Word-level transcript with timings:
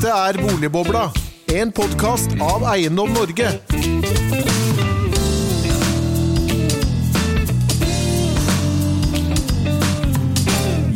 Dette 0.00 0.16
er 0.16 0.36
Boligbobla, 0.40 1.00
en 1.52 1.70
podkast 1.76 2.32
av 2.40 2.62
Eiendom 2.70 3.10
Norge. 3.12 3.50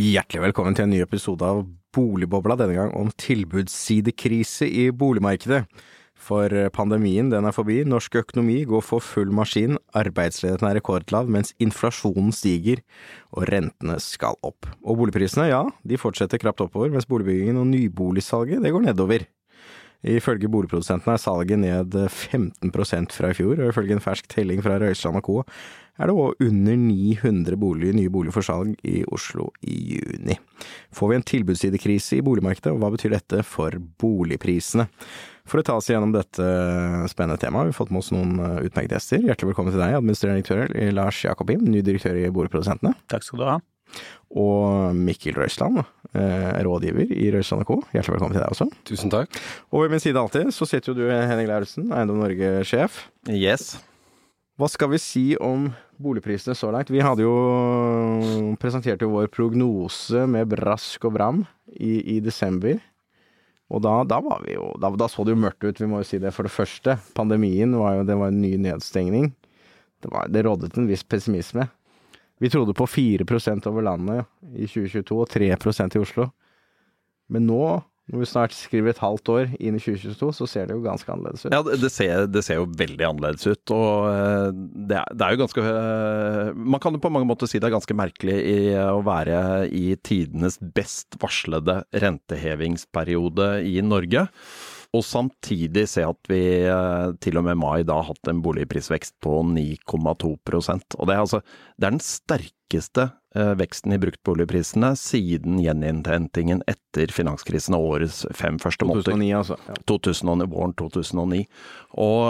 Hjertelig 0.00 0.40
velkommen 0.46 0.72
til 0.72 0.86
en 0.86 0.94
ny 0.94 1.02
episode 1.04 1.44
av 1.44 1.60
Boligbobla, 1.92 2.56
denne 2.56 2.78
gang 2.78 2.96
om 2.96 3.12
tilbudssidekrise 3.20 4.70
i 4.72 4.88
boligmarkedet. 4.88 5.66
For 6.14 6.48
pandemien 6.72 7.28
den 7.32 7.44
er 7.44 7.52
forbi, 7.52 7.82
norsk 7.88 8.20
økonomi 8.22 8.62
går 8.68 8.84
for 8.86 9.04
full 9.04 9.32
maskin, 9.34 9.76
arbeidsledigheten 9.98 10.70
er 10.70 10.78
rekordlav, 10.78 11.28
mens 11.28 11.52
inflasjonen 11.60 12.32
stiger 12.32 12.80
og 13.34 13.48
rentene 13.50 13.98
skal 14.00 14.38
opp. 14.46 14.70
Og 14.86 15.02
boligprisene, 15.02 15.50
ja, 15.50 15.64
de 15.84 16.00
fortsetter 16.00 16.40
krapt 16.40 16.62
oppover, 16.64 16.92
mens 16.94 17.08
boligbyggingen 17.10 17.60
og 17.60 17.68
nyboligsalget 17.68 18.64
det 18.64 18.72
går 18.72 18.86
nedover. 18.86 19.26
Ifølge 20.04 20.50
boligprodusentene 20.52 21.14
er 21.16 21.20
salget 21.20 21.60
ned 21.60 21.94
15% 21.96 23.14
fra 23.16 23.30
i 23.32 23.36
fjor, 23.36 23.56
og 23.56 23.70
ifølge 23.72 23.96
en 23.96 24.04
fersk 24.04 24.28
telling 24.28 24.60
fra 24.64 24.76
Røystrand 24.80 25.22
Co. 25.24 25.42
er 25.96 26.10
det 26.10 26.14
òg 26.14 26.44
under 26.44 26.76
900 26.76 27.56
boliger, 27.56 27.94
nye 27.96 28.12
boliger 28.12 28.36
for 28.36 28.44
salg 28.44 28.74
i 28.84 29.04
Oslo 29.08 29.48
i 29.62 29.76
juni. 29.94 30.36
Får 30.92 31.08
vi 31.08 31.16
en 31.16 31.28
tilbudssidekrise 31.30 32.18
i 32.18 32.24
boligmarkedet, 32.26 32.72
og 32.74 32.82
hva 32.82 32.92
betyr 32.92 33.16
dette 33.16 33.40
for 33.48 33.72
boligprisene? 34.00 34.88
For 35.44 35.60
å 35.60 35.64
ta 35.66 35.74
oss 35.76 35.90
gjennom 35.90 36.12
dette 36.14 36.44
spennende 37.12 37.36
temaet 37.40 37.68
vi 37.68 37.72
har 37.74 37.76
fått 37.76 37.90
med 37.92 38.00
oss 38.00 38.08
noen 38.14 38.38
utmerkede 38.64 38.96
gjester. 38.96 39.20
Hjertelig 39.28 39.50
velkommen 39.50 39.74
til 39.74 39.82
deg, 39.82 39.96
administrerende 39.98 40.40
direktør 40.40 40.94
Lars 40.96 41.18
Jakobim, 41.20 41.66
ny 41.68 41.82
direktør 41.84 42.16
i 42.16 42.30
Boligprodusentene. 42.32 42.94
Takk 43.12 43.26
skal 43.26 43.42
du 43.42 43.44
ha. 43.50 43.58
Og 44.40 44.96
Mikkel 44.96 45.36
Røisland, 45.36 45.82
rådgiver 46.64 47.12
i 47.12 47.28
Røisland 47.34 47.68
Co. 47.68 47.76
Hjertelig 47.92 48.16
velkommen 48.16 48.38
til 48.38 48.40
deg 48.40 48.54
også. 48.56 48.68
Tusen 48.88 49.12
takk. 49.12 49.36
Og 49.68 49.84
ved 49.84 49.92
min 49.92 50.02
side 50.02 50.18
alltid 50.22 50.48
så 50.56 50.66
sitter 50.70 50.94
jo 50.94 50.96
du, 51.02 51.04
Henning 51.12 51.50
Lauritzen, 51.52 51.92
Eiendom 51.92 52.24
Norge-sjef. 52.24 53.04
Yes. 53.28 53.74
Hva 54.56 54.70
skal 54.70 54.94
vi 54.94 55.02
si 55.02 55.26
om 55.42 55.68
boligprisene 56.00 56.56
så 56.56 56.72
langt? 56.72 56.88
Vi 56.94 57.04
hadde 57.04 57.26
jo 57.26 58.54
presentert 58.62 59.04
jo 59.04 59.12
vår 59.12 59.28
prognose 59.34 60.24
med 60.30 60.48
brask 60.56 61.04
og 61.04 61.18
bram 61.18 61.44
i, 61.74 62.16
i 62.16 62.20
desember. 62.24 62.80
Og 63.72 63.80
da, 63.82 63.94
da, 64.04 64.20
jo 64.50 64.66
da, 64.80 64.90
da, 64.98 65.08
så 65.08 65.24
det 65.24 65.34
jo 65.34 65.40
mørkt 65.40 65.64
ut, 65.64 65.80
vi 65.80 65.88
må 65.88 66.02
jo 66.02 66.08
si 66.08 66.20
det. 66.20 66.34
For 66.36 66.46
det 66.46 66.52
første, 66.52 66.98
pandemien 67.16 67.72
var 67.80 67.98
jo 67.98 68.04
det 68.08 68.18
var 68.20 68.32
en 68.32 68.42
ny 68.42 68.54
nedstengning. 68.60 69.30
Det, 70.04 70.10
var, 70.12 70.28
det 70.28 70.44
rådet 70.44 70.76
en 70.76 70.88
viss 70.90 71.04
pessimisme. 71.06 71.66
Vi 72.42 72.50
trodde 72.52 72.74
på 72.76 72.86
4 72.86 73.24
over 73.70 73.82
landet 73.82 74.26
i 74.52 74.66
2022 74.66 75.20
og 75.22 75.30
3% 75.32 75.96
i 75.96 76.02
Oslo. 76.02 76.28
Men 77.32 77.46
nå, 77.46 77.80
når 78.12 78.20
vi 78.20 78.26
snart 78.28 78.52
skriver 78.52 78.92
et 78.92 79.00
halvt 79.00 79.30
år 79.32 79.52
inn 79.56 79.78
i 79.78 79.80
2022, 79.80 80.28
så 80.36 80.48
ser 80.50 80.68
det 80.68 80.74
jo 80.76 80.82
ganske 80.84 81.08
annerledes 81.08 81.46
ut. 81.46 81.54
Ja, 81.54 81.62
det 81.64 81.88
ser, 81.92 82.26
det 82.28 82.42
ser 82.44 82.58
jo 82.58 82.66
veldig 82.76 83.06
annerledes 83.08 83.46
ut. 83.48 83.72
Og 83.72 84.58
det 84.90 84.98
er, 85.00 85.08
det 85.08 85.24
er, 85.24 85.32
jo 85.32 85.40
ganske 85.40 85.64
Man 86.74 86.82
kan 86.84 86.92
jo 86.92 87.00
på 87.00 87.12
mange 87.14 87.28
måter 87.30 87.48
si 87.48 87.62
det 87.62 87.70
er 87.70 87.76
ganske 87.78 87.96
merkelig 87.96 88.36
i, 88.36 88.58
å 88.76 89.00
være 89.06 89.38
i 89.72 89.96
tidenes 90.04 90.60
best 90.76 91.16
varslede 91.22 91.80
rentehevingsperiode 92.04 93.48
i 93.72 93.78
Norge. 93.86 94.26
Og 94.94 95.02
samtidig 95.02 95.88
se 95.90 96.04
at 96.06 96.30
vi 96.30 96.44
til 97.24 97.40
og 97.40 97.48
med 97.48 97.58
mai 97.58 97.88
da 97.88 97.96
har 98.02 98.12
hatt 98.12 98.30
en 98.30 98.44
boligprisvekst 98.44 99.16
på 99.24 99.40
9,2% 99.48 101.00
Og 101.00 101.08
det 101.08 101.16
er 101.16 101.24
altså 101.24 101.40
det 101.40 101.88
er 101.88 101.96
den 101.96 102.04
sterkeste 102.04 103.08
veksten 103.34 103.92
i 103.92 103.98
bruktboligprisene 103.98 104.92
siden 104.96 105.58
gjeninnhentingen 105.58 106.62
etter 106.70 107.10
finanskrisen 107.10 107.74
og 107.74 107.86
årets 107.96 108.20
fem 108.30 108.60
første 108.62 108.86
måneder. 108.86 109.10
2009, 109.10 109.30
altså. 109.38 109.56
Ja. 109.66 109.78
2009, 109.90 110.46
våren 110.52 110.74
2009. 110.78 111.40
Og, 112.04 112.22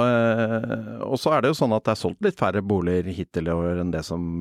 og, 1.04 1.16
så 1.20 1.34
er 1.34 1.44
det 1.44 1.52
jo 1.52 1.58
sånn 1.58 1.74
at 1.76 1.84
det 1.84 1.92
er 1.94 2.00
solgt 2.00 2.24
litt 2.24 2.40
færre 2.40 2.62
boliger 2.64 3.10
hittil 3.16 3.48
i 3.48 3.54
år 3.54 3.82
enn 3.82 3.92
det 3.92 4.02
som 4.06 4.40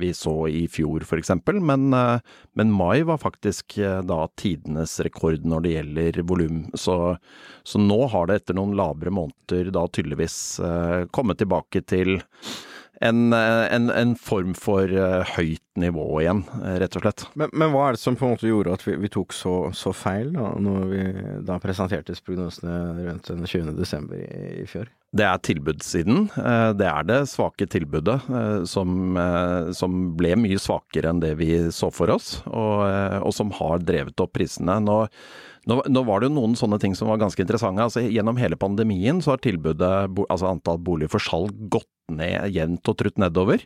vi 0.00 0.12
så 0.16 0.34
i 0.48 0.64
fjor 0.72 1.04
f.eks. 1.04 1.34
Men, 1.60 1.88
men 1.92 2.72
mai 2.72 3.04
var 3.08 3.20
faktisk 3.20 3.78
da 4.08 4.20
tidenes 4.40 4.98
rekord 5.04 5.44
når 5.44 5.64
det 5.64 5.74
gjelder 5.76 6.22
volum. 6.28 6.62
Så, 6.76 7.16
så 7.64 7.80
nå 7.80 8.00
har 8.12 8.28
det 8.28 8.40
etter 8.40 8.56
noen 8.56 8.76
labre 8.78 9.12
måneder 9.12 9.72
da 9.76 9.84
tydeligvis 9.92 10.38
kommet 11.16 11.40
tilbake 11.40 11.84
til 11.84 12.16
en, 13.00 13.32
en, 13.32 13.90
en, 13.90 14.14
form 14.16 14.54
for 14.56 14.88
uh, 14.88 15.22
høyt 15.36 15.62
nivå 15.76 16.04
igjen, 16.22 16.42
rett 16.80 16.96
og 16.96 17.04
slett. 17.04 17.24
Men, 17.36 17.50
men, 17.52 17.72
hva 17.74 17.88
er 17.88 17.96
det 17.96 18.00
som 18.00 18.16
på 18.16 18.24
en 18.24 18.36
måte 18.36 18.48
gjorde 18.48 18.76
at 18.78 18.84
vi, 18.86 18.94
vi 19.02 19.10
tok 19.12 19.34
så, 19.36 19.56
så, 19.76 19.92
feil, 19.92 20.30
da, 20.32 20.54
når 20.62 20.86
vi 20.92 21.02
da 21.44 21.58
presenterte 21.60 22.16
prognosene 22.24 22.76
rundt 23.02 23.28
den 23.28 23.44
20. 23.44 23.74
desember 23.76 24.22
i, 24.22 24.62
i 24.62 24.68
fjor? 24.70 24.88
Det 25.16 25.24
er 25.24 25.42
tilbudssiden. 25.44 26.26
Det 26.76 26.86
er 26.88 27.04
det 27.08 27.20
svake 27.30 27.68
tilbudet 27.72 28.18
som, 28.68 29.16
som, 29.76 30.00
ble 30.18 30.34
mye 30.36 30.60
svakere 30.60 31.12
enn 31.12 31.22
det 31.22 31.30
vi 31.38 31.50
så 31.72 31.88
for 31.94 32.12
oss, 32.12 32.40
og, 32.50 32.82
og 33.22 33.32
som 33.32 33.52
har 33.60 33.84
drevet 33.86 34.20
opp 34.20 34.34
prisene. 34.36 34.76
Nå, 34.84 34.98
nå, 35.66 35.80
nå, 35.90 36.02
var 36.06 36.20
det 36.20 36.28
jo 36.28 36.36
noen 36.36 36.54
sånne 36.58 36.78
ting 36.82 36.94
som 36.98 37.10
var 37.10 37.18
ganske 37.22 37.42
interessante. 37.42 37.82
Altså, 37.82 38.04
gjennom 38.06 38.38
hele 38.38 38.58
pandemien 38.60 39.18
så 39.22 39.34
har 39.34 39.42
tilbudet, 39.42 39.92
altså 40.28 40.50
antall 40.52 40.78
boliger 40.82 41.16
for 41.16 41.22
salg, 41.22 41.54
gått 41.72 41.88
ned 42.12 42.54
jevnt 42.54 42.88
og 42.90 42.98
trutt 43.00 43.20
nedover. 43.20 43.62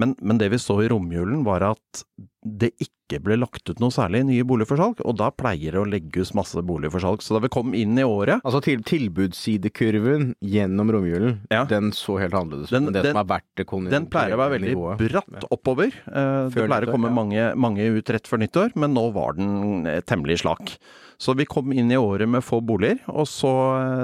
Men, 0.00 0.16
men, 0.20 0.40
det 0.40 0.52
vi 0.52 0.60
så 0.60 0.80
i 0.82 0.90
romjulen 0.90 1.44
var 1.46 1.64
at 1.72 2.04
det 2.42 2.72
ikke 2.82 3.20
ble 3.22 3.36
lagt 3.38 3.68
ut 3.68 3.78
noe 3.78 3.92
særlig 3.94 4.24
nye 4.26 4.44
boliger 4.48 4.72
for 4.72 4.80
salg, 4.80 5.02
og 5.06 5.14
da 5.20 5.28
pleier 5.30 5.76
det 5.76 5.78
å 5.78 5.86
legge 5.86 6.24
ut 6.24 6.32
masse 6.34 6.58
boliger 6.66 6.90
for 6.94 7.04
salg. 7.04 7.22
Så 7.22 7.36
da 7.36 7.42
vi 7.44 7.50
kom 7.52 7.76
inn 7.78 7.94
i 8.00 8.06
året 8.06 8.42
Altså 8.42 8.62
til, 8.64 8.82
tilbudssidekurven 8.88 10.32
gjennom 10.40 10.90
romjulen, 10.96 11.36
ja. 11.52 11.62
den 11.70 11.92
så 11.94 12.16
helt 12.22 12.34
annerledes 12.34 12.72
ut 12.72 12.80
enn 12.80 12.90
det 12.90 12.96
den, 12.98 13.12
som 13.12 13.22
er 13.22 13.30
verdt 13.34 13.60
det 13.60 13.68
Den 13.92 14.08
pleier 14.10 14.34
å 14.34 14.40
være 14.42 14.56
veldig 14.56 14.72
nivået. 14.72 15.04
bratt 15.04 15.46
oppover. 15.54 15.94
Eh, 16.08 16.48
det 16.48 16.66
pleier 16.66 16.88
å 16.88 16.96
komme 16.96 17.12
ja. 17.12 17.18
mange, 17.20 17.46
mange 17.68 17.86
ut 17.94 18.16
rett 18.16 18.26
før 18.30 18.42
nyttår, 18.42 18.74
men 18.80 18.96
nå 18.96 19.06
var 19.14 19.38
den 19.38 19.86
eh, 19.86 20.02
temmelig 20.02 20.40
slak. 20.42 20.76
Så 21.22 21.36
vi 21.38 21.46
kom 21.46 21.70
inn 21.70 21.92
i 21.94 22.00
året 22.00 22.26
med 22.26 22.42
få 22.42 22.58
boliger, 22.66 22.98
og 23.12 23.28
så, 23.30 23.52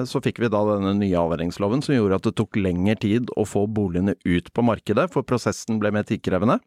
så 0.07 0.21
fikk 0.23 0.39
vi 0.45 0.51
da 0.55 0.61
denne 0.69 0.93
nye 1.01 1.19
avværingsloven 1.19 1.83
som 1.83 1.97
gjorde 1.97 2.21
at 2.21 2.29
det 2.29 2.37
tok 2.39 2.59
lengre 2.61 2.95
tid 3.03 3.33
å 3.35 3.47
få 3.49 3.65
boligene 3.67 4.15
ut 4.23 4.53
på 4.55 4.63
markedet, 4.63 5.09
for 5.11 5.27
prosessen 5.27 5.81
ble 5.83 5.91
mer 5.97 6.07
tidkrevende. 6.07 6.61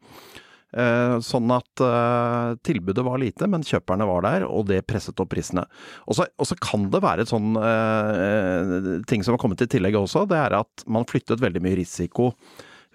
Eh, 0.72 1.17
sånn 1.23 1.51
at 1.51 1.84
uh, 1.84 2.56
tilbudet 2.63 3.03
var 3.03 3.19
lite, 3.19 3.47
men 3.51 3.63
kjøperne 3.67 4.07
var 4.07 4.23
der, 4.28 4.45
og 4.47 4.67
det 4.69 4.81
presset 4.88 5.19
opp 5.23 5.31
prisene. 5.34 5.66
Og 6.07 6.19
så 6.19 6.59
kan 6.63 6.90
det 6.91 7.03
være 7.03 7.25
et 7.25 7.31
sånn 7.31 7.56
uh, 7.56 9.00
ting 9.07 9.23
som 9.23 9.35
har 9.35 9.41
kommet 9.44 9.63
i 9.63 9.72
tillegg 9.72 10.00
også, 10.00 10.25
det 10.31 10.40
er 10.40 10.59
at 10.59 10.85
man 10.88 11.07
flyttet 11.07 11.44
veldig 11.44 11.63
mye 11.63 11.79
risiko 11.79 12.31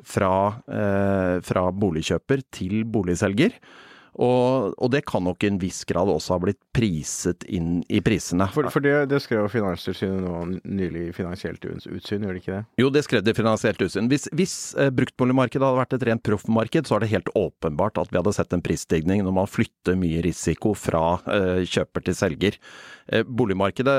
fra, 0.05 0.31
fra 1.41 1.61
boligkjøper 1.73 2.43
til 2.53 2.83
boligselger. 2.93 3.55
Og, 4.17 4.73
og, 4.79 4.89
det 4.93 5.03
kan 5.09 5.25
nok 5.27 5.45
i 5.45 5.51
en 5.51 5.59
viss 5.61 5.83
grad 5.89 6.09
også 6.09 6.37
ha 6.37 6.41
blitt 6.47 6.61
priset 6.77 7.45
inn 7.53 7.83
i 7.93 8.01
prisene. 8.05 8.49
For, 8.55 8.69
for 8.73 8.85
det, 8.85 8.95
det, 9.11 9.21
skrev 9.25 9.49
Finanstilsynet 9.53 10.25
nå 10.25 10.61
nylig 10.65 11.09
i 11.11 11.15
Finansielt 11.17 11.65
utsyn, 11.67 12.25
gjør 12.25 12.33
det 12.37 12.43
ikke 12.43 12.55
det? 12.55 12.63
Jo, 12.81 12.91
det 12.95 13.05
skrev 13.05 13.25
det 13.27 13.35
i 13.35 13.39
Finansielt 13.39 13.83
utsyn. 13.85 14.09
Hvis, 14.13 14.29
hvis 14.37 14.57
eh, 14.81 14.93
bruktboligmarkedet 14.97 15.67
hadde 15.67 15.83
vært 15.83 15.97
et 15.99 16.07
rent 16.09 16.25
proffmarked, 16.27 16.89
så 16.89 16.97
er 16.97 17.05
det 17.05 17.13
helt 17.13 17.33
åpenbart 17.37 18.01
at 18.01 18.13
vi 18.13 18.21
hadde 18.21 18.37
sett 18.37 18.57
en 18.57 18.65
prisstigning 18.65 19.25
når 19.27 19.37
man 19.43 19.51
flytter 19.51 19.99
mye 20.01 20.25
risiko 20.25 20.73
fra 20.79 21.19
eh, 21.29 21.65
kjøper 21.69 22.09
til 22.09 22.17
selger. 22.17 22.61
Eh, 23.07 23.23
boligmarkedet 23.23 23.95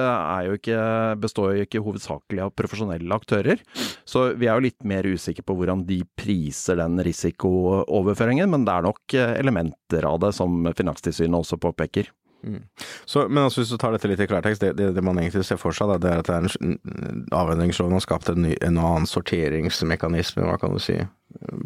jo 0.47 0.57
ikke, 0.57 0.77
består 1.23 1.55
jo 1.55 1.65
ikke 1.67 1.83
hovedsakelig 1.85 2.43
av 2.43 2.53
profesjonelle 2.59 3.15
aktører, 3.15 3.61
så 4.07 4.29
vi 4.35 4.49
er 4.49 4.57
jo 4.57 4.65
litt 4.67 4.87
mer 4.87 5.07
usikre 5.07 5.45
på 5.47 5.55
hvordan 5.55 5.85
de 5.87 6.01
priser 6.19 6.81
den 6.81 6.99
risikooverføringen, 7.07 8.51
men 8.51 8.67
det 8.67 8.75
er 8.75 8.87
nok 8.87 9.17
eh, 9.17 9.35
elementer 9.39 10.07
av 10.09 10.19
det, 10.25 10.33
som 10.35 10.67
Finanstilsynet 10.75 11.39
også 11.39 11.59
påpeker. 11.61 12.11
Mm. 12.43 12.61
Så, 13.05 13.23
men 13.27 13.43
altså, 13.47 13.61
hvis 13.61 13.71
du 13.73 13.79
tar 13.81 13.95
dette 13.95 14.09
litt 14.11 14.21
i 14.21 14.27
klartekst, 14.29 14.61
det, 14.61 14.75
det, 14.77 14.91
det, 14.95 15.03
man 15.03 15.17
egentlig 15.19 15.45
ser 15.47 15.59
for 15.59 15.75
seg, 15.75 15.89
da, 15.89 15.97
det 16.01 16.11
er 16.11 16.21
at 16.21 16.27
det 16.27 16.35
er 16.35 16.67
en 16.67 17.31
avhendingsloven 17.33 17.95
har 17.97 18.03
skapt 18.03 18.29
en, 18.31 18.43
ny, 18.45 18.53
en, 18.61 18.77
annen 18.77 19.07
sorteringsmekanisme, 19.09 20.45
hva 20.45 20.59
kan 20.61 20.75
du 20.75 20.83
si, 20.83 20.99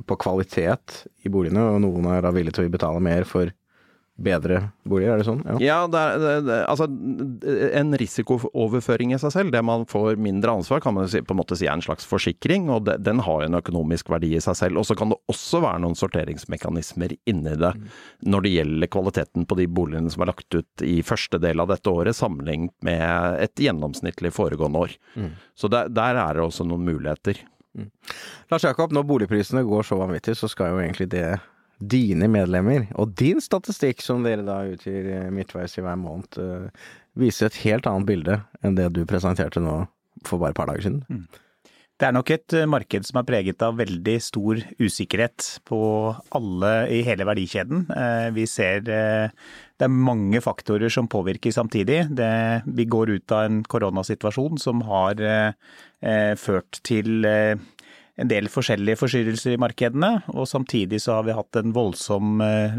på 0.07 0.17
kvalitet 0.21 1.03
i 1.25 1.33
boligene, 1.33 1.65
og 1.73 1.81
noen 1.83 2.07
er 2.13 2.23
da 2.23 2.31
villige 2.35 2.59
til 2.59 2.69
å 2.69 2.73
betale 2.77 3.03
mer 3.03 3.27
for 3.29 3.51
bedre 4.23 4.61
boliger, 4.87 5.13
er 5.13 5.21
det 5.21 5.27
sånn? 5.27 5.41
Ja, 5.45 5.57
ja 5.61 5.77
det 5.91 6.01
er, 6.01 6.21
det, 6.21 6.33
det, 6.47 6.57
altså 6.69 6.87
en 7.81 7.93
risikooverføring 7.99 9.13
i 9.15 9.19
seg 9.21 9.33
selv, 9.35 9.53
det 9.53 9.61
man 9.65 9.85
får 9.89 10.19
mindre 10.21 10.55
ansvar, 10.59 10.81
kan 10.83 10.95
man 10.97 11.09
si, 11.11 11.23
på 11.25 11.35
en 11.35 11.41
måte 11.41 11.57
si 11.59 11.67
er 11.67 11.75
en 11.75 11.83
slags 11.85 12.07
forsikring, 12.07 12.69
og 12.73 12.85
det, 12.87 12.99
den 13.05 13.23
har 13.25 13.45
en 13.45 13.59
økonomisk 13.59 14.11
verdi 14.13 14.33
i 14.37 14.43
seg 14.43 14.57
selv. 14.59 14.81
Og 14.81 14.87
så 14.89 14.97
kan 14.97 15.13
det 15.13 15.19
også 15.31 15.63
være 15.63 15.83
noen 15.83 15.97
sorteringsmekanismer 15.99 17.15
inni 17.29 17.55
det 17.59 17.73
mm. 17.77 17.87
når 18.31 18.45
det 18.45 18.55
gjelder 18.55 18.93
kvaliteten 18.97 19.47
på 19.49 19.59
de 19.59 19.69
boligene 19.71 20.13
som 20.13 20.25
er 20.25 20.31
lagt 20.33 20.57
ut 20.57 20.85
i 20.85 20.99
første 21.05 21.41
del 21.41 21.63
av 21.63 21.71
dette 21.71 21.91
året, 21.91 22.17
sammenlignet 22.17 22.73
med 22.85 23.41
et 23.43 23.65
gjennomsnittlig 23.67 24.33
foregående 24.35 24.85
år. 24.87 24.97
Mm. 25.15 25.31
Så 25.57 25.71
der, 25.71 25.91
der 25.91 26.19
er 26.19 26.37
det 26.37 26.45
også 26.45 26.67
noen 26.67 26.85
muligheter. 26.87 27.41
Mm. 27.77 27.87
Lars 28.51 28.65
Jakob, 28.67 28.91
når 28.91 29.07
boligprisene 29.07 29.63
går 29.63 29.87
så 29.87 29.97
vanvittig, 29.99 30.35
så 30.39 30.49
skal 30.51 30.73
jo 30.73 30.81
egentlig 30.83 31.07
det 31.13 31.25
dine 31.81 32.29
medlemmer 32.31 32.87
og 32.99 33.15
din 33.19 33.41
statistikk, 33.43 34.03
som 34.05 34.25
dere 34.25 34.45
da 34.47 34.61
utgir 34.69 35.29
midtveis 35.33 35.77
i 35.77 35.85
hver 35.85 35.99
måned, 35.99 36.71
viser 37.19 37.49
et 37.49 37.61
helt 37.65 37.87
annet 37.89 38.07
bilde 38.07 38.41
enn 38.63 38.77
det 38.77 38.91
du 38.95 39.03
presenterte 39.09 39.63
nå 39.63 39.83
for 40.27 40.41
bare 40.41 40.53
et 40.53 40.59
par 40.59 40.69
dager 40.69 40.85
siden. 40.85 41.01
Mm. 41.09 41.25
Det 42.01 42.07
er 42.07 42.15
nok 42.15 42.31
et 42.33 42.53
marked 42.65 43.05
som 43.05 43.19
er 43.19 43.25
preget 43.27 43.61
av 43.61 43.75
veldig 43.77 44.15
stor 44.25 44.57
usikkerhet 44.81 45.59
på 45.69 45.81
alle 46.33 46.71
i 46.89 47.03
hele 47.05 47.27
verdikjeden. 47.29 47.83
Vi 48.33 48.47
ser 48.49 48.81
det 49.81 49.87
er 49.87 49.93
mange 50.09 50.37
faktorer 50.45 50.93
som 50.93 51.07
påvirker 51.09 51.53
samtidig. 51.53 52.03
Det, 52.13 52.31
vi 52.69 52.85
går 52.85 53.15
ut 53.15 53.33
av 53.33 53.47
en 53.47 53.61
koronasituasjon 53.65 54.59
som 54.61 54.83
har 54.85 55.21
eh, 55.25 56.33
ført 56.37 56.77
til 56.85 57.25
eh, 57.25 57.57
en 58.19 58.31
del 58.31 58.49
forskjellige 58.51 58.99
forstyrrelser 58.99 59.55
i 59.55 59.61
markedene, 59.61 60.11
og 60.35 60.49
samtidig 60.49 61.01
så 61.03 61.19
har 61.19 61.27
vi 61.27 61.37
hatt 61.37 61.59
en 61.59 61.75
voldsom 61.75 62.41
eh, 62.43 62.77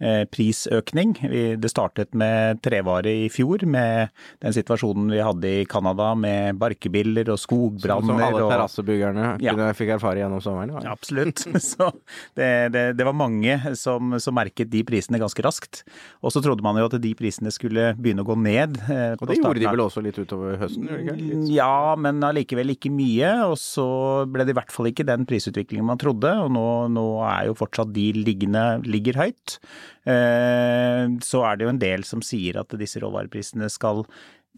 råvareprisøkning. 0.00 1.14
Det 1.60 1.70
startet 1.70 2.14
med 2.14 2.62
trevare 2.62 3.10
i 3.24 3.28
fjor, 3.28 3.64
med 3.66 4.08
den 4.42 4.52
situasjonen 4.52 5.10
vi 5.10 5.20
hadde 5.20 5.48
i 5.48 5.66
Canada 5.66 6.14
med 6.14 6.56
barkebiller 6.58 7.28
og 7.30 7.38
skogbranner. 7.38 8.06
Som 8.06 8.22
alle 8.22 8.48
terrassebyggerne 8.48 9.38
ja. 9.42 9.54
fikk 9.74 9.96
erfare 9.96 10.22
gjennom 10.22 10.40
sommeren? 10.40 10.76
Ja, 10.82 10.92
absolutt. 10.92 11.44
Så 11.68 11.90
det, 12.34 12.72
det, 12.72 12.84
det 12.98 13.04
var 13.06 13.16
mange 13.16 13.58
som, 13.76 14.18
som, 14.18 14.36
merket 14.38 14.70
de 14.70 14.84
prisene 14.86 15.18
ganske 15.18 15.42
raskt. 15.42 15.82
Og 16.22 16.32
så 16.32 16.42
trodde 16.44 16.62
man 16.62 16.78
jo 16.78 16.86
at 16.86 16.98
de 17.02 17.14
prisene 17.18 17.50
skulle 17.50 17.92
begynne 17.98 18.22
å 18.22 18.28
gå 18.28 18.36
ned. 18.38 18.78
Eh, 18.86 19.16
og 19.18 19.26
det 19.26 19.40
gjorde 19.40 19.62
de 19.62 19.66
vel 19.66 19.82
også 19.82 20.02
litt 20.04 20.18
utover 20.18 20.58
høsten? 20.60 20.86
Litt. 21.08 21.48
Ja, 21.50 21.96
men 21.98 22.22
allikevel 22.22 22.76
ikke 22.76 22.92
mye. 22.94 23.32
Og 23.48 23.58
så 23.60 23.88
ble 24.30 24.46
det 24.46 24.54
i 24.54 24.58
hvert 24.60 24.74
fall 24.74 24.92
ikke 24.92 25.06
den 25.08 25.26
prisutviklingen 25.28 25.88
man 25.88 26.00
trodde, 26.00 26.30
og 26.44 26.52
nå, 26.54 26.66
nå 26.94 27.06
er 27.26 27.48
jo 27.48 27.58
fortsatt 27.58 27.90
de 27.96 28.10
liggende 28.14 28.64
ligger 28.86 29.18
høyt. 29.18 29.58
Eh, 30.08 31.04
så 31.24 31.44
er 31.48 31.56
det 31.56 31.66
jo 31.66 31.74
en 31.74 31.82
del 31.82 32.06
som 32.08 32.24
sier 32.24 32.60
at 32.60 32.78
disse 32.80 33.02
råvareprisene 33.02 33.70
skal 33.72 34.04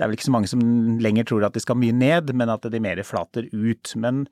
det 0.01 0.07
er 0.07 0.09
vel 0.09 0.17
ikke 0.17 0.29
så 0.31 0.33
mange 0.33 0.49
som 0.49 0.61
lenger 1.05 1.27
tror 1.29 1.45
at 1.45 1.57
de 1.57 1.61
skal 1.61 1.77
mye 1.77 1.93
ned, 1.93 2.31
men 2.33 2.49
at 2.49 2.65
de 2.73 2.81
mer 2.81 3.03
flater 3.05 3.51
ut. 3.53 3.91
Men 4.01 4.23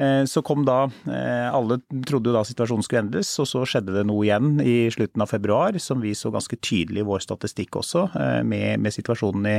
eh, 0.00 0.22
så 0.24 0.40
kom 0.46 0.64
da 0.64 0.86
eh, 1.04 1.48
Alle 1.52 1.80
trodde 2.08 2.30
jo 2.30 2.36
da 2.36 2.44
situasjonen 2.48 2.86
skulle 2.86 3.02
endres, 3.04 3.34
og 3.42 3.50
så 3.50 3.66
skjedde 3.68 3.92
det 3.98 4.06
noe 4.08 4.24
igjen 4.24 4.62
i 4.64 4.88
slutten 4.94 5.24
av 5.24 5.28
februar 5.28 5.76
som 5.84 6.00
vi 6.00 6.14
så 6.16 6.32
ganske 6.32 6.56
tydelig 6.64 7.04
i 7.04 7.08
vår 7.10 7.26
statistikk 7.26 7.76
også, 7.82 8.06
eh, 8.16 8.40
med, 8.40 8.80
med, 8.80 8.94
situasjonen 8.94 9.50
i 9.52 9.58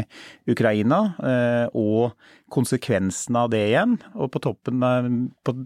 Ukraina. 0.50 1.04
Eh, 1.22 1.66
og 1.78 2.18
konsekvensene 2.50 3.46
av 3.46 3.54
det 3.54 3.68
igjen. 3.68 4.00
Og 4.18 4.34
på 4.34 4.42
toppen 4.42 4.82
på 5.46 5.60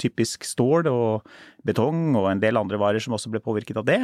typisk 0.00 0.44
stål 0.44 0.88
og 0.90 1.28
betong 1.64 2.16
og 2.18 2.26
en 2.28 2.40
del 2.42 2.58
andre 2.58 2.78
varer 2.80 3.02
som 3.02 3.14
også 3.16 3.30
ble 3.32 3.40
påvirket 3.42 3.78
av 3.78 3.86
det. 3.86 4.00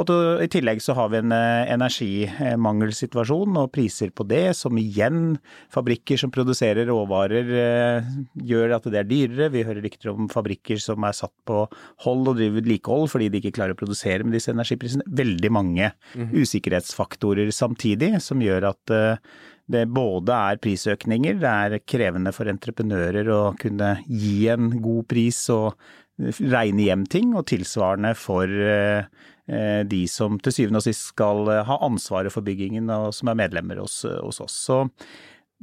Og 0.00 0.10
I 0.42 0.48
tillegg 0.50 0.80
så 0.82 0.96
har 0.96 1.10
vi 1.12 1.20
en 1.20 1.34
eh, 1.36 1.70
energimangelsituasjon 1.74 3.58
og 3.60 3.70
priser 3.74 4.10
på 4.14 4.26
det, 4.28 4.56
som 4.58 4.76
igjen 4.80 5.36
fabrikker 5.74 6.20
som 6.20 6.32
produserer 6.34 6.88
råvarer 6.88 7.52
eh, 7.60 8.10
gjør 8.48 8.76
at 8.78 8.88
det 8.90 9.02
er 9.02 9.10
dyrere. 9.10 9.50
Vi 9.54 9.64
hører 9.68 9.84
rykter 9.84 10.14
om 10.14 10.30
fabrikker 10.32 10.80
som 10.82 11.04
er 11.06 11.16
satt 11.16 11.34
på 11.48 11.64
hold 12.06 12.32
og 12.32 12.38
driver 12.40 12.58
vedlikehold 12.60 13.10
fordi 13.12 13.30
de 13.30 13.42
ikke 13.42 13.56
klarer 13.60 13.76
å 13.76 13.80
produsere 13.80 14.24
med 14.24 14.36
disse 14.38 14.52
energiprisene. 14.54 15.06
Veldig 15.14 15.52
mange 15.54 15.92
mhm. 16.16 16.32
usikkerhetsfaktorer 16.34 17.52
samtidig 17.54 18.16
som 18.24 18.42
gjør 18.42 18.72
at 18.72 18.94
eh, 18.94 19.34
det 19.70 19.84
både 19.88 20.36
er 20.52 20.60
prisøkninger, 20.62 21.38
det 21.40 21.50
er 21.50 21.84
krevende 21.88 22.32
for 22.36 22.50
entreprenører 22.50 23.28
å 23.32 23.42
kunne 23.60 23.96
gi 24.04 24.48
en 24.52 24.72
god 24.84 25.06
pris 25.08 25.38
og 25.54 25.78
regne 26.20 26.84
hjem 26.84 27.06
ting, 27.10 27.32
og 27.34 27.46
tilsvarende 27.50 28.12
for 28.18 28.48
eh, 28.48 29.06
eh, 29.50 29.80
de 29.88 30.02
som 30.10 30.36
til 30.38 30.54
syvende 30.54 30.82
og 30.82 30.86
sist 30.86 31.08
skal 31.10 31.48
ha 31.66 31.78
ansvaret 31.86 32.34
for 32.34 32.46
byggingen 32.46 32.92
og 32.92 33.08
som 33.16 33.32
er 33.32 33.40
medlemmer 33.40 33.80
hos, 33.82 34.02
hos 34.04 34.42
oss. 34.44 34.58
Så 34.68 34.84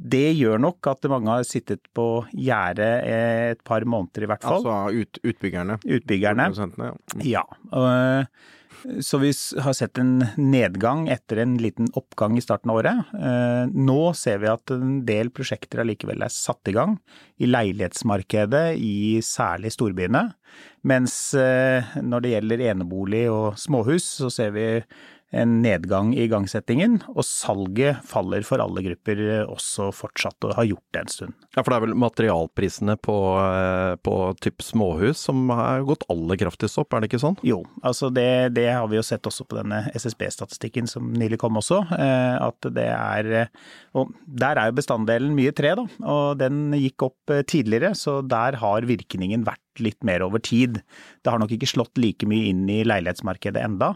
det 0.02 0.32
gjør 0.34 0.58
nok 0.62 0.88
at 0.90 1.06
mange 1.10 1.30
har 1.30 1.44
sittet 1.46 1.84
på 1.94 2.24
gjerdet 2.34 2.90
et 3.06 3.60
par 3.66 3.84
måneder 3.86 4.26
i 4.26 4.30
hvert 4.32 4.42
fall. 4.44 4.64
Altså 4.64 5.04
ut, 5.04 5.20
utbyggerne? 5.22 5.78
Utbyggerne. 5.84 6.48
Ja. 7.28 7.44
ja. 7.44 7.44
Så 9.00 9.18
vi 9.22 9.30
har 9.62 9.74
sett 9.76 9.98
en 9.98 10.24
nedgang 10.36 11.06
etter 11.12 11.42
en 11.42 11.54
liten 11.60 11.88
oppgang 11.98 12.36
i 12.38 12.42
starten 12.44 12.72
av 12.72 12.80
året. 12.80 13.12
Eh, 13.14 13.70
nå 13.70 14.00
ser 14.18 14.42
vi 14.42 14.50
at 14.50 14.72
en 14.74 15.00
del 15.06 15.30
prosjekter 15.34 15.82
allikevel 15.82 16.24
er 16.24 16.34
satt 16.34 16.70
i 16.70 16.74
gang 16.76 16.96
i 17.42 17.48
leilighetsmarkedet 17.50 18.64
i 18.82 19.20
særlig 19.26 19.72
storbyene. 19.76 20.26
Mens 20.88 21.16
eh, 21.38 21.94
når 22.02 22.24
det 22.24 22.34
gjelder 22.34 22.66
enebolig 22.72 23.24
og 23.32 23.58
småhus, 23.60 24.08
så 24.20 24.30
ser 24.32 24.54
vi 24.56 24.66
en 25.32 25.54
nedgang 25.64 26.12
i 26.14 26.26
igangsettingen, 26.26 26.98
og 27.14 27.24
salget 27.24 28.02
faller 28.08 28.44
for 28.46 28.62
alle 28.62 28.84
grupper 28.84 29.22
også 29.46 29.88
fortsatt, 29.96 30.36
og 30.44 30.56
har 30.58 30.68
gjort 30.68 30.84
det 30.92 31.02
en 31.02 31.12
stund. 31.12 31.36
Ja, 31.56 31.62
for 31.62 31.72
det 31.72 31.78
er 31.78 31.84
vel 31.86 31.96
materialprisene 32.02 32.96
på, 33.00 33.16
eh, 33.40 33.94
på 34.04 34.16
typ 34.44 34.64
småhus 34.64 35.24
som 35.28 35.48
har 35.52 35.86
gått 35.88 36.04
aller 36.12 36.40
kraftigst 36.40 36.80
opp, 36.82 36.92
er 36.92 37.02
det 37.02 37.10
ikke 37.10 37.22
sånn? 37.24 37.38
Jo, 37.46 37.62
altså 37.82 38.12
det, 38.12 38.54
det 38.58 38.68
har 38.72 38.86
vi 38.92 39.00
jo 39.00 39.06
sett 39.06 39.26
også 39.28 39.48
på 39.48 39.58
denne 39.60 39.86
SSB-statistikken 39.96 40.90
som 40.90 41.12
nylig 41.16 41.40
kom 41.40 41.56
også, 41.60 41.80
eh, 41.96 42.36
at 42.42 42.72
det 42.72 42.88
er 42.92 43.48
Og 43.96 44.12
der 44.26 44.58
er 44.58 44.68
jo 44.68 44.76
bestanddelen 44.76 45.34
mye 45.36 45.52
tre, 45.56 45.74
da, 45.76 45.84
og 46.08 46.38
den 46.40 46.72
gikk 46.76 47.08
opp 47.08 47.32
eh, 47.32 47.44
tidligere, 47.48 47.92
så 47.98 48.20
der 48.24 48.56
har 48.60 48.88
virkningen 48.88 49.44
vært 49.48 49.60
litt 49.80 50.02
mer 50.04 50.24
over 50.26 50.42
tid. 50.42 50.80
Det 51.22 51.30
har 51.30 51.40
nok 51.40 51.54
ikke 51.54 51.70
slått 51.70 52.00
like 52.00 52.26
mye 52.28 52.50
inn 52.50 52.66
i 52.70 52.82
leilighetsmarkedet 52.86 53.62
enda, 53.62 53.92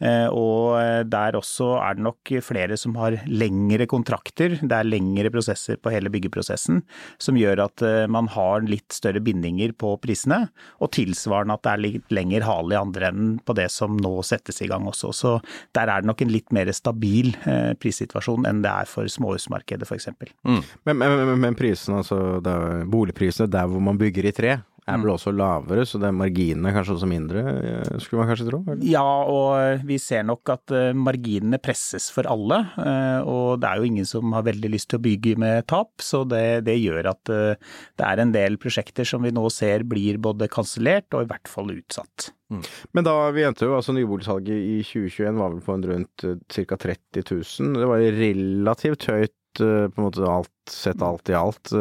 eh, 0.00 0.26
og 0.30 0.78
eh, 0.78 1.02
der 1.08 1.36
også 1.38 1.72
er 1.82 1.98
det 1.98 2.04
nok 2.06 2.32
flere 2.44 2.78
som 2.80 2.94
har 3.00 3.18
lengre 3.26 3.88
kontrakter. 3.90 4.56
Det 4.62 4.76
er 4.76 4.88
lengre 4.88 5.32
prosesser 5.34 5.80
på 5.80 5.92
hele 5.92 6.12
byggeprosessen 6.14 6.82
som 7.20 7.38
gjør 7.38 7.64
at 7.66 7.84
eh, 7.84 8.04
man 8.10 8.30
har 8.32 8.64
litt 8.68 8.94
større 8.94 9.22
bindinger 9.24 9.74
på 9.78 9.96
prisene, 10.02 10.44
og 10.78 10.92
tilsvarende 10.96 11.58
at 11.58 11.66
det 11.66 11.74
er 11.74 11.84
litt 11.84 12.14
lengre 12.14 12.46
hale 12.46 12.76
i 12.76 12.80
andre 12.80 13.10
enden 13.10 13.36
på 13.42 13.56
det 13.58 13.68
som 13.74 13.98
nå 13.98 14.14
settes 14.26 14.62
i 14.62 14.70
gang 14.70 14.86
også. 14.88 15.12
Så 15.16 15.34
der 15.76 15.90
er 15.90 16.02
det 16.02 16.12
nok 16.12 16.24
en 16.24 16.32
litt 16.32 16.54
mer 16.54 16.70
stabil 16.76 17.34
prissituasjon 17.82 18.46
enn 18.48 18.62
det 18.64 18.70
er 18.70 18.88
for 18.88 19.08
småhusmarkedet 19.10 19.88
f.eks. 19.88 20.10
Mm. 20.46 20.62
Men, 20.88 21.00
men, 21.02 21.34
men 21.42 21.58
prisene, 21.58 22.02
altså 22.02 22.40
boligprisene 22.88 23.48
der 23.50 23.68
hvor 23.70 23.82
man 23.82 23.98
bygger 24.00 24.28
i 24.28 24.34
tre, 24.34 24.58
er 24.88 25.00
vel 25.00 25.10
mm. 25.10 25.14
også 25.14 25.32
lavere, 25.36 25.84
så 25.86 26.00
det 26.00 26.08
er 26.08 26.16
marginene 26.16 26.72
kanskje 26.74 26.94
også 26.96 27.08
mindre, 27.10 27.42
eh, 27.56 27.98
skulle 28.02 28.22
man 28.22 28.30
kanskje 28.30 28.46
tro? 28.48 28.60
Eller? 28.64 28.84
Ja, 28.88 29.04
og 29.04 29.84
vi 29.88 29.98
ser 30.02 30.24
nok 30.26 30.52
at 30.54 30.74
eh, 30.74 30.96
marginene 30.96 31.60
presses 31.62 32.08
for 32.14 32.28
alle. 32.30 32.60
Eh, 32.80 33.28
og 33.28 33.60
det 33.62 33.70
er 33.70 33.80
jo 33.80 33.90
ingen 33.90 34.08
som 34.08 34.34
har 34.36 34.46
veldig 34.48 34.72
lyst 34.72 34.90
til 34.92 35.00
å 35.00 35.04
bygge 35.04 35.36
med 35.40 35.68
tap, 35.70 35.92
så 36.04 36.24
det, 36.28 36.64
det 36.68 36.78
gjør 36.80 37.10
at 37.12 37.28
det 37.28 38.06
er 38.06 38.22
en 38.22 38.32
del 38.34 38.58
prosjekter 38.60 39.06
som 39.08 39.24
vi 39.24 39.32
nå 39.34 39.44
ser 39.52 39.84
blir 39.88 40.20
både 40.22 40.48
kansellert 40.52 41.12
og 41.16 41.26
i 41.26 41.30
hvert 41.30 41.50
fall 41.50 41.72
utsatt. 41.74 42.30
Mm. 42.48 42.62
Men 42.96 43.06
da 43.06 43.16
vi 43.34 43.44
endte 43.44 43.68
jo, 43.68 43.76
altså 43.76 43.92
nyboligsalget 43.96 44.56
i 44.56 44.78
2021 44.86 45.40
var 45.42 45.52
vel 45.52 45.64
på 45.64 45.76
en 45.76 45.86
rundt 45.92 46.24
ca. 46.48 46.80
30 46.88 47.26
000. 47.28 47.76
Det 47.76 47.90
var 47.90 48.06
relativt 48.16 49.08
høyt 49.10 49.34
på 49.58 49.68
en 49.68 50.04
måte 50.04 50.26
alt, 50.28 50.52
sett 50.70 51.02
alt 51.02 51.28
i 51.32 51.36
alt. 51.36 51.72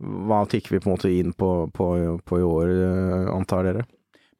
Hva 0.00 0.44
tikker 0.48 0.76
vi 0.76 0.80
på 0.80 0.88
en 0.88 0.96
måte 0.96 1.12
inn 1.12 1.34
på, 1.36 1.50
på, 1.76 1.86
på 2.24 2.40
i 2.40 2.44
år, 2.46 2.70
eh, 2.86 3.32
antar 3.34 3.68
dere? 3.68 3.84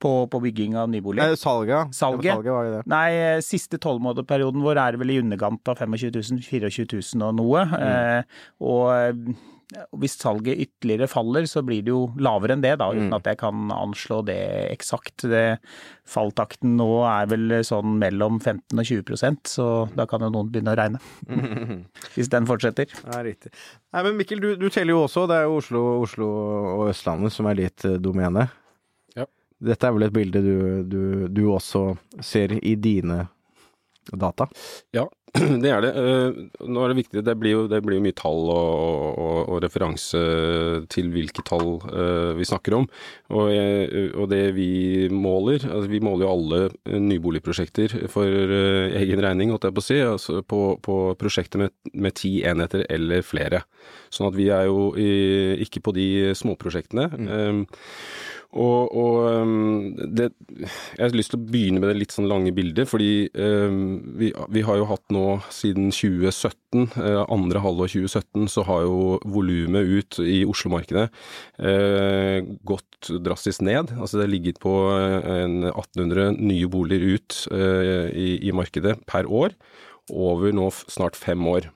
På, 0.00 0.12
på, 0.33 0.40
bygging 0.40 0.78
av 0.80 0.88
nybolig. 0.88 1.21
Eh, 1.21 1.37
salget, 1.37 1.95
salget? 1.97 2.33
salget 2.33 2.54
var 2.57 2.69
det. 2.73 2.83
Nei, 2.88 3.07
eh, 3.21 3.45
siste 3.45 3.76
tolvmånederperioden 3.83 4.64
vår 4.64 4.80
er 4.80 4.97
vel 5.00 5.12
i 5.12 5.21
underkant 5.21 5.69
av 5.69 5.80
25 5.83 6.12
000, 6.16 6.45
24 6.47 6.88
000 6.97 7.26
og 7.28 7.37
noe. 7.37 7.64
Mm. 7.69 7.80
Eh, 7.85 8.38
og 8.64 9.35
hvis 10.00 10.16
salget 10.19 10.59
ytterligere 10.64 11.09
faller, 11.11 11.47
så 11.47 11.62
blir 11.66 11.85
det 11.87 11.92
jo 11.92 12.00
lavere 12.23 12.57
enn 12.57 12.64
det, 12.64 12.73
da, 12.80 12.90
uten 12.90 13.11
mm. 13.11 13.16
at 13.21 13.28
jeg 13.30 13.38
kan 13.42 13.71
anslå 13.75 14.21
det 14.26 14.40
eksakt. 14.71 15.26
Det, 15.30 15.45
falltakten 16.11 16.75
nå 16.78 16.88
er 17.07 17.28
vel 17.30 17.61
sånn 17.66 17.99
mellom 18.00 18.40
15 18.40 18.80
og 18.80 18.88
20% 18.88 19.52
så 19.52 19.66
da 19.95 20.07
kan 20.11 20.25
jo 20.26 20.33
noen 20.35 20.50
begynne 20.50 20.75
å 20.75 20.78
regne. 20.80 21.02
hvis 22.16 22.33
den 22.33 22.49
fortsetter. 22.50 22.90
Ja, 23.04 23.21
riktig. 23.26 23.52
Nei, 23.95 24.07
men 24.07 24.19
Mikkel, 24.19 24.42
du, 24.42 24.54
du 24.59 24.69
teller 24.73 24.97
jo 24.97 25.04
også. 25.04 25.28
Det 25.30 25.38
er 25.38 25.47
jo 25.47 25.61
Oslo, 25.61 25.85
Oslo 26.00 26.30
og 26.80 26.88
Østlandet 26.90 27.35
som 27.35 27.50
er 27.50 27.61
ditt 27.62 27.87
domene. 28.02 28.49
Dette 29.61 29.87
er 29.87 29.97
vel 29.97 30.09
et 30.09 30.14
bilde 30.14 30.43
du, 30.45 30.57
du, 30.88 31.02
du 31.29 31.45
også 31.52 31.90
ser 32.25 32.57
i 32.61 32.75
dine 32.81 33.26
data? 34.11 34.47
Ja, 34.97 35.05
det 35.62 35.71
er 35.71 35.85
det. 35.85 35.90
Eh, 35.95 36.38
nå 36.67 36.83
er 36.83 36.90
det 36.90 36.99
viktig, 36.99 37.23
det 37.26 37.35
blir 37.38 37.52
jo, 37.52 37.61
det 37.71 37.81
blir 37.85 37.99
jo 37.99 38.02
mye 38.02 38.17
tall 38.19 38.49
og, 38.50 39.19
og, 39.21 39.37
og, 39.45 39.59
referanse 39.62 40.21
til 40.90 41.11
hvilke 41.14 41.45
tall 41.47 41.76
uh, 41.85 42.33
vi 42.38 42.47
snakker 42.49 42.75
om. 42.81 42.88
Og, 43.31 43.52
og, 43.52 44.25
det 44.33 44.43
vi 44.57 45.07
måler, 45.14 45.62
altså 45.69 45.90
vi 45.93 46.02
måler 46.02 46.26
jo 46.26 46.33
alle 46.33 46.99
nyboligprosjekter 47.11 47.95
for 48.11 48.26
uh, 48.26 48.90
egen 48.99 49.23
regning, 49.23 49.55
holdt 49.55 49.69
jeg 49.69 49.76
på 49.76 49.85
å 49.85 49.88
si, 49.90 50.00
altså 50.02 50.40
på, 50.43 50.62
på 50.83 50.99
prosjekter 51.21 51.62
med, 51.62 51.76
med, 51.95 52.17
ti 52.19 52.40
enheter 52.47 52.87
eller 52.90 53.23
flere. 53.26 53.62
Sånn 54.11 54.33
at 54.33 54.38
vi 54.38 54.50
er 54.50 54.67
jo 54.67 54.90
i, 54.99 55.11
ikke 55.62 55.85
på 55.87 55.95
de 55.95 56.11
småprosjektene. 56.38 57.07
Mm. 57.14 57.31
Um, 57.31 57.64
Og, 58.50 58.90
og 58.99 60.07
det, 60.11 60.30
Jeg 60.59 61.02
har 61.04 61.14
lyst 61.14 61.30
til 61.30 61.38
å 61.38 61.49
begynne 61.52 61.78
med 61.78 61.92
det 61.92 62.00
litt 62.00 62.14
sånn 62.14 62.26
lange 62.30 62.50
bildet, 62.54 62.88
fordi 62.90 63.28
vi, 63.30 64.30
vi 64.35 64.64
har 64.66 64.80
jo 64.80 64.88
hatt 64.90 65.04
nå 65.14 65.25
siden 65.54 65.92
2017, 65.95 66.88
andre 67.30 67.62
halvår 67.62 67.92
2017, 67.95 68.49
så 68.50 68.64
har 68.66 68.83
jo 68.88 69.21
volumet 69.23 69.87
ut 69.87 70.19
i 70.25 70.40
Oslo-markedet 70.50 71.07
gått 72.66 73.12
drastisk 73.23 73.62
ned. 73.66 73.95
Altså 73.95 74.19
det 74.19 74.26
har 74.26 74.35
ligget 74.35 74.62
på 74.62 74.75
1800 74.90 76.35
nye 76.40 76.71
boliger 76.71 77.07
ut 77.14 77.42
i, 77.54 78.33
i 78.50 78.57
markedet 78.57 78.99
per 79.11 79.30
år 79.30 79.54
over 80.11 80.50
nå 80.57 80.73
snart 80.90 81.19
fem 81.19 81.47
år. 81.47 81.71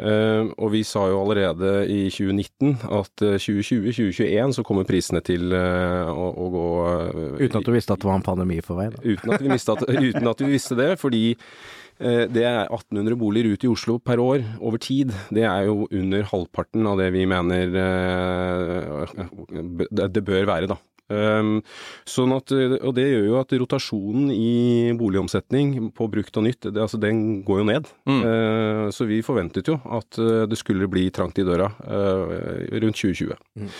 Uh, 0.00 0.48
og 0.56 0.70
vi 0.72 0.80
sa 0.86 1.02
jo 1.10 1.18
allerede 1.20 1.82
i 1.92 2.06
2019 2.08 2.86
at 2.96 3.20
2020-2021 3.20 4.32
uh, 4.32 4.54
så 4.56 4.64
kommer 4.64 4.86
prisene 4.88 5.20
til 5.20 5.52
uh, 5.52 6.08
å, 6.08 6.30
å, 6.40 6.46
gå 6.54 6.62
Uten 7.42 7.58
at 7.60 7.68
du 7.68 7.74
visste 7.74 7.92
at 7.92 8.00
det 8.00 8.08
var 8.08 8.16
en 8.16 8.24
pandemi 8.24 8.62
for 8.64 8.80
vei? 8.80 8.88
Da. 8.94 9.02
Uten 9.04 9.34
at 9.36 9.44
vi, 9.44 9.52
at, 9.52 9.84
uten 10.08 10.32
at 10.32 10.40
vi 10.40 10.50
visste 10.54 10.78
det, 10.78 10.94
fordi 11.00 11.36
det 12.00 12.46
er 12.48 12.62
1800 12.72 13.12
boliger 13.20 13.52
ut 13.52 13.64
i 13.66 13.68
Oslo 13.68 13.98
per 14.00 14.16
år 14.24 14.40
over 14.56 14.80
tid. 14.80 15.10
Det 15.28 15.42
er 15.44 15.66
jo 15.66 15.84
under 15.84 16.24
halvparten 16.30 16.86
av 16.88 16.96
det 16.96 17.10
vi 17.12 17.26
mener 17.28 17.68
det 20.08 20.22
bør 20.24 20.48
være, 20.48 20.70
da. 20.70 20.78
Um, 21.10 21.58
sånn 22.08 22.34
at, 22.36 22.52
og 22.54 22.94
det 22.96 23.06
gjør 23.08 23.26
jo 23.26 23.38
at 23.40 23.54
rotasjonen 23.62 24.30
i 24.34 24.92
boligomsetning 24.98 25.90
på 25.96 26.08
brukt 26.12 26.38
og 26.38 26.46
nytt, 26.46 26.68
det, 26.68 26.78
altså 26.80 27.00
den 27.02 27.42
går 27.46 27.62
jo 27.62 27.68
ned. 27.72 27.90
Mm. 28.06 28.22
Uh, 28.22 28.86
så 28.94 29.08
vi 29.10 29.22
forventet 29.26 29.70
jo 29.70 29.80
at 29.90 30.20
uh, 30.22 30.44
det 30.50 30.58
skulle 30.60 30.90
bli 30.90 31.08
trangt 31.14 31.40
i 31.42 31.46
døra 31.46 31.70
rundt 31.80 33.00
2020. 33.00 33.36
Mm. 33.60 33.70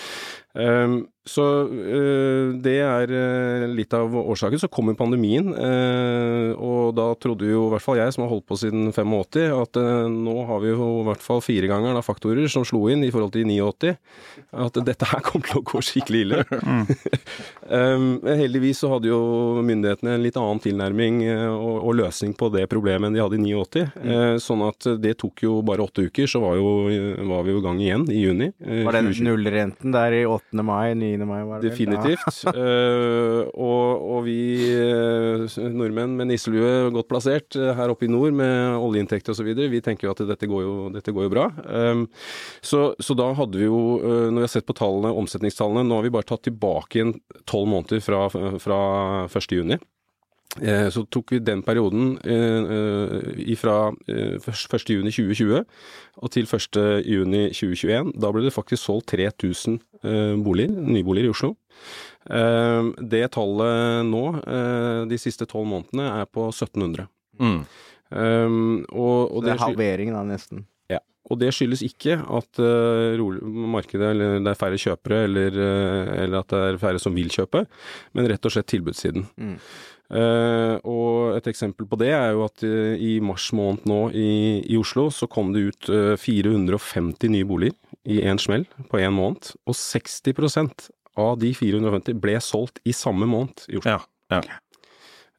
Så 1.31 1.45
øh, 1.71 2.55
det 2.63 2.77
er 2.83 3.13
øh, 3.15 3.67
litt 3.77 3.95
av 3.95 4.15
årsaken. 4.19 4.59
Så 4.59 4.71
kommer 4.73 4.97
pandemien, 4.99 5.53
øh, 5.55 6.51
og 6.59 6.95
da 6.99 7.07
trodde 7.23 7.47
jo 7.47 7.69
i 7.69 7.73
hvert 7.75 7.85
fall 7.85 8.01
jeg, 8.01 8.15
som 8.15 8.25
har 8.25 8.33
holdt 8.33 8.49
på 8.51 8.59
siden 8.59 8.91
85, 8.91 9.47
at 9.55 9.79
nå 10.11 10.37
har 10.49 10.63
vi 10.65 10.73
jo 10.73 10.89
i 11.03 11.07
hvert 11.07 11.23
fall 11.23 11.43
fire 11.45 11.71
ganger 11.71 11.95
da, 11.95 12.03
faktorer 12.05 12.51
som 12.51 12.67
slo 12.67 12.83
inn 12.91 13.05
i 13.07 13.13
forhold 13.15 13.35
til 13.37 13.47
89, 13.47 13.95
at 14.67 14.81
dette 14.87 15.11
her 15.13 15.23
kommer 15.27 15.51
til 15.51 15.61
å 15.61 15.65
gå 15.71 15.83
skikkelig 15.85 16.25
ille. 16.25 16.43
um, 17.79 18.09
heldigvis 18.27 18.83
så 18.83 18.91
hadde 18.95 19.11
jo 19.13 19.21
myndighetene 19.67 20.17
en 20.17 20.25
litt 20.25 20.39
annen 20.41 20.63
tilnærming 20.65 21.23
og, 21.31 21.77
og, 21.79 21.93
løsning 22.01 22.35
på 22.39 22.51
det 22.55 22.67
problemet 22.71 23.11
enn 23.11 23.19
de 23.19 23.23
hadde 23.23 23.39
i 23.39 23.55
89. 23.55 23.87
Mm. 24.01 24.39
sånn 24.43 24.63
at 24.65 24.87
det 25.03 25.15
tok 25.21 25.43
jo 25.45 25.61
bare 25.67 25.85
åtte 25.85 26.05
uker, 26.09 26.27
så 26.31 26.41
var, 26.43 26.59
jo, 26.59 26.89
var 27.31 27.45
vi 27.47 27.55
jo 27.55 27.61
i 27.61 27.65
gang 27.65 27.81
igjen 27.83 28.07
i 28.11 28.21
juni. 28.25 28.51
var 28.87 28.99
den 28.99 29.13
nullrenten 29.27 29.95
der 29.95 30.17
i 30.17 30.25
8. 30.27 30.65
mai? 30.67 30.95
9 30.99 31.20
9. 31.21 31.29
meg. 31.29 31.45
var 31.49 31.61
det 31.63 31.71
Definitivt. 31.71 32.41
uh, 32.49 33.45
og, 33.69 34.07
og, 34.17 34.21
vi 34.27 34.39
uh, 34.77 35.45
nordmenn 35.71 36.17
med 36.19 36.31
nisselue 36.33 36.91
godt 36.95 37.11
plassert 37.11 37.59
uh, 37.59 37.73
her 37.79 37.93
oppe 37.93 38.09
i 38.09 38.11
nord 38.13 38.35
med 38.37 38.79
oljeinntekter 38.81 39.35
osv., 39.35 39.53
vi 39.71 39.83
tenker 39.85 40.09
jo 40.09 40.15
at 40.15 40.25
dette 40.29 40.49
går 40.51 40.65
jo, 40.65 40.75
dette 40.95 41.15
går 41.15 41.29
jo 41.29 41.35
bra. 41.37 41.47
Um, 41.69 42.07
så, 42.65 42.91
så, 42.99 43.17
da 43.19 43.31
hadde 43.37 43.61
vi 43.61 43.69
jo, 43.69 44.01
når 44.01 44.41
vi 44.41 44.47
har 44.49 44.55
sett 44.57 44.69
på 44.69 44.77
tallene, 44.77 45.13
omsetningstallene, 45.21 45.87
nå 45.87 46.01
har 46.01 46.07
vi 46.07 46.15
bare 46.15 46.29
tatt 46.31 46.47
tilbake 46.49 46.99
igjen 46.99 47.17
tolv 47.49 47.71
måneder 47.71 48.03
fra, 48.05 48.27
fra 48.63 48.81
1. 49.29 49.81
juni. 50.57 50.91
Så 50.91 51.05
tok 51.07 51.31
vi 51.33 51.39
den 51.39 51.63
perioden 51.63 52.17
eh, 52.25 53.55
fra 53.61 53.77
eh, 54.09 54.37
1.6.2020 54.43 55.61
og 56.21 56.33
til 56.35 56.51
1.6.2021. 56.51 58.13
Da 58.19 58.33
ble 58.35 58.43
det 58.49 58.57
faktisk 58.57 58.83
solgt 58.83 59.13
3000 59.15 59.79
Eh, 60.01 60.35
boliger, 60.41 60.73
nyboliger 60.73 61.29
i 61.29 61.33
Oslo. 61.35 61.55
Eh, 62.31 62.89
det 63.13 63.27
tallet 63.37 64.07
nå, 64.09 64.25
eh, 64.41 65.03
de 65.11 65.21
siste 65.21 65.45
tolv 65.49 65.69
månedene, 65.69 66.09
er 66.23 66.29
på 66.31 66.49
1700. 66.49 67.09
Mm. 67.41 67.63
Og, 68.11 69.19
og 69.31 69.43
det, 69.45 69.53
det, 69.53 69.55
er 69.55 69.61
halvering 69.63 70.15
da, 70.17 70.25
nesten? 70.27 70.65
Ja. 70.91 70.99
Og 71.31 71.39
det 71.39 71.53
skyldes 71.55 71.85
ikke 71.87 72.17
at 72.19 72.59
uh, 72.59 73.21
markedet, 73.71 74.09
eller 74.17 74.41
det 74.43 74.51
er 74.51 74.59
færre 74.59 74.81
kjøpere, 74.83 75.21
eller, 75.29 75.55
uh, 75.55 76.11
eller, 76.25 76.41
at 76.41 76.51
det 76.51 76.63
er 76.73 76.81
færre 76.83 76.99
som 76.99 77.15
vil 77.15 77.31
kjøpe, 77.31 77.63
men 78.19 78.27
rett 78.33 78.49
og 78.49 78.57
slett 78.57 78.67
tilbudssiden. 78.73 79.29
Mm. 79.39 79.55
Uh, 80.11 80.75
og 80.91 81.37
et 81.37 81.47
eksempel 81.53 81.87
på 81.87 81.99
det 82.01 82.09
er 82.17 82.33
jo 82.35 82.43
at 82.43 82.65
uh, 82.67 82.95
i 82.99 83.21
mars 83.23 83.53
måned 83.55 83.85
nå 83.87 84.01
i, 84.11 84.31
i, 84.65 84.79
Oslo 84.81 85.07
så 85.15 85.29
kom 85.31 85.53
det 85.55 85.63
ut 85.69 85.91
uh, 85.93 86.17
450 86.19 87.31
nye 87.31 87.47
boliger 87.47 87.77
i 88.11 88.19
én 88.27 88.41
smell 88.43 88.67
på 88.91 88.99
én 88.99 89.15
måned, 89.15 89.53
og 89.71 89.77
60% 89.79 90.89
av 91.21 91.39
de 91.39 91.53
450 91.55 92.19
ble 92.19 92.35
solgt 92.43 92.83
i 92.83 92.97
samme 92.97 93.29
måned 93.31 93.69
i 93.71 93.79
Oslo. 93.79 94.01
Ja, 94.01 94.41
ja. 94.41 94.59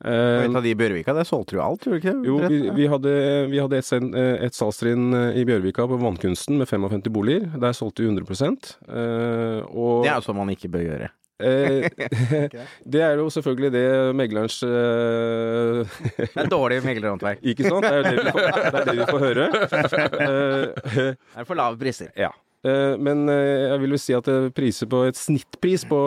Uh, 0.01 0.47
et 0.47 0.55
av 0.57 0.63
de 0.65 0.71
i 0.73 0.77
Bjørvika, 0.77 1.13
der 1.13 1.27
solgte 1.29 1.53
du 1.53 1.59
alt, 1.61 1.83
gjorde 1.85 1.99
du 1.99 2.01
ikke 2.01 2.13
det? 2.15 2.29
Jo, 2.31 2.37
vi, 2.49 2.61
vi, 2.73 2.85
hadde, 2.89 3.11
vi 3.51 3.59
hadde, 3.61 3.81
et, 3.83 4.15
et 4.47 4.57
salgstrinn 4.57 5.13
eh, 5.13 5.37
i 5.37 5.43
Bjørvika 5.45 5.85
på 5.85 5.99
Vannkunsten 6.01 6.57
med 6.57 6.65
55 6.65 7.03
boliger. 7.13 7.45
Der 7.61 7.75
solgte 7.77 8.01
vi 8.01 8.09
100 8.09 8.25
uh, 8.25 9.61
og, 9.69 10.01
Det 10.01 10.09
er 10.09 10.15
jo 10.15 10.25
sånn 10.25 10.39
man 10.39 10.49
ikke 10.55 10.71
bør 10.73 10.87
gjøre. 10.87 11.11
Eh, 11.41 11.89
det 12.93 13.01
er 13.01 13.17
jo 13.19 13.29
selvfølgelig 13.33 13.71
det 13.73 13.85
meglerens 14.15 14.61
uh, 14.63 15.81
Det 16.17 16.29
er 16.35 16.51
dårlig 16.51 16.81
meglerhåndverk. 16.85 17.41
Ikke 17.41 17.67
sant? 17.67 17.85
Det 17.85 17.93
er 17.93 18.07
det 18.07 18.15
vi 18.19 18.31
får, 18.31 18.47
det 18.47 18.81
er 18.81 18.87
det 18.91 18.97
vi 18.99 19.09
får 19.09 19.25
høre. 19.25 19.49
Uh, 19.51 20.81
det 20.95 21.43
er 21.43 21.49
for 21.49 21.59
lave 21.59 21.81
priser. 21.81 22.13
Ja. 22.17 22.31
Eh, 22.61 22.93
men 23.01 23.25
eh, 23.31 23.71
jeg 23.71 23.81
vil 23.81 23.95
jo 23.95 23.99
si 24.01 24.13
at 24.13 24.27
eh, 24.29 24.51
priser 24.53 24.85
på 24.89 24.99
et 25.07 25.17
snittpris 25.17 25.81
på, 25.89 25.99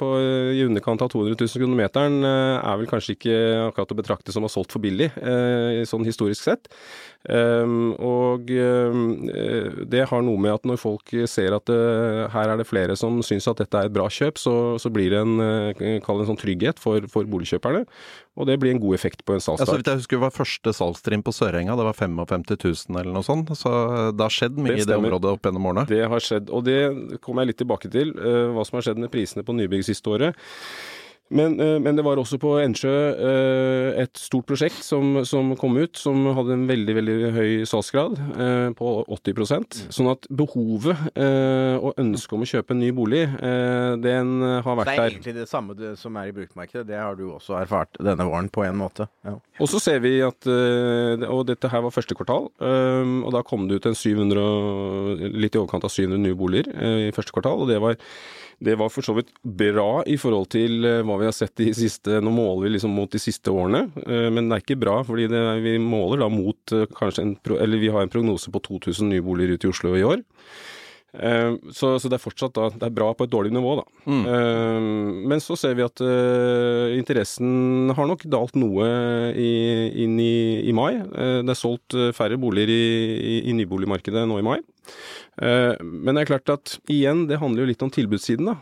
på 0.00 0.08
i 0.50 0.64
underkant 0.66 1.04
av 1.04 1.12
200 1.12 1.36
000 1.38 1.62
kroner 1.62 1.78
meteren 1.78 2.26
er 2.26 2.80
vel 2.80 2.90
kanskje 2.90 3.14
ikke 3.14 3.36
akkurat 3.68 3.94
å 3.94 3.98
betrakte 4.00 4.34
som 4.34 4.42
å 4.42 4.50
ha 4.50 4.52
solgt 4.52 4.74
for 4.74 4.82
billig, 4.82 5.08
sånn 5.88 6.06
historisk 6.06 6.44
sett. 6.44 6.68
Og 7.32 8.50
det 9.92 10.02
har 10.10 10.24
noe 10.24 10.42
med 10.42 10.54
at 10.56 10.66
når 10.68 10.80
folk 10.80 11.14
ser 11.30 11.56
at 11.56 11.70
her 12.34 12.52
er 12.52 12.60
det 12.60 12.68
flere 12.68 12.96
som 12.98 13.20
syns 13.26 13.48
at 13.50 13.62
dette 13.62 13.78
er 13.78 13.90
et 13.90 13.94
bra 13.94 14.08
kjøp, 14.10 14.40
så, 14.40 14.54
så 14.82 14.92
blir 14.92 15.12
det 15.14 15.22
en, 15.22 15.36
en 15.42 16.26
sånn 16.28 16.40
trygghet 16.40 16.82
for, 16.82 17.06
for 17.12 17.28
boligkjøperne. 17.30 17.84
Og 18.32 18.48
det 18.48 18.56
blir 18.62 18.72
en 18.72 18.80
god 18.80 18.96
effekt 18.96 19.26
på 19.28 19.34
en 19.36 19.42
salgsdag. 19.44 19.66
Ja, 19.66 19.68
så 19.68 19.80
vidt 19.80 19.90
jeg 19.90 20.00
husker 20.00 20.16
det 20.16 20.24
var 20.24 20.32
første 20.32 20.72
salgstrinn 20.72 21.24
på 21.24 21.34
Sørenga, 21.36 21.76
det 21.76 21.84
var 21.84 21.98
55 21.98 22.46
000 22.54 23.00
eller 23.02 23.12
noe 23.12 23.26
sånt. 23.26 23.52
Så 23.58 23.72
det 24.16 24.24
har 24.24 24.32
skjedd 24.32 24.56
mye 24.56 24.78
i 24.80 24.86
det 24.88 24.96
området 24.96 25.34
opp 25.36 25.48
gjennom 25.48 25.68
årene? 25.68 25.84
Det 25.90 26.00
har 26.08 26.24
skjedd, 26.24 26.48
og 26.48 26.64
det 26.64 26.80
kommer 27.20 27.44
jeg 27.44 27.52
litt 27.52 27.60
tilbake 27.60 27.92
til, 27.92 28.14
uh, 28.16 28.54
hva 28.56 28.64
som 28.64 28.80
har 28.80 28.88
skjedd 28.88 29.02
med 29.04 29.12
prisene 29.12 29.44
på 29.44 29.56
nybygg 29.58 29.84
siste 29.84 30.14
året. 30.14 30.40
Men, 31.32 31.60
eh, 31.60 31.78
men, 31.80 31.96
det 31.96 32.04
var 32.04 32.20
også 32.20 32.38
på 32.40 32.54
Ensjø 32.60 32.92
eh, 32.92 34.02
et 34.02 34.20
stort 34.20 34.46
prosjekt 34.48 34.82
som, 34.84 35.22
som, 35.28 35.54
kom 35.60 35.78
ut, 35.80 35.96
som 35.98 36.26
hadde 36.36 36.56
en 36.56 36.66
veldig 36.68 36.96
veldig 36.98 37.16
høy 37.36 37.50
salgsgrad, 37.68 38.18
eh, 38.36 38.68
på 38.76 38.92
80% 39.16 39.80
Sånn 39.92 40.10
at 40.12 40.28
behovet 40.28 40.98
og 41.22 41.98
ønsket 42.00 42.34
om 42.36 42.44
å 42.44 42.48
kjøpe 42.48 42.74
en 42.74 42.80
ny 42.82 42.90
bolig, 42.94 43.22
den 43.32 44.30
har 44.42 44.76
vært 44.78 44.90
der. 44.90 44.96
Det 44.96 45.02
er 45.02 45.14
egentlig 45.14 45.34
det 45.36 45.46
samme 45.50 45.92
som 45.98 46.16
er 46.20 46.28
i 46.30 46.34
bruktmarkedet. 46.34 46.84
Det 46.88 46.98
har 46.98 47.16
du 47.18 47.24
også 47.32 47.56
erfart 47.60 47.98
denne 48.02 48.26
våren, 48.28 48.50
på 48.52 48.64
en 48.66 48.78
måte. 48.78 49.06
Ja. 49.26 49.34
Og 49.62 49.70
så 49.70 49.80
ser 49.82 50.02
vi 50.04 50.14
at 50.24 50.46
Og 50.46 51.42
dette 51.48 51.70
her 51.70 51.84
var 51.84 51.94
første 51.94 52.16
kvartal, 52.18 52.48
og 52.58 53.30
da 53.34 53.42
kom 53.46 53.66
det 53.68 53.80
ut 53.80 53.88
en 53.90 53.98
700, 53.98 55.32
litt 55.32 55.56
i 55.56 55.60
overkant 55.60 55.86
av 55.88 55.92
700 55.94 56.22
nye 56.22 56.38
boliger 56.38 56.70
i 57.08 57.12
første 57.14 57.34
kvartal, 57.34 57.64
og 57.64 57.70
det 57.70 57.80
var 57.82 57.98
det 58.62 58.76
var 58.78 58.90
for 58.92 59.02
så 59.02 59.14
vidt 59.16 59.32
bra 59.42 60.02
i 60.06 60.16
forhold 60.20 60.50
til 60.54 60.86
eh, 60.86 61.00
hva 61.06 61.18
vi 61.20 61.28
har 61.28 61.34
sett 61.34 61.54
de 61.58 61.70
siste 61.76 62.20
Nå 62.22 62.32
måler 62.34 62.66
vi 62.66 62.74
liksom 62.76 62.94
mot 62.94 63.10
de 63.10 63.20
siste 63.22 63.50
årene, 63.50 63.88
eh, 64.06 64.28
men 64.30 64.48
det 64.48 64.58
er 64.58 64.64
ikke 64.64 64.80
bra. 64.82 65.00
fordi 65.06 65.28
det, 65.30 65.40
vi 65.64 65.78
måler 65.82 66.22
da 66.22 66.30
mot 66.32 66.76
eh, 66.76 66.86
kanskje 66.94 67.26
en 67.26 67.34
Eller 67.58 67.82
vi 67.82 67.90
har 67.92 68.04
en 68.04 68.12
prognose 68.12 68.52
på 68.52 68.62
2000 68.62 69.10
nye 69.10 69.24
boliger 69.24 69.56
ute 69.56 69.68
i 69.68 69.72
Oslo 69.72 69.96
i 69.96 70.06
år. 70.06 70.22
Så, 71.12 71.90
så, 72.00 72.08
det 72.08 72.16
er 72.16 72.22
fortsatt 72.22 72.54
da, 72.56 72.70
det 72.72 72.86
er 72.86 72.94
bra 72.96 73.10
på 73.12 73.26
et 73.26 73.32
dårlig 73.34 73.50
nivå, 73.52 73.74
da. 73.76 73.82
Mm. 74.08 75.26
Men 75.28 75.42
så 75.44 75.58
ser 75.60 75.74
vi 75.76 75.84
at 75.84 76.00
interessen 76.96 77.92
har 77.92 78.08
nok 78.08 78.24
dalt 78.32 78.56
noe 78.56 78.86
i, 79.36 79.50
inn 80.06 80.16
i, 80.16 80.64
i 80.64 80.72
mai. 80.72 81.02
Det 81.12 81.52
er 81.52 81.58
solgt 81.58 81.98
færre 82.16 82.40
boliger 82.40 82.72
i, 82.72 82.86
i, 83.12 83.36
i 83.52 83.56
nyboligmarkedet 83.60 84.24
nå 84.24 84.40
i 84.40 84.46
mai. 84.46 84.56
Eh, 85.40 85.74
men 85.80 86.14
det 86.14 86.24
er 86.24 86.30
klart 86.34 86.52
at 86.52 86.74
igjen, 86.92 87.24
det 87.30 87.40
handler 87.40 87.64
jo 87.64 87.70
litt 87.70 87.84
om 87.84 87.92
tilbudssiden. 87.92 88.50
da. 88.50 88.56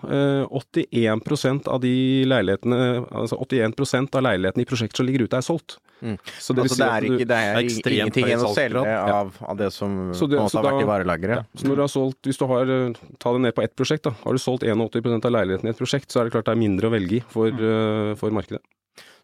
81 0.50 1.46
eh, 1.50 1.60
av 1.72 1.80
de 1.82 1.94
leilighetene, 2.30 2.80
altså 3.10 3.38
81% 3.42 4.18
av 4.18 4.26
leilighetene 4.28 4.64
i 4.64 4.68
prosjektet 4.68 5.00
som 5.00 5.08
ligger 5.08 5.26
ute, 5.26 5.40
er 5.40 5.46
solgt. 5.46 5.78
Mm. 6.00 6.16
Så 6.40 6.54
det, 6.56 6.64
altså, 6.64 6.78
det 6.80 6.88
er, 6.88 7.06
ikke, 7.10 7.28
det 7.28 7.38
er, 7.38 7.58
er 7.60 7.94
ingenting 7.96 8.30
igjen 8.30 8.44
å 8.46 8.52
selge 8.56 8.84
av, 8.88 9.34
av, 9.44 9.56
det 9.60 9.68
som 9.74 9.98
det, 10.08 10.16
så 10.16 10.30
har 10.30 10.54
da, 10.54 10.62
vært 10.70 10.84
i 10.84 10.88
varelageret. 10.88 11.42
Ja. 11.42 11.60
Så 11.60 11.68
når 11.68 11.80
du 11.80 11.84
har 11.84 11.92
solgt, 11.92 12.20
hvis 12.28 12.40
du 12.40 12.46
har, 12.48 12.74
ta 13.20 13.34
det 13.36 13.44
ned 13.44 13.56
på 13.56 13.66
ett 13.66 13.76
prosjekt, 13.76 14.06
da. 14.08 14.14
Har 14.22 14.36
du 14.36 14.40
solgt 14.40 14.64
81% 14.64 15.28
av 15.28 15.36
leilighetene 15.36 15.72
i 15.72 15.76
et 15.76 15.82
prosjekt, 15.82 16.08
så 16.12 16.22
er 16.22 16.28
det 16.28 16.36
klart 16.36 16.48
det 16.48 16.56
er 16.56 16.62
mindre 16.62 16.88
å 16.88 16.94
velge 16.94 17.20
i 17.20 17.24
for, 17.34 17.52
mm. 17.52 18.16
for 18.20 18.32
markedet. 18.34 18.62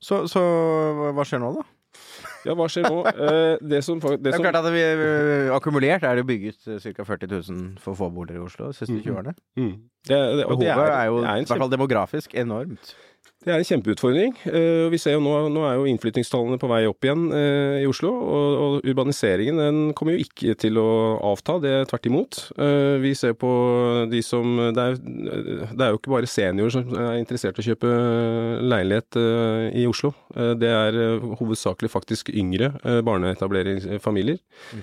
Så, 0.03 0.26
så 0.29 0.43
hva 1.17 1.25
skjer 1.25 1.41
nå, 1.41 1.55
da? 1.57 1.65
Ja, 2.47 2.55
hva 2.59 2.69
skjer 2.71 2.87
nå? 2.87 3.03
Eh, 3.11 3.59
det 3.73 3.83
som, 3.85 3.99
det 3.99 4.21
det 4.23 4.35
er 4.37 4.45
klart 4.45 4.61
at 4.61 4.69
vi, 4.71 4.83
eh, 4.83 5.50
Akkumulert 5.55 6.05
er 6.07 6.21
det 6.21 6.26
bygget 6.29 6.69
ca. 6.83 7.07
40 7.09 7.33
000 7.33 7.67
for 7.83 7.99
få 7.99 8.11
boliger 8.15 8.38
i 8.38 8.45
Oslo 8.47 8.71
de 8.71 8.79
siste 8.79 9.00
20 9.00 9.19
årene. 9.19 9.35
Mm. 9.59 9.75
Det, 10.07 10.19
det, 10.38 10.47
Behovet 10.47 10.71
er, 10.71 10.93
er, 10.93 11.05
jo, 11.11 11.19
i 11.25 11.45
hvert 11.49 11.65
fall 11.65 11.73
demografisk, 11.73 12.37
enormt. 12.38 12.95
Det 13.47 13.55
er 13.55 13.62
en 13.62 13.67
kjempeutfordring. 13.69 14.33
Uh, 14.50 14.88
vi 14.91 14.99
ser 14.99 15.15
jo 15.15 15.21
nå, 15.23 15.33
nå 15.55 15.62
er 15.69 15.76
jo 15.79 15.85
innflyttingstallene 15.87 16.59
på 16.59 16.67
vei 16.67 16.81
opp 16.91 17.07
igjen 17.07 17.29
uh, 17.31 17.76
i 17.79 17.87
Oslo. 17.87 18.11
Og, 18.11 18.47
og, 18.65 18.88
urbaniseringen 18.91 19.61
den 19.62 19.79
kommer 19.95 20.17
jo 20.17 20.25
ikke 20.25 20.57
til 20.59 20.81
å 20.83 20.87
avta, 21.31 21.61
det 21.62 21.71
er 21.71 21.87
tvert 21.87 22.09
imot. 22.11 22.41
Uh, 22.59 22.99
vi 23.05 23.15
ser 23.15 23.37
på 23.38 23.50
de 24.11 24.23
som 24.26 24.57
det 24.75 24.83
er, 24.83 24.99
det 24.99 25.79
er, 25.79 25.93
jo 25.93 26.00
ikke 26.00 26.15
bare 26.17 26.31
seniorer 26.31 26.75
som 26.75 26.91
er 26.91 27.21
interessert 27.21 27.61
i 27.61 27.62
å 27.62 27.67
kjøpe 27.69 27.93
leilighet 28.67 29.19
i 29.79 29.85
Oslo. 29.87 30.11
det 30.59 30.69
er 30.71 30.97
hovedsakelig 31.38 31.91
faktisk 31.93 32.31
yngre 32.35 32.73
barneetableringsfamilier. 33.07 34.38
Mm. 34.73 34.83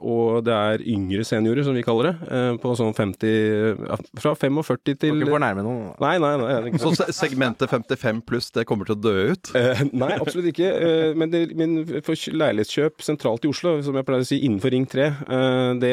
og 0.00 0.42
det 0.46 0.54
er 0.54 0.84
yngre 0.88 1.24
seniorer, 1.26 1.64
som 1.66 1.76
vi 1.76 1.84
kaller 1.84 2.10
det. 2.10 2.40
på 2.62 2.74
sånn 2.78 2.94
50 2.96 3.82
Fra 4.22 4.34
45 4.38 4.80
til 4.82 4.96
Skal 4.96 5.24
ikke 5.24 5.34
fornærme 5.34 5.64
noen. 5.66 5.92
Nei, 6.02 6.14
nei. 6.22 6.32
nei. 6.40 6.80
Så 6.80 6.94
segmentet 7.12 7.72
55 7.82 8.22
pluss, 8.26 8.50
det 8.54 8.64
kommer 8.68 8.88
til 8.88 8.96
å 8.96 9.02
dø 9.02 9.14
ut? 9.32 9.52
Eh, 9.58 9.82
nei, 9.92 10.12
absolutt 10.16 10.50
ikke. 10.52 10.70
Eh, 10.72 11.12
men, 11.18 11.32
det, 11.32 11.42
men, 11.58 11.78
for 12.06 12.16
leilighetskjøp 12.16 13.04
sentralt 13.04 13.46
i 13.46 13.52
Oslo, 13.52 13.74
som 13.84 13.96
jeg 13.98 14.08
pleier 14.08 14.24
å 14.24 14.28
si 14.28 14.40
innenfor 14.46 14.74
Ring 14.74 14.86
3, 14.88 15.08
uh, 15.08 15.36
eh, 15.36 15.70
det, 15.82 15.92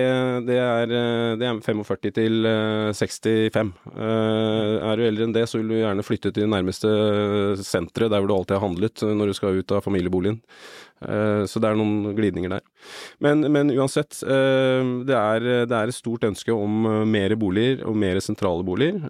det, 0.50 0.60
er, 0.64 0.94
det, 1.40 1.50
er, 1.50 1.62
45 1.66 2.14
til 2.16 2.50
65. 2.96 3.72
er 4.00 5.00
du 5.00 5.08
eldre 5.08 5.28
enn 5.28 5.36
det, 5.36 5.46
så 5.50 5.60
vil 5.60 5.74
du 5.74 5.80
gjerne 5.80 6.06
flytte 6.06 6.34
til 6.34 6.46
det 6.46 6.52
nærmeste 6.54 6.92
senteret, 7.64 8.12
der 8.12 8.22
hvor 8.22 8.30
du 8.30 8.38
alltid 8.38 8.58
har 8.58 8.68
handlet 8.68 9.04
når 9.04 9.32
du 9.32 9.38
skal 9.38 9.60
ut 9.60 9.76
av 9.76 9.84
familieboligen. 9.86 10.40
Eh, 11.00 11.46
så 11.48 11.62
det 11.62 11.70
er 11.70 11.80
noen 11.80 12.12
glidninger 12.18 12.52
der. 12.52 12.64
Men, 13.24 13.44
men 13.52 13.72
uansett, 13.76 14.22
eh, 14.24 14.92
det 15.08 15.16
er, 15.16 15.48
det 15.70 15.76
er, 15.76 15.92
et 15.92 15.98
stort 15.98 16.26
ønske 16.28 16.54
om 16.56 16.86
eh, 16.88 17.06
mer 17.10 17.36
boliger 17.40 17.84
og 17.90 17.98
mer 18.00 18.20
sentrale 18.24 18.66
boliger. 18.66 19.02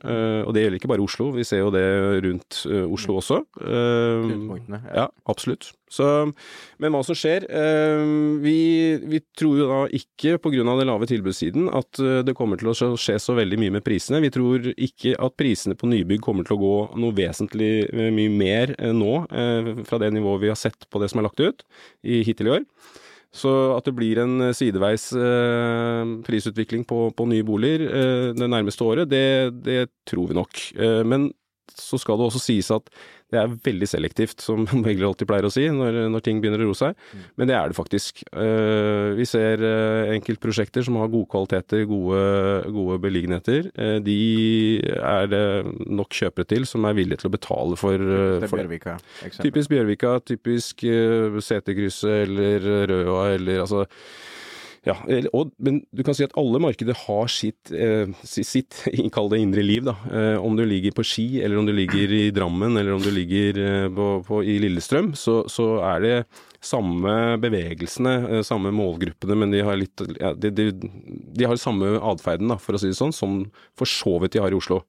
Og 0.46 0.54
det 0.56 0.64
gjelder 0.64 0.80
ikke 0.80 0.92
bare 0.92 1.04
Oslo, 1.04 1.30
vi 1.36 1.46
ser 1.48 1.64
jo 1.64 1.74
det 1.74 1.84
rundt 2.26 2.64
Oslo 2.90 3.20
også. 3.20 3.42
Ja, 4.96 5.08
absolutt. 5.30 5.72
Så, 5.90 6.06
men 6.78 6.94
hva 6.94 7.02
som 7.02 7.18
skjer 7.18 7.48
vi, 8.44 8.58
vi, 9.10 9.22
tror 9.38 9.56
jo 9.58 9.70
da 9.70 9.80
ikke, 9.98 10.36
pga. 10.42 10.62
den 10.62 10.90
lave 10.90 11.08
tilbudssiden, 11.10 11.70
at 11.74 12.02
det 12.26 12.36
kommer 12.38 12.62
til 12.62 12.72
å 12.72 12.94
skje 13.00 13.18
så 13.22 13.34
veldig 13.38 13.58
mye 13.62 13.76
med 13.80 13.86
prisene. 13.86 14.22
Vi 14.22 14.32
tror 14.34 14.70
ikke 14.76 15.16
at 15.18 15.38
prisene 15.40 15.78
på 15.80 15.90
nybygg 15.90 16.22
kommer 16.26 16.46
til 16.46 16.58
å 16.58 16.62
gå 16.62 16.76
noe 17.02 17.18
vesentlig 17.18 17.90
mye 17.94 18.34
mer 18.34 18.76
nå, 18.94 19.14
fra 19.90 20.02
det 20.02 20.14
nivået 20.16 20.46
vi 20.46 20.54
har 20.54 20.60
sett 20.60 20.90
på 20.90 21.02
det 21.02 21.10
som 21.12 21.22
er 21.22 21.30
lagt 21.30 21.42
ut 21.42 21.66
i, 22.04 22.22
hittil 22.28 22.52
i 22.52 22.58
år. 22.60 22.68
Så 23.30 23.50
at 23.76 23.86
det 23.86 23.94
blir 23.94 24.18
en 24.24 24.50
sideveis 24.58 25.12
eh, 25.14 26.14
prisutvikling 26.26 26.86
på, 26.90 27.10
på, 27.14 27.28
nye 27.30 27.46
boliger 27.46 27.84
eh, 27.86 28.30
det 28.34 28.48
nærmeste 28.50 28.86
året, 28.88 29.12
det, 29.12 29.54
det 29.66 29.84
tror 30.10 30.32
vi 30.32 30.38
nok. 30.40 30.64
Eh, 30.74 31.04
men 31.06 31.30
så 31.78 32.00
skal 32.02 32.20
det 32.20 32.30
også 32.30 32.42
sies 32.42 32.70
at 32.74 32.90
det 33.30 33.38
er 33.38 33.52
veldig 33.66 33.88
selektivt, 33.90 34.42
som 34.42 34.64
Megler 34.84 35.10
alltid 35.10 35.30
pleier 35.30 35.46
å 35.46 35.52
si, 35.54 35.68
når, 35.74 36.00
når, 36.10 36.24
ting 36.26 36.40
begynner 36.42 36.64
å 36.64 36.70
roe 36.70 36.78
seg. 36.78 36.96
Mm. 37.14 37.26
Men 37.38 37.52
det 37.52 37.58
er 37.58 37.70
det 37.70 37.78
faktisk. 37.78 38.24
Uh, 38.34 39.14
vi 39.20 39.28
ser 39.30 39.62
uh, 39.62 40.10
enkeltprosjekter 40.16 40.86
som 40.88 40.98
har 41.02 41.12
gode 41.14 41.30
kvaliteter, 41.30 41.86
gode, 41.90 42.24
gode 42.74 42.98
beliggenheter. 43.04 43.70
Uh, 43.78 43.98
de 44.06 44.18
er 44.98 45.30
det 45.30 45.44
nok 45.86 46.18
kjøpere 46.22 46.50
til 46.50 46.66
som 46.70 46.88
er 46.90 46.98
villige 46.98 47.22
til 47.22 47.30
å 47.30 47.36
betale 47.38 47.78
for, 47.80 48.02
uh, 48.02 48.48
for 48.48 48.64
Bjørvika, 48.64 48.98
Typisk 49.38 49.76
Bjørvika, 49.76 50.18
typisk 50.26 50.84
Seterkrysset 51.46 52.26
eller 52.26 52.66
Røa 52.90 53.30
eller 53.36 53.62
altså 53.66 53.86
ja, 54.88 54.96
og, 55.36 55.52
men 55.60 55.82
du 55.92 56.04
kan 56.08 56.16
si 56.16 56.24
at 56.24 56.36
alle 56.40 56.60
markeder 56.64 56.96
har 56.96 57.32
sitt, 57.32 57.72
eh, 57.76 58.08
sitt 58.24 58.78
kall 59.16 59.28
det 59.32 59.42
indre 59.44 59.64
liv. 59.66 59.84
da. 59.88 59.96
Eh, 60.08 60.38
om 60.40 60.56
du 60.56 60.64
ligger 60.66 60.96
på 60.96 61.04
Ski, 61.04 61.42
eller 61.44 61.60
om 61.60 61.68
du 61.68 61.74
ligger 61.76 62.12
i 62.16 62.30
Drammen, 62.36 62.78
eller 62.80 62.96
om 62.96 63.04
du 63.04 63.10
ligger 63.12 63.60
eh, 63.60 63.88
på, 63.92 64.08
på, 64.28 64.44
i 64.44 64.56
Lillestrøm, 64.64 65.12
så, 65.20 65.42
så, 65.52 65.68
er 65.90 66.06
det 66.06 66.14
samme 66.64 67.38
bevegelsene, 67.44 68.14
eh, 68.30 68.46
samme 68.48 68.72
målgruppene, 68.76 69.38
men 69.44 69.56
de 69.56 69.64
har 69.68 69.80
litt 69.80 70.06
ja, 70.20 70.32
de, 70.34 70.52
de, 70.56 70.70
de, 70.80 71.48
har 71.48 71.60
samme 71.60 71.98
atferden, 72.14 72.56
for 72.64 72.78
å 72.78 72.82
si 72.82 72.94
det 72.94 73.00
sånn, 73.00 73.16
som 73.16 73.42
for 73.80 73.90
så 73.90 74.16
vidt 74.24 74.38
de 74.38 74.44
har 74.44 74.56
i 74.56 74.60
Oslo. 74.60 74.82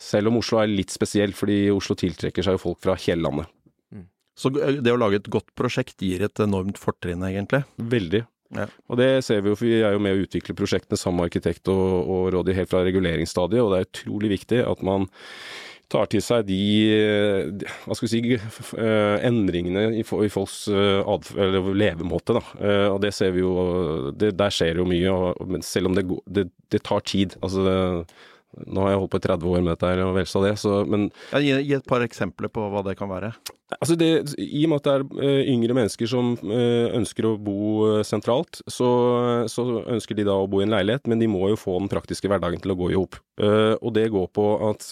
Selv 0.00 0.28
om 0.28 0.40
Oslo 0.42 0.60
er 0.60 0.72
litt 0.72 0.92
spesiell, 0.92 1.32
fordi 1.36 1.64
Oslo 1.72 1.96
tiltrekker 1.98 2.44
seg 2.44 2.60
folk 2.60 2.82
fra 2.84 2.98
hele 3.00 3.24
landet. 3.24 3.48
Mm. 3.92 4.06
Så 4.36 4.52
det 4.52 4.92
å 4.92 5.00
lage 5.00 5.22
et 5.22 5.32
godt 5.32 5.48
prosjekt 5.56 6.04
gir 6.04 6.24
et 6.28 6.44
enormt 6.44 6.80
fortrinn, 6.80 7.24
egentlig? 7.28 7.64
Veldig. 7.80 8.26
Ja. 8.52 8.68
Og 8.92 8.98
det 9.00 9.08
ser 9.24 9.40
vi 9.40 9.52
jo, 9.52 9.56
for 9.56 9.68
vi 9.68 9.80
er 9.80 9.96
jo 9.96 10.02
med 10.02 10.16
å 10.16 10.24
utvikle 10.26 10.56
prosjektene 10.56 11.00
sammen 11.00 11.22
med 11.22 11.30
arkitekt 11.30 11.70
og, 11.72 11.84
og 12.04 12.24
rådgiver 12.34 12.62
helt 12.62 12.72
fra 12.72 12.82
reguleringsstadiet, 12.86 13.62
og 13.64 13.72
det 13.72 13.80
er 13.80 13.88
utrolig 13.88 14.32
viktig 14.36 14.64
at 14.68 14.82
man 14.86 15.08
tar 15.92 16.08
til 16.12 16.22
seg 16.24 16.46
de, 16.48 16.58
hva 17.84 17.96
skal 17.96 18.06
vi 18.06 18.10
si, 18.12 18.36
eh, 18.80 19.16
endringene 19.28 19.90
i, 19.98 20.04
folks 20.06 20.64
eh, 20.72 21.32
levemåte. 21.76 22.38
Da. 22.38 22.42
Eh, 22.60 22.88
og 22.88 23.00
det 23.04 23.12
ser 23.16 23.34
vi 23.34 23.42
jo 23.44 24.12
det, 24.16 24.32
Der 24.40 24.54
skjer 24.54 24.80
jo 24.80 24.88
mye, 24.88 25.12
og, 25.12 25.56
selv 25.66 25.90
om 25.90 25.98
det, 25.98 26.06
det, 26.24 26.46
det 26.72 26.84
tar 26.88 27.04
tid. 27.04 27.36
altså 27.42 28.04
nå 28.66 28.84
har 28.84 28.92
jeg 28.92 29.00
holdt 29.00 29.12
på 29.14 29.20
i 29.20 29.26
30 29.26 29.50
år 29.52 29.64
med 29.64 29.72
dette 29.72 29.88
her, 29.88 30.04
og 30.04 30.14
vel 30.18 30.28
så 30.28 30.44
det, 30.44 30.52
så 30.60 30.82
men 30.88 31.08
ja, 31.32 31.40
gi, 31.40 31.52
gi, 31.64 31.74
et 31.78 31.88
par 31.88 32.04
eksempler 32.04 32.52
på 32.52 32.68
hva 32.72 32.84
det 32.86 32.96
kan 32.98 33.10
være. 33.10 33.32
Altså 33.78 33.96
det, 33.96 34.08
I 34.36 34.66
og 34.66 34.72
med 34.72 34.82
at 34.82 34.88
det 34.88 34.92
er 34.92 35.04
uh, 35.08 35.50
yngre 35.54 35.76
mennesker 35.76 36.08
som 36.10 36.34
uh, 36.44 36.88
ønsker 36.92 37.28
å 37.28 37.36
bo 37.40 37.56
uh, 37.86 38.00
sentralt, 38.04 38.60
så, 38.68 38.88
så, 39.48 39.64
ønsker 39.94 40.18
de 40.18 40.26
da 40.28 40.36
å 40.36 40.48
bo 40.50 40.60
i 40.60 40.66
en 40.66 40.74
leilighet, 40.74 41.08
men 41.08 41.22
de 41.22 41.30
må 41.30 41.46
jo 41.52 41.60
få 41.60 41.78
den 41.80 41.90
praktiske 41.92 42.28
hverdagen 42.28 42.60
til 42.62 42.74
å 42.74 42.78
gå 42.78 42.90
i 42.92 42.98
hop. 42.98 43.16
og 43.42 43.90
det 43.96 44.10
går 44.12 44.26
på 44.36 44.44
at 44.68 44.84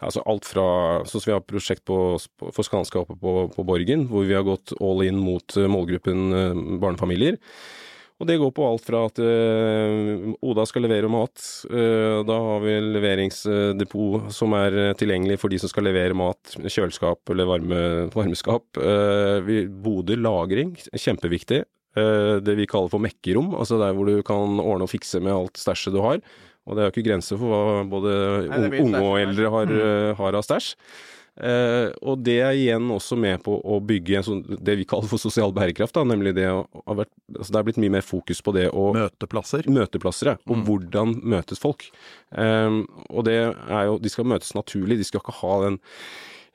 altså 0.00 0.22
alt 0.30 0.46
fra 0.46 0.66
Sånn 1.06 1.20
som 1.20 1.30
vi 1.30 1.34
har 1.34 1.42
prosjekt 1.44 1.82
på, 1.86 1.96
for 2.40 2.64
Skanska 2.64 3.02
oppe 3.02 3.16
på, 3.20 3.32
på 3.52 3.64
Borgen, 3.66 4.06
hvor 4.10 4.24
vi 4.26 4.36
har 4.36 4.46
gått 4.46 4.72
all 4.80 5.02
in 5.04 5.18
mot 5.20 5.56
målgruppen 5.56 6.78
barnefamilier. 6.82 7.36
Og 8.16 8.28
det 8.28 8.38
går 8.40 8.52
på 8.56 8.64
alt 8.64 8.86
fra 8.86 9.02
at 9.10 9.18
uh, 9.20 10.30
Oda 10.48 10.64
skal 10.68 10.86
levere 10.86 11.10
mat. 11.12 11.36
Uh, 11.68 12.24
da 12.24 12.38
har 12.46 12.62
vi 12.64 12.76
leveringsdepot 12.96 14.30
som 14.32 14.56
er 14.56 14.96
tilgjengelig 14.96 15.36
for 15.42 15.52
de 15.52 15.60
som 15.60 15.72
skal 15.72 15.84
levere 15.90 16.16
mat. 16.16 16.56
Kjøleskap 16.64 17.34
eller 17.34 17.50
varme, 17.50 17.80
varmeskap. 18.14 18.80
Uh, 18.80 19.52
Bodø 19.84 20.16
lagring, 20.16 20.74
kjempeviktig. 20.92 21.64
Det 21.96 22.52
vi 22.58 22.66
kaller 22.68 22.90
for 22.92 23.00
mekkerom, 23.00 23.54
altså 23.56 23.78
der 23.80 23.94
hvor 23.96 24.04
du 24.04 24.18
kan 24.20 24.58
ordne 24.60 24.84
og 24.84 24.90
fikse 24.92 25.16
med 25.24 25.32
alt 25.32 25.56
stæsjet 25.56 25.94
du 25.94 26.02
har. 26.04 26.18
Og 26.68 26.76
det 26.76 26.82
er 26.82 26.90
jo 26.90 26.92
ikke 26.92 27.04
grenser 27.06 27.38
for 27.40 27.48
hva 27.48 27.84
både 27.88 28.16
Nei, 28.50 28.82
unge 28.82 29.00
og 29.00 29.14
eldre 29.16 29.52
har, 29.54 29.72
mm. 29.72 30.18
har 30.18 30.36
av 30.36 30.44
stæsj. 30.44 30.74
Uh, 31.36 31.92
og 32.00 32.22
det 32.24 32.38
er 32.40 32.56
igjen 32.56 32.86
også 32.94 33.18
med 33.20 33.42
på 33.44 33.58
å 33.60 33.76
bygge 33.84 34.22
sånn, 34.24 34.38
det 34.64 34.78
vi 34.80 34.86
kaller 34.88 35.10
for 35.10 35.20
sosial 35.20 35.52
bærekraft. 35.56 35.92
Da, 35.96 36.04
nemlig 36.08 36.32
det 36.38 36.46
å 36.48 36.62
å 36.86 36.96
vært, 36.96 37.12
altså 37.34 37.52
Det 37.52 37.60
er 37.60 37.66
blitt 37.66 37.80
mye 37.82 37.94
mer 37.98 38.06
fokus 38.06 38.40
på 38.44 38.54
det 38.56 38.70
å 38.72 38.86
Møteplasser? 38.96 39.68
Møteplasser, 39.68 40.32
ja. 40.32 40.36
Og 40.48 40.60
mm. 40.60 40.64
hvordan 40.68 41.12
møtes 41.36 41.60
folk. 41.60 41.88
Um, 42.30 42.84
og 43.10 43.26
det 43.28 43.36
er 43.42 43.84
jo 43.90 43.98
De 44.02 44.12
skal 44.12 44.28
møtes 44.28 44.54
naturlig, 44.56 44.98
de 45.00 45.08
skal 45.08 45.22
ikke 45.22 45.36
ha 45.42 45.58
den 45.66 45.78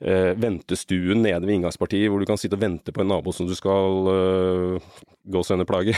ventestuen 0.02 1.22
nede 1.22 1.46
ved 1.46 1.60
inngangspartiet 1.60 2.10
hvor 2.10 2.22
du 2.22 2.26
kan 2.30 2.40
sitte 2.40 2.58
og 2.58 2.64
vente 2.64 2.94
på 2.94 3.04
en 3.04 3.12
nabo 3.12 3.34
som 3.36 3.46
du 3.46 3.54
skal 3.58 4.08
uh, 4.10 4.94
gåsehudeplage. 5.30 5.94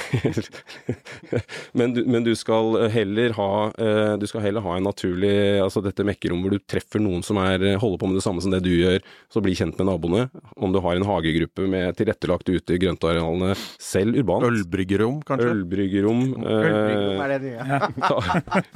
men, 1.79 1.93
du, 1.95 2.01
men 2.05 2.25
du 2.25 2.33
skal 2.35 2.75
heller 2.91 3.35
ha 3.37 3.51
uh, 3.71 4.15
du 4.19 4.25
skal 4.27 4.43
heller 4.43 4.65
ha 4.65 4.75
en 4.77 4.87
naturlig 4.87 5.31
altså 5.63 5.83
dette 5.85 6.05
mekkerommet 6.07 6.43
hvor 6.43 6.57
du 6.57 6.65
treffer 6.67 7.03
noen 7.03 7.23
som 7.23 7.39
er, 7.41 7.63
holder 7.79 8.01
på 8.01 8.11
med 8.11 8.19
det 8.19 8.25
samme 8.25 8.43
som 8.43 8.51
det 8.53 8.63
du 8.65 8.71
gjør, 8.73 8.99
så 9.31 9.43
bli 9.43 9.55
kjent 9.57 9.79
med 9.79 9.89
naboene. 9.89 10.27
Om 10.57 10.75
du 10.75 10.81
har 10.83 10.99
en 10.99 11.07
hagegruppe 11.07 11.67
med 11.69 11.95
tilrettelagt 11.99 12.51
ute 12.51 12.75
i 12.75 12.81
grøntarealene, 12.83 13.53
selv 13.81 14.19
urbant. 14.19 14.47
Ølbryggerom, 14.49 15.21
kanskje? 15.27 15.49
Ølbryggerom. 15.53 16.23
Ølbryggerom 16.43 17.23
er 17.23 17.33
det 17.33 17.41
nye. 17.47 17.81
ta, 18.09 18.19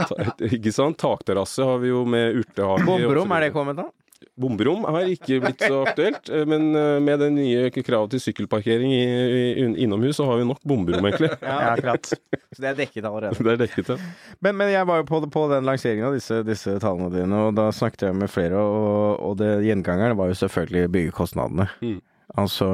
ta, 0.02 0.20
ikke 0.48 0.74
sant. 0.76 1.00
Takterrasse 1.02 1.66
har 1.68 1.80
vi 1.84 1.92
jo 1.92 2.04
med 2.08 2.42
urtehage. 2.42 2.86
Bomberom, 2.88 3.34
er 3.38 3.48
det 3.48 3.56
kommet 3.56 3.80
da? 3.80 3.90
Bomberom 4.38 4.86
har 4.88 5.10
ikke 5.12 5.40
blitt 5.44 5.62
så 5.62 5.82
aktuelt, 5.88 6.30
eh, 6.34 6.46
men 6.50 6.70
eh, 6.78 6.98
med 7.04 7.22
det 7.22 7.30
nye 7.36 7.70
kravet 7.74 8.16
til 8.16 8.22
sykkelparkering 8.28 8.94
i, 8.94 9.04
i, 9.06 9.68
innomhus, 9.86 10.18
så 10.20 10.28
har 10.30 10.42
vi 10.42 10.48
nok 10.50 10.62
bomberom, 10.68 11.06
egentlig. 11.10 11.32
ja, 11.42 11.58
akkurat. 11.74 12.12
Så 12.12 12.64
det 12.64 12.72
er 12.72 12.80
dekket 12.82 13.06
allerede. 13.06 13.38
Det 13.48 13.54
er 13.54 13.62
dekket, 13.62 13.94
ja. 13.94 13.98
Men, 14.44 14.58
men 14.60 14.72
jeg 14.74 14.88
var 14.90 15.02
jo 15.02 15.08
på, 15.10 15.22
på 15.34 15.46
den 15.54 15.68
lanseringen 15.68 16.10
av 16.10 16.18
disse, 16.18 16.42
disse, 16.48 16.78
tallene 16.84 17.10
dine, 17.14 17.42
og 17.48 17.58
da 17.58 17.70
snakket 17.76 18.10
jeg 18.10 18.18
med 18.18 18.32
flere, 18.32 18.62
og, 18.62 19.18
og 19.24 19.38
det 19.42 19.52
gjengangeren 19.68 20.18
var 20.20 20.32
jo 20.32 20.40
selvfølgelig 20.42 20.92
byggekostnadene. 20.96 21.70
Mm. 21.82 22.00
Altså, 22.38 22.68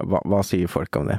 hva, 0.00 0.22
hva 0.24 0.44
sier 0.46 0.70
folk 0.70 0.96
om 1.00 1.10
det? 1.12 1.18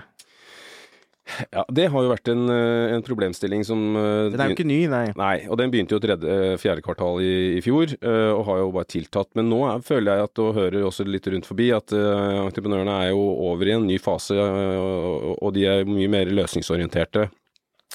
Ja, 1.53 1.65
Det 1.71 1.87
har 1.93 2.05
jo 2.05 2.11
vært 2.11 2.31
en, 2.31 2.45
eh, 2.53 2.95
en 2.95 3.05
problemstilling 3.05 3.65
som 3.67 3.81
Den 3.93 4.39
er 4.39 4.51
jo 4.51 4.57
ikke 4.57 4.67
ny, 4.67 4.81
nei. 4.91 5.05
Nei, 5.17 5.35
og 5.47 5.59
den 5.61 5.71
begynte 5.73 5.97
jo 5.97 6.01
tredje, 6.03 6.57
fjerde 6.61 6.83
kvartal 6.85 7.21
i, 7.23 7.57
i 7.57 7.63
fjor, 7.63 7.91
og 7.99 8.43
har 8.47 8.61
jo 8.61 8.71
bare 8.75 8.89
tiltatt. 8.89 9.31
Men 9.37 9.49
nå 9.51 9.61
er, 9.67 9.83
føler 9.85 10.19
jeg 10.19 10.29
at, 10.29 10.41
og 10.43 10.55
hører 10.57 10.85
også 10.87 11.05
litt 11.07 11.27
rundt 11.31 11.49
forbi, 11.49 11.69
at 11.75 11.93
uh, 11.95 12.45
entreprenørene 12.45 12.95
er 13.05 13.11
jo 13.13 13.25
over 13.49 13.69
i 13.69 13.75
en 13.75 13.87
ny 13.87 13.99
fase, 14.01 14.37
uh, 14.37 15.35
og 15.37 15.53
de 15.55 15.67
er 15.69 15.87
mye 15.89 16.09
mer 16.11 16.31
løsningsorienterte. 16.33 17.29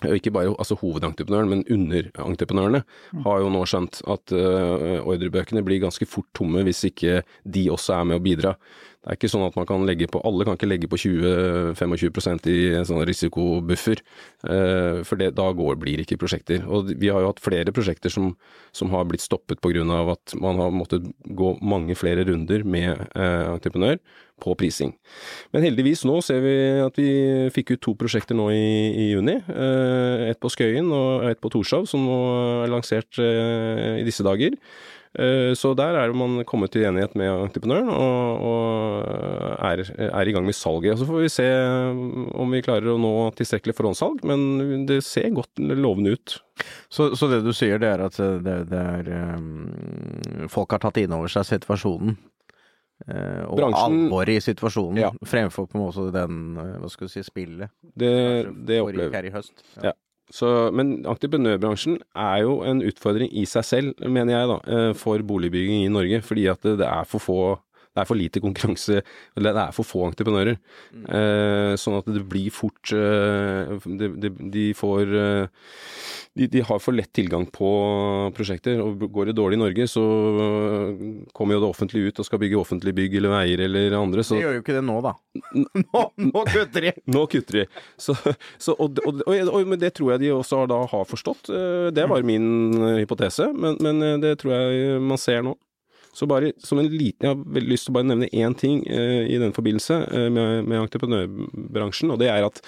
Og 0.02 0.16
ikke 0.16 0.32
bare 0.34 0.50
altså 0.58 0.74
hovedentreprenøren, 0.80 1.52
men 1.52 1.60
underentreprenørene 1.70 2.80
har 3.24 3.42
jo 3.44 3.52
nå 3.54 3.60
skjønt 3.70 4.00
at 4.10 4.34
uh, 4.34 4.98
ordrebøkene 5.06 5.62
blir 5.66 5.84
ganske 5.84 6.08
fort 6.10 6.26
tomme 6.34 6.64
hvis 6.66 6.82
ikke 6.90 7.20
de 7.46 7.68
også 7.70 8.00
er 8.00 8.08
med 8.10 8.18
å 8.18 8.24
bidra. 8.24 8.56
Det 9.04 9.12
er 9.12 9.18
ikke 9.18 9.28
sånn 9.28 9.44
at 9.44 9.56
man 9.58 9.66
kan 9.68 9.84
legge 9.84 10.08
på 10.08 10.22
Alle 10.24 10.46
kan 10.48 10.56
ikke 10.56 10.70
legge 10.70 10.88
på 10.88 10.96
20-25 10.96 12.48
i 12.48 12.58
en 12.78 12.86
sånn 12.88 13.02
risikobuffer, 13.04 14.00
uh, 14.48 15.04
for 15.04 15.20
det, 15.20 15.34
da 15.36 15.50
går, 15.52 15.76
blir 15.80 16.00
ikke 16.00 16.16
prosjekter. 16.20 16.64
Og 16.64 16.94
vi 16.96 17.12
har 17.12 17.20
jo 17.20 17.28
hatt 17.28 17.42
flere 17.44 17.74
prosjekter 17.76 18.12
som, 18.12 18.32
som 18.72 18.92
har 18.96 19.04
blitt 19.08 19.24
stoppet 19.24 19.60
pga. 19.60 19.84
at 20.12 20.34
man 20.40 20.58
har 20.58 20.72
måttet 20.72 21.04
gå 21.24 21.54
mange 21.60 21.94
flere 21.98 22.24
runder 22.24 22.64
med 22.64 23.04
eh, 23.14 23.46
entreprenør 23.52 23.98
på 24.42 24.54
prising. 24.58 24.92
Men 25.54 25.64
heldigvis 25.66 26.04
nå 26.08 26.18
ser 26.24 26.42
vi 26.44 26.54
at 26.82 26.98
vi 26.98 27.10
fikk 27.54 27.74
ut 27.74 27.82
to 27.84 27.94
prosjekter 27.98 28.36
nå 28.36 28.48
i, 28.54 28.64
i 29.04 29.06
juni. 29.12 29.36
Eh, 29.38 30.30
et 30.30 30.40
på 30.42 30.50
Skøyen 30.52 30.90
og 30.94 31.28
et 31.30 31.40
på 31.42 31.52
Torshov, 31.54 31.86
som 31.90 32.04
nå 32.06 32.18
er 32.64 32.72
lansert 32.72 33.20
eh, 33.22 34.00
i 34.00 34.06
disse 34.06 34.26
dager. 34.26 34.56
Eh, 35.14 35.52
så 35.54 35.70
der 35.78 35.94
er 35.94 36.12
man 36.16 36.40
kommet 36.48 36.72
til 36.74 36.88
enighet 36.88 37.14
med 37.14 37.30
entreprenøren 37.30 37.90
og, 37.92 38.46
og 38.48 39.04
er, 39.62 39.84
er, 40.08 40.26
i 40.26 40.34
gang 40.34 40.46
med 40.46 40.56
salget. 40.58 40.98
Så 40.98 41.06
får 41.06 41.22
vi 41.22 41.30
se 41.30 41.46
om 42.34 42.54
vi 42.54 42.62
klarer 42.66 42.90
å 42.90 42.98
nå 42.98 43.14
tilstrekkelig 43.38 43.76
forhåndssalg, 43.78 44.24
men 44.26 44.84
det 44.88 45.00
ser 45.06 45.30
godt 45.36 45.62
lovende 45.62 46.16
ut. 46.18 46.38
Så, 46.90 47.12
så 47.18 47.30
det 47.30 47.44
du 47.46 47.52
sier, 47.54 47.78
det 47.82 47.92
er 47.94 48.06
at 48.08 48.18
det, 48.18 48.60
det 48.70 48.82
er 48.82 49.10
Folk 50.50 50.74
har 50.74 50.82
tatt 50.82 50.98
inn 51.00 51.14
over 51.14 51.30
seg 51.30 51.46
situasjonen? 51.46 52.16
Og 53.04 53.60
alvoret 53.74 54.38
i 54.38 54.42
situasjonen, 54.42 55.00
ja. 55.02 55.10
fremfor 55.26 55.66
på 55.68 55.76
en 55.76 55.82
måte 55.82 56.04
den, 56.14 56.58
hva 56.80 56.90
skal 56.90 57.10
du 57.10 57.12
si, 57.12 57.24
spillet. 57.26 57.72
Det, 57.82 58.14
det 58.66 58.78
opplever 58.82 59.18
her 59.18 59.28
i 59.28 59.32
høst. 59.34 59.54
Ja. 59.76 59.90
ja. 59.90 59.94
Så, 60.32 60.70
men 60.72 61.02
entreprenørbransjen 61.04 61.98
er 62.16 62.38
jo 62.46 62.60
en 62.64 62.80
utfordring 62.86 63.28
i 63.36 63.44
seg 63.48 63.66
selv, 63.68 64.06
mener 64.08 64.38
jeg, 64.38 64.50
da, 64.50 64.56
uh, 64.64 64.92
for 64.96 65.20
boligbygging 65.26 65.84
i 65.84 65.92
Norge. 65.92 66.22
Fordi 66.24 66.46
at 66.52 66.62
det, 66.64 66.78
det 66.80 66.88
er 66.88 67.08
for 67.08 67.22
få 67.22 67.40
det 67.94 68.02
er 68.02 68.08
for 68.08 68.18
lite 68.18 68.42
konkurranse, 68.42 69.00
eller 69.38 69.54
det 69.54 69.64
er 69.68 69.74
for 69.76 69.86
få 69.86 70.02
entreprenører. 70.08 70.58
Mm. 70.90 71.04
Eh, 71.18 71.72
sånn 71.78 71.98
at 72.00 72.08
det 72.10 72.24
blir 72.26 72.50
fort 72.54 72.90
eh, 72.90 73.74
de, 73.86 74.08
de, 74.18 74.30
de, 74.50 74.64
får 74.74 75.12
eh, 75.14 75.68
de, 76.34 76.48
de, 76.50 76.62
har 76.66 76.82
for 76.82 76.96
lett 76.96 77.12
tilgang 77.14 77.46
på 77.54 77.70
prosjekter. 78.34 78.82
og 78.82 79.06
Går 79.14 79.30
det 79.30 79.36
dårlig 79.38 79.60
i 79.60 79.62
Norge, 79.62 79.86
så 79.90 80.02
kommer 81.36 81.54
jo 81.54 81.62
det 81.62 81.70
offentlige 81.70 82.10
ut 82.10 82.18
og 82.18 82.26
skal 82.26 82.42
bygge 82.42 82.58
offentlige 82.58 82.98
bygg 82.98 83.18
eller 83.20 83.34
veier 83.36 83.62
eller 83.68 83.98
andre. 84.00 84.26
Så. 84.26 84.40
De 84.40 84.42
gjør 84.42 84.58
jo 84.58 84.64
ikke 84.64 84.74
det 84.74 84.84
nå, 84.90 84.98
da. 85.04 85.14
Nå, 85.54 86.02
nå 86.18 86.44
kutter 86.50 86.88
de! 86.88 86.94
Nå 87.14 87.24
kutter 87.30 87.60
de. 87.60 87.64
Så, 88.00 88.16
så, 88.58 88.74
og, 88.74 88.98
og, 89.06 89.22
og, 89.28 89.60
men 89.70 89.78
det 89.78 89.94
tror 89.94 90.14
jeg 90.14 90.24
de 90.24 90.34
også 90.34 90.64
da 90.70 90.80
har 90.90 91.06
forstått. 91.06 91.52
Eh, 91.54 91.88
det 91.94 92.08
var 92.10 92.26
min 92.26 92.74
hypotese, 92.98 93.52
men, 93.54 93.78
men 93.84 94.02
eh, 94.02 94.18
det 94.22 94.34
tror 94.42 94.56
jeg 94.56 94.98
man 95.04 95.20
ser 95.20 95.46
nå. 95.46 95.54
Så 96.14 96.28
bare 96.30 96.52
som 96.62 96.78
en 96.78 96.88
liten, 96.88 97.26
Jeg 97.26 97.34
har 97.34 97.54
veldig 97.56 97.72
lyst 97.72 97.88
til 97.88 97.94
å 97.94 97.98
bare 97.98 98.08
nevne 98.10 98.30
én 98.30 98.54
ting 98.54 98.84
eh, 98.86 99.26
i 99.26 99.38
den 99.42 99.54
forbindelse 99.56 99.96
eh, 100.06 100.28
med, 100.30 100.68
med 100.70 100.84
entreprenørbransjen, 100.84 102.12
og 102.14 102.20
det 102.22 102.30
er 102.30 102.46
at 102.46 102.62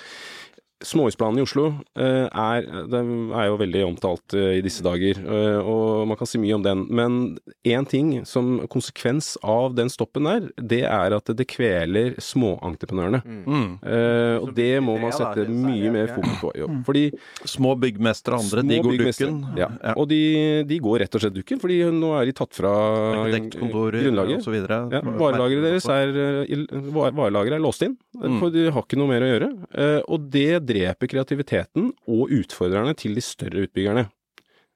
Småhusplanen 0.84 1.40
i 1.40 1.42
Oslo 1.46 1.70
eh, 1.96 2.26
er, 2.28 2.66
er, 2.68 3.44
jo 3.48 3.54
veldig 3.56 3.82
omtalt 3.86 4.34
eh, 4.36 4.58
i 4.58 4.64
disse 4.64 4.84
dager, 4.84 5.16
eh, 5.16 5.56
og 5.64 6.02
man 6.10 6.18
kan 6.20 6.28
si 6.28 6.36
mye 6.36 6.52
om 6.58 6.64
den. 6.66 6.82
Men 6.92 7.14
én 7.64 7.86
ting 7.88 8.10
som 8.28 8.58
konsekvens 8.68 9.38
av 9.40 9.72
den 9.78 9.88
stoppen 9.88 10.28
der, 10.28 10.50
det 10.60 10.82
er 10.84 11.16
at 11.16 11.32
det 11.32 11.46
kveler 11.48 12.18
småentreprenørene. 12.20 13.22
Mm. 13.46 13.78
og 14.42 14.50
det 14.56 14.68
må 14.84 14.98
man 15.00 15.14
sette 15.16 15.46
mye 15.48 15.92
mer 15.94 16.12
fokus 16.12 16.36
på. 16.42 16.52
Jo. 16.60 16.68
Fordi 16.84 17.06
Små 17.46 17.72
byggmestere 17.80 18.36
og 18.36 18.44
andre, 18.44 18.64
de 18.66 18.78
går 18.84 18.98
dukken? 19.00 19.38
Ja. 19.56 19.70
Og 19.94 20.08
de, 20.10 20.20
de, 20.68 20.78
går 20.82 21.00
rett 21.04 21.16
og 21.16 21.22
slett 21.22 21.36
dukken, 21.36 21.60
fordi 21.62 21.78
nå 21.94 22.12
er 22.18 22.28
de 22.28 22.36
tatt 22.36 22.52
fra 22.56 22.74
grunnlaget. 23.24 24.42
Og 24.42 24.44
så 24.44 24.52
videre. 24.52 24.82
ja, 24.92 25.00
varelageret 25.00 25.70
deres 25.70 25.88
er, 25.88 26.12
varelageret 26.92 27.56
er 27.56 27.64
låst 27.64 27.86
inn, 27.86 27.96
mm. 28.18 28.38
for 28.42 28.52
de 28.52 28.68
har 28.68 28.84
ikke 28.84 29.00
noe 29.00 29.14
mer 29.14 29.24
å 29.24 29.32
gjøre. 29.32 29.50
og 30.04 30.28
det 30.36 30.65
dreper 30.68 31.10
kreativiteten 31.10 31.90
og 32.10 32.36
utfordrerne 32.42 32.94
til 32.98 33.16
de 33.16 33.24
større 33.24 33.66
utbyggerne. 33.66 34.08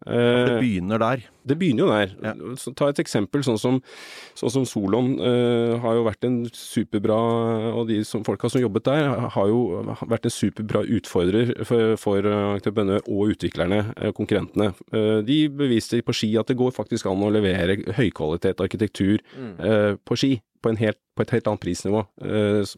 det 0.00 0.16
eh, 0.16 0.59
begynner 0.62 0.98
der? 0.98 1.24
Det 1.44 1.57
begynner 1.61 1.85
jo 1.85 1.88
der. 1.92 2.12
Ja. 2.24 2.72
Ta 2.79 2.88
et 2.88 3.00
eksempel 3.03 3.42
sånn 3.44 3.59
som, 3.61 3.81
sånn 4.38 4.53
som 4.55 4.66
Solon 4.68 5.11
uh, 5.20 5.76
har 5.83 5.98
jo 5.98 6.07
vært 6.07 6.24
en 6.24 6.38
superbra 6.57 7.18
Og 7.74 7.88
de 7.90 7.98
som, 8.09 8.24
folka 8.24 8.48
som 8.48 8.62
jobbet 8.62 8.87
der, 8.88 9.09
har 9.35 9.50
jo 9.50 9.61
vært 10.09 10.29
en 10.29 10.35
superbra 10.35 10.85
utfordrer 10.88 11.53
for, 11.68 11.96
for 12.00 12.31
entreprenør 12.57 13.05
og 13.07 13.35
utviklerne, 13.35 13.83
konkurrentene. 14.16 14.72
Uh, 14.94 15.20
de 15.26 15.42
beviste 15.53 16.00
på 16.07 16.16
ski 16.16 16.33
at 16.40 16.48
det 16.48 16.57
går 16.61 16.72
faktisk 16.76 17.11
an 17.11 17.26
å 17.26 17.33
levere 17.33 17.81
høykvalitet 17.98 18.64
arkitektur 18.64 19.20
uh, 19.61 19.98
på 20.00 20.20
ski 20.20 20.38
på, 20.62 20.73
helt, 20.81 20.99
på, 21.16 21.25
et 21.25 21.35
helt 21.37 21.51
annet 21.51 21.62
prisnivå 21.62 22.03
uh, 22.05 22.75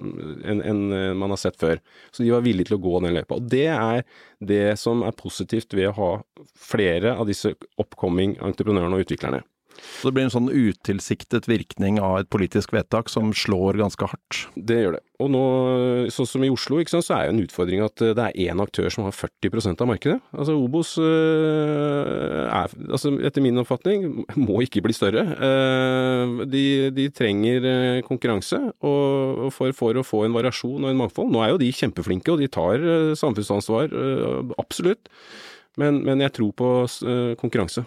enn 0.48 0.62
en, 0.62 0.82
uh, 0.92 1.12
man 1.18 1.34
har 1.34 1.40
sett 1.42 1.58
før. 1.60 1.82
Så 2.10 2.24
de 2.24 2.32
var 2.32 2.44
villige 2.46 2.70
til 2.70 2.78
å 2.78 2.82
gå 2.82 3.00
den 3.04 3.16
løypa. 3.16 3.38
Og 3.38 3.48
det 3.52 3.68
er 3.74 4.04
det 4.40 4.64
som 4.80 5.04
er 5.06 5.16
positivt 5.18 5.74
ved 5.76 5.90
å 5.90 5.96
ha 5.98 6.10
flere 6.58 7.16
av 7.16 7.28
disse 7.30 7.54
oppkomming 7.82 8.38
entreprenørene 8.42 8.98
og 8.98 9.06
utviklerne. 9.06 9.42
Så 10.02 10.08
det 10.08 10.16
blir 10.16 10.26
en 10.26 10.34
sånn 10.34 10.50
utilsiktet 10.50 11.46
virkning 11.50 12.00
av 12.02 12.22
et 12.22 12.30
politisk 12.32 12.72
vedtak 12.74 13.10
som 13.12 13.30
slår 13.36 13.78
ganske 13.78 14.08
hardt? 14.10 14.46
Det 14.56 14.80
gjør 14.80 14.96
det. 14.96 15.02
Og 15.22 15.28
nå, 15.30 15.42
sånn 16.10 16.26
som 16.26 16.42
i 16.42 16.50
Oslo, 16.50 16.80
sant, 16.90 17.06
så 17.06 17.14
er 17.14 17.28
jo 17.28 17.34
en 17.36 17.42
utfordring 17.44 17.82
at 17.84 18.02
eh, 18.02 18.14
det 18.18 18.24
er 18.24 18.50
én 18.50 18.62
aktør 18.62 18.88
som 18.90 19.06
har 19.06 19.14
40% 19.14 19.84
av 19.84 19.90
markedet. 19.90 20.18
Altså 20.34 20.56
Obos 20.58 20.96
øh, 20.98 22.48
er, 22.48 22.74
altså, 22.88 23.14
etter 23.22 23.44
min 23.44 23.62
oppfatning, 23.62 24.24
må 24.40 24.58
ikke 24.66 24.82
bli 24.84 24.96
større. 24.96 25.22
Uh, 25.38 26.42
de, 26.50 26.64
de, 26.94 27.06
trenger 27.14 28.02
konkurranse 28.06 28.58
og 28.82 29.48
for, 29.54 29.74
for, 29.76 29.98
å 29.98 30.04
få 30.06 30.24
en 30.26 30.34
variasjon 30.34 30.82
og 30.82 30.90
en 30.90 31.00
mangfold. 31.04 31.30
Nå 31.32 31.42
er 31.44 31.52
jo 31.52 31.62
de 31.62 31.70
kjempeflinke, 31.76 32.32
og 32.32 32.42
de 32.42 32.48
tar 32.50 32.82
samfunnsansvar, 33.18 33.92
absolutt. 34.60 35.10
Men, 35.80 36.02
men, 36.06 36.22
jeg 36.24 36.34
tror 36.36 36.52
på 36.56 36.70
konkurranse. 37.40 37.84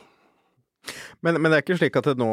Men, 1.26 1.40
men, 1.40 1.50
det 1.50 1.58
er 1.58 1.66
ikke 1.66 1.80
slik 1.80 1.98
at 2.00 2.12
det 2.12 2.20
nå, 2.22 2.30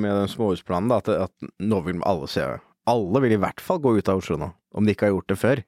med 0.00 0.12
den 0.22 0.32
småhusplanen, 0.32 0.90
da, 0.92 1.00
at, 1.02 1.28
at, 1.28 1.50
nå 1.62 1.80
vil 1.86 2.02
alle 2.08 2.28
se 2.30 2.46
Alle 2.86 3.22
vil 3.24 3.36
i 3.36 3.40
hvert 3.42 3.62
fall 3.62 3.80
gå 3.82 3.96
ut 3.98 4.10
av 4.10 4.22
Oslo 4.22 4.38
nå, 4.40 4.50
om 4.76 4.86
de 4.86 4.94
ikke 4.94 5.08
har 5.08 5.16
gjort 5.16 5.32
det 5.32 5.40
før. 5.40 5.64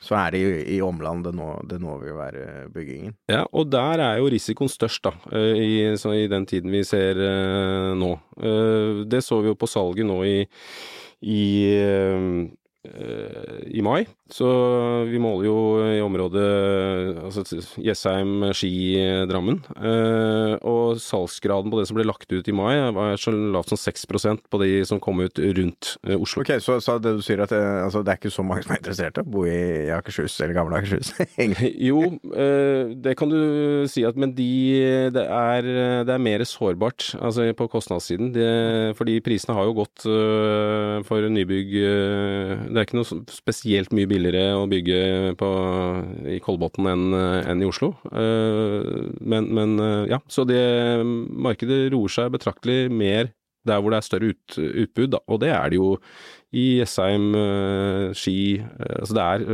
Så 0.00 0.16
er 0.16 0.32
det 0.32 0.40
i, 0.40 0.76
i 0.76 0.78
omland 0.80 1.26
det 1.26 1.34
nå, 1.36 1.48
det 1.68 1.76
nå 1.82 1.98
vil 2.00 2.16
være 2.16 2.44
byggingen. 2.72 3.12
Ja, 3.28 3.42
og 3.52 3.68
der 3.72 4.00
er 4.00 4.20
jo 4.20 4.30
risikoen 4.32 4.72
størst, 4.72 5.04
da, 5.04 5.12
eh, 5.36 5.60
i, 5.60 5.74
i 5.92 6.30
den 6.32 6.46
tiden 6.48 6.72
vi 6.72 6.80
ser 6.88 7.20
uh, 7.20 7.90
nå. 8.00 8.14
Uh, 8.40 9.02
det 9.04 9.20
så 9.26 9.42
vi 9.44 9.52
jo 9.52 9.58
på 9.60 9.68
salget 9.68 10.08
nå 10.08 10.22
i, 10.24 10.38
i 11.20 11.42
uh, 11.84 12.48
i 12.80 13.82
mai. 13.84 14.06
Så 14.34 14.48
vi 15.10 15.18
måler 15.22 15.48
jo 15.48 15.56
i 15.82 16.00
området 16.02 16.44
altså 17.24 17.42
Jessheim, 17.82 18.46
Ski, 18.56 18.70
Drammen. 19.30 19.58
Eh, 19.74 20.54
og 20.66 21.00
salgsgraden 21.02 21.72
på 21.72 21.80
det 21.80 21.88
som 21.90 21.98
ble 21.98 22.06
lagt 22.06 22.30
ut 22.30 22.48
i 22.48 22.54
mai 22.54 22.78
var 22.94 23.18
så 23.20 23.34
lavt 23.34 23.72
som 23.72 23.80
6% 23.80 24.44
på 24.50 24.60
de 24.62 24.70
som 24.86 25.02
kom 25.02 25.22
ut 25.24 25.40
rundt 25.40 25.94
eh, 26.06 26.14
Oslo. 26.16 26.44
Ok, 26.44 26.54
Så, 26.62 26.78
så 26.84 26.98
det 27.02 27.16
du 27.18 27.24
sier 27.26 27.42
at 27.42 27.52
det, 27.52 27.60
altså, 27.60 28.04
det 28.06 28.14
er 28.14 28.20
ikke 28.20 28.34
så 28.34 28.46
mange 28.46 28.64
som 28.66 28.74
er 28.76 28.82
interessert 28.82 29.18
i 29.18 29.24
å 29.24 29.30
bo 29.34 29.44
i 29.48 29.90
Akershus, 29.94 30.38
eller 30.40 30.56
gamle 30.56 30.78
Akershus? 30.78 31.12
jo, 31.90 32.04
eh, 32.30 32.94
det 33.02 33.16
kan 33.18 33.32
du 33.32 33.40
si 33.90 34.04
at 34.06 34.18
Men 34.20 34.34
de, 34.36 34.50
det, 35.14 35.26
er, 35.26 35.66
det 36.06 36.14
er 36.14 36.22
mer 36.22 36.44
sårbart 36.46 37.10
altså 37.18 37.48
på 37.56 37.68
kostnadssiden. 37.72 38.30
De, 38.34 38.46
fordi 38.98 39.18
prisene 39.24 39.56
har 39.56 39.66
jo 39.66 39.76
gått 39.80 40.04
for 41.06 41.26
nybygg 41.32 41.70
Det 41.72 42.74
er 42.74 42.84
ikke 42.84 42.98
noe 42.98 43.22
spesielt 43.32 43.94
mye 43.96 44.08
billigere 44.10 44.19
billigere 44.20 44.56
å 44.58 44.68
bygge 44.70 45.00
på, 45.40 45.50
i 46.28 46.38
Kolbotn 46.44 46.88
enn, 46.90 47.06
en 47.16 47.62
i 47.62 47.68
Oslo. 47.68 47.94
Eh, 48.12 49.10
men, 49.20 49.48
men, 49.56 49.76
eh, 49.80 50.10
ja, 50.12 50.20
så 50.28 50.44
det 50.48 50.60
markedet 51.04 51.88
roer 51.94 52.12
seg 52.12 52.34
betraktelig 52.36 52.90
mer 52.92 53.32
der 53.68 53.80
hvor 53.80 53.92
det 53.92 54.00
er 54.00 54.06
større 54.06 54.32
ut, 54.32 54.56
utbud, 54.56 55.10
da. 55.16 55.20
Og 55.28 55.40
det 55.42 55.50
er 55.52 55.72
det 55.72 55.80
jo 55.80 55.94
i 56.50 56.80
Jessheim, 56.80 57.30
eh, 57.38 58.10
Ski 58.16 58.38
Altså 58.80 59.14
det 59.16 59.24
er, 59.24 59.44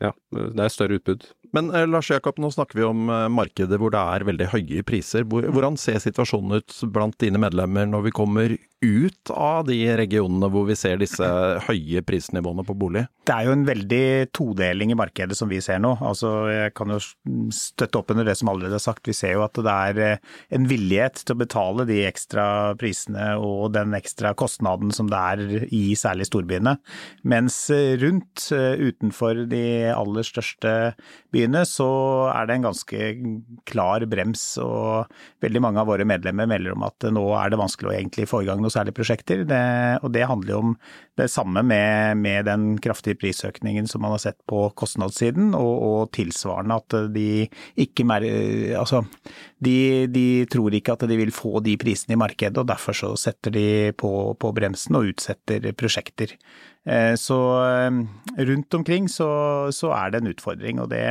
ja, 0.00 0.14
det 0.32 0.64
er 0.64 0.72
større 0.72 1.00
utbud. 1.00 1.26
Men 1.56 1.70
eh, 1.74 1.86
Lars 1.90 2.10
Jakob, 2.10 2.38
nå 2.40 2.50
snakker 2.54 2.78
vi 2.78 2.86
om 2.86 3.04
markedet 3.06 3.50
markeder 3.50 3.80
hvor 3.80 3.92
det 3.92 4.00
er 4.00 4.26
veldig 4.28 4.50
høye 4.54 4.82
priser. 4.86 5.26
Hvordan 5.28 5.76
ser 5.80 6.00
situasjonen 6.02 6.60
ut 6.60 6.76
blant 6.92 7.18
dine 7.20 7.40
medlemmer 7.40 7.88
når 7.88 8.08
vi 8.08 8.14
kommer 8.14 8.56
ut 8.80 9.30
av 9.34 9.66
de 9.68 9.76
regionene 9.96 10.48
hvor 10.48 10.64
vi 10.68 10.76
ser 10.78 11.00
disse 11.00 11.26
høye 11.66 12.00
prisnivåene 12.06 12.64
på 12.64 12.76
bolig? 12.78 13.04
Det 13.28 13.34
er 13.34 13.46
jo 13.46 13.54
en 13.54 13.66
veldig 13.68 14.04
todeling 14.34 14.94
i 14.94 14.98
markedet 14.98 15.36
som 15.36 15.50
vi 15.50 15.60
ser 15.62 15.82
nå. 15.82 15.92
Altså, 16.00 16.48
jeg 16.50 16.72
kan 16.78 16.94
jo 16.94 17.00
støtte 17.54 18.00
opp 18.00 18.14
under 18.14 18.26
det 18.26 18.38
som 18.40 18.50
allerede 18.52 18.78
er 18.78 18.82
sagt. 18.82 19.04
Vi 19.06 19.16
ser 19.16 19.36
jo 19.36 19.44
at 19.44 19.60
det 19.60 19.74
er 19.74 20.00
eh, 20.06 20.22
en 20.56 20.68
villighet 20.70 21.22
til 21.22 21.36
å 21.36 21.42
betale 21.42 21.86
de 21.88 22.00
ekstra 22.08 22.46
prisene 22.80 23.34
og 23.36 23.74
den 23.76 23.94
ekstra 23.98 24.32
kostnaden 24.38 24.94
som 24.96 25.10
det 25.12 25.20
er 25.34 25.68
i 25.68 25.84
særlig 25.98 26.29
storbyene. 26.30 26.76
Mens 27.30 27.58
rundt, 28.00 28.48
utenfor 28.50 29.44
de 29.50 29.64
aller 29.92 30.26
største 30.26 30.74
byene, 31.34 31.64
så 31.68 31.90
er 32.32 32.48
det 32.48 32.58
en 32.58 32.68
ganske 32.70 33.10
klar 33.70 34.06
brems. 34.10 34.44
Og 34.62 35.10
veldig 35.44 35.64
mange 35.64 35.82
av 35.82 35.90
våre 35.90 36.06
medlemmer 36.08 36.48
melder 36.50 36.74
om 36.76 36.86
at 36.86 37.10
nå 37.12 37.26
er 37.38 37.52
det 37.52 37.60
vanskelig 37.60 37.90
å 37.90 37.96
egentlig 37.96 38.28
få 38.30 38.44
i 38.44 38.50
gang 38.50 38.62
noe 38.62 38.72
særlige 38.72 38.90
særlig 38.90 38.96
prosjekter. 38.96 39.44
Det, 39.44 40.00
og 40.02 40.12
det 40.12 40.26
handler 40.28 40.54
jo 40.54 40.60
om 40.64 40.74
det 41.20 41.28
samme 41.32 41.62
med, 41.66 42.18
med, 42.20 42.46
den 42.48 42.66
kraftige 42.82 43.18
prisøkningen 43.20 43.88
som 43.90 44.02
man 44.04 44.14
har 44.14 44.22
sett 44.22 44.38
på 44.48 44.64
kostnadssiden, 44.78 45.52
og, 45.58 45.72
og 45.90 46.00
tilsvarende 46.16 46.78
at 46.80 46.96
de 47.14 47.28
ikke 47.80 48.06
mer, 48.08 48.24
altså, 48.80 49.04
de, 49.60 50.06
de, 50.10 50.26
tror 50.50 50.74
ikke 50.76 50.96
at 50.96 51.06
de 51.10 51.20
vil 51.20 51.34
få 51.34 51.60
de 51.64 51.76
prisene 51.80 52.16
i 52.16 52.20
markedet, 52.20 52.58
og 52.60 52.68
derfor 52.70 52.96
så 52.96 53.12
setter 53.20 53.54
de 53.54 53.68
på, 53.96 54.12
på 54.40 54.52
bremsen 54.56 54.98
og 54.98 55.12
utsetter 55.12 55.70
prosjekter. 55.76 56.36
Eh, 56.88 57.14
så 57.20 57.36
eh, 57.60 57.90
rundt 58.44 58.74
omkring 58.74 59.08
så, 59.08 59.28
så, 59.72 59.90
er 59.92 60.10
det 60.10 60.20
en 60.22 60.30
utfordring. 60.30 60.80
Og 60.80 60.88
det, 60.92 61.02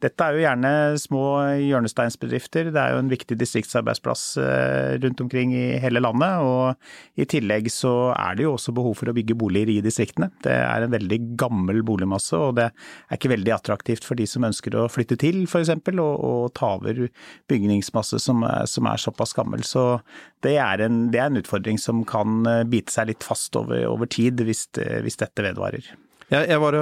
dette 0.00 0.24
er 0.24 0.36
jo 0.36 0.44
gjerne 0.44 0.72
små 1.00 1.24
hjørnesteinsbedrifter. 1.60 2.70
Det 2.72 2.80
er 2.80 2.94
jo 2.94 3.02
en 3.02 3.12
viktig 3.12 3.36
distriktsarbeidsplass 3.40 4.24
eh, 4.40 4.96
rundt 5.02 5.20
omkring 5.20 5.52
i 5.56 5.66
hele 5.82 6.00
landet. 6.02 6.40
Og 6.40 7.20
i 7.20 7.28
tillegg 7.28 7.68
så 7.72 8.14
er 8.16 8.38
det 8.38 8.48
jo 8.48 8.54
også 8.56 8.74
behov 8.76 8.96
for 9.00 9.12
å 9.12 9.16
bygge 9.16 9.36
boliger 9.40 9.74
i 9.74 9.80
distriktene. 9.84 10.30
Det 10.44 10.56
er 10.56 10.86
en 10.86 10.94
veldig 10.94 11.20
gammel 11.40 11.82
boligmasse, 11.86 12.36
og 12.38 12.56
det 12.58 12.70
er 12.70 13.20
ikke 13.20 13.34
veldig 13.34 13.54
attraktivt 13.58 14.06
for 14.06 14.18
de 14.18 14.26
som 14.28 14.46
ønsker 14.48 14.78
å 14.78 14.88
flytte 14.92 15.20
til 15.20 15.44
f.eks. 15.44 15.74
Og, 15.90 16.00
og 16.00 16.50
ta 16.56 16.74
over 16.78 17.06
bygningsmasse 17.50 18.18
som 18.22 18.44
som 18.70 18.86
er 18.88 19.00
såpass 19.00 19.34
gammel. 19.36 19.62
Så 19.66 20.00
det 20.44 20.54
er, 20.60 20.80
en, 20.84 21.02
det 21.12 21.20
er, 21.20 21.28
en, 21.28 21.40
utfordring 21.40 21.78
som 21.80 22.02
kan 22.08 22.44
bite 22.70 22.92
seg 22.94 23.10
litt 23.10 23.24
fast 23.26 23.56
over, 23.58 23.82
over 23.88 24.08
tid 24.10 24.40
hvis, 24.46 24.66
hvis 25.04 25.09
hvis 25.10 25.20
dette 25.20 25.44
vedvarer. 25.44 25.90
Jeg, 26.30 26.46
jeg 26.46 26.60
var, 26.62 26.76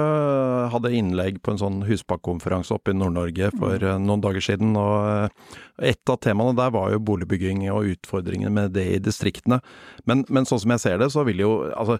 hadde 0.69 0.91
innlegg 0.93 1.39
på 1.41 1.55
en 1.55 1.57
sånn 1.57 1.79
huspakkonferanse 1.87 2.75
oppe 2.75 2.93
i 2.93 2.97
Nord-Norge 2.97 3.47
for 3.55 3.81
mm. 3.81 4.03
noen 4.05 4.21
dager 4.21 4.45
siden. 4.45 4.75
og 4.77 5.07
eh, 5.09 5.55
Et 5.89 6.11
av 6.13 6.19
temaene 6.21 6.53
der 6.59 6.69
var 6.75 6.91
jo 6.93 6.99
boligbygging 7.01 7.63
og 7.73 7.89
utfordringene 7.95 8.51
med 8.53 8.75
det 8.77 8.85
i 8.93 8.99
distriktene. 9.01 9.57
Men, 10.05 10.21
men, 10.29 10.45
sånn 10.45 10.61
som 10.61 10.75
jeg 10.75 10.83
ser 10.83 11.01
det, 11.01 11.09
så 11.15 11.25
vil 11.25 11.41
jo 11.41 11.55
altså 11.73 11.97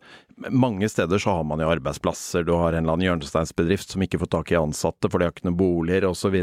Mange 0.54 0.88
steder 0.88 1.20
så 1.20 1.40
har 1.40 1.50
man 1.50 1.60
jo 1.60 1.72
arbeidsplasser. 1.74 2.46
Du 2.46 2.54
har 2.54 2.78
en 2.78 2.86
eller 2.86 3.00
annen 3.00 3.08
hjørnesteinsbedrift 3.10 3.92
som 3.92 4.06
ikke 4.06 4.22
får 4.22 4.30
tak 4.38 4.54
i 4.54 4.60
ansatte, 4.62 5.10
for 5.10 5.18
de 5.18 5.28
har 5.28 5.34
ikke 5.34 5.50
noen 5.50 5.58
boliger 5.60 6.08
osv. 6.08 6.38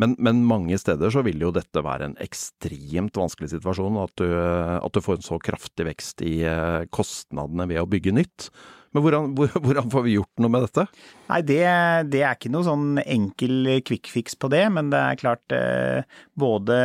Men, 0.00 0.16
men 0.16 0.42
mange 0.48 0.80
steder 0.80 1.12
så 1.12 1.22
vil 1.28 1.44
jo 1.44 1.52
dette 1.54 1.84
være 1.84 2.08
en 2.08 2.18
ekstremt 2.24 3.20
vanskelig 3.20 3.52
situasjon. 3.52 4.00
At 4.08 4.16
du, 4.18 4.26
at 4.80 4.96
du 4.96 5.04
får 5.04 5.20
en 5.20 5.30
så 5.30 5.38
kraftig 5.44 5.90
vekst 5.92 6.24
i 6.24 6.38
eh, 6.48 6.90
kostnadene 6.96 7.68
ved 7.70 7.84
å 7.84 7.88
bygge 7.92 8.16
nytt. 8.16 8.52
Men 8.90 9.04
hvordan, 9.04 9.34
hvordan, 9.64 9.90
får 9.92 10.04
vi 10.06 10.16
gjort 10.16 10.42
noe 10.42 10.50
med 10.50 10.64
dette? 10.66 10.86
Nei, 11.30 11.40
det, 11.46 11.62
det 12.10 12.22
er 12.24 12.34
ikke 12.34 12.50
noe 12.50 12.66
sånn 12.66 12.98
enkel 13.04 13.68
fix 13.86 14.34
på 14.34 14.50
det, 14.50 14.64
men 14.74 14.90
det 14.90 14.98
er 14.98 15.20
klart 15.20 15.54
eh, 15.54 16.02
både 16.38 16.78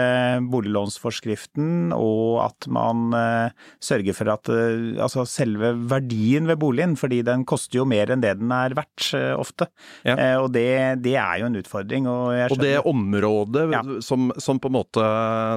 boliglånsforskriften 0.52 1.96
og 1.96 2.44
at 2.44 2.68
man 2.70 3.16
eh, 3.18 3.56
sørger 3.84 4.18
for 4.18 4.30
at 4.36 4.52
eh, 4.54 5.00
altså 5.02 5.26
selve 5.30 5.72
verdien 5.90 6.46
ved 6.50 6.60
boligen, 6.62 6.94
fordi 7.00 7.24
den 7.26 7.46
koster 7.50 7.82
jo 7.82 7.88
mer 7.90 8.14
enn 8.14 8.22
det 8.22 8.36
den 8.38 8.54
er 8.54 8.76
verdt 8.78 9.10
ofte. 9.36 9.68
Ja. 10.06 10.16
Og 10.44 10.52
det, 10.54 11.02
det, 11.06 11.16
er 11.18 11.40
jo 11.42 11.50
en 11.50 11.58
utfordring. 11.58 12.10
Og, 12.12 12.36
og 12.54 12.62
det 12.62 12.76
området 12.86 13.66
ja. 13.74 13.82
som, 14.06 14.30
som, 14.42 14.60
på 14.62 14.70
en 14.70 14.78
måte 14.78 15.08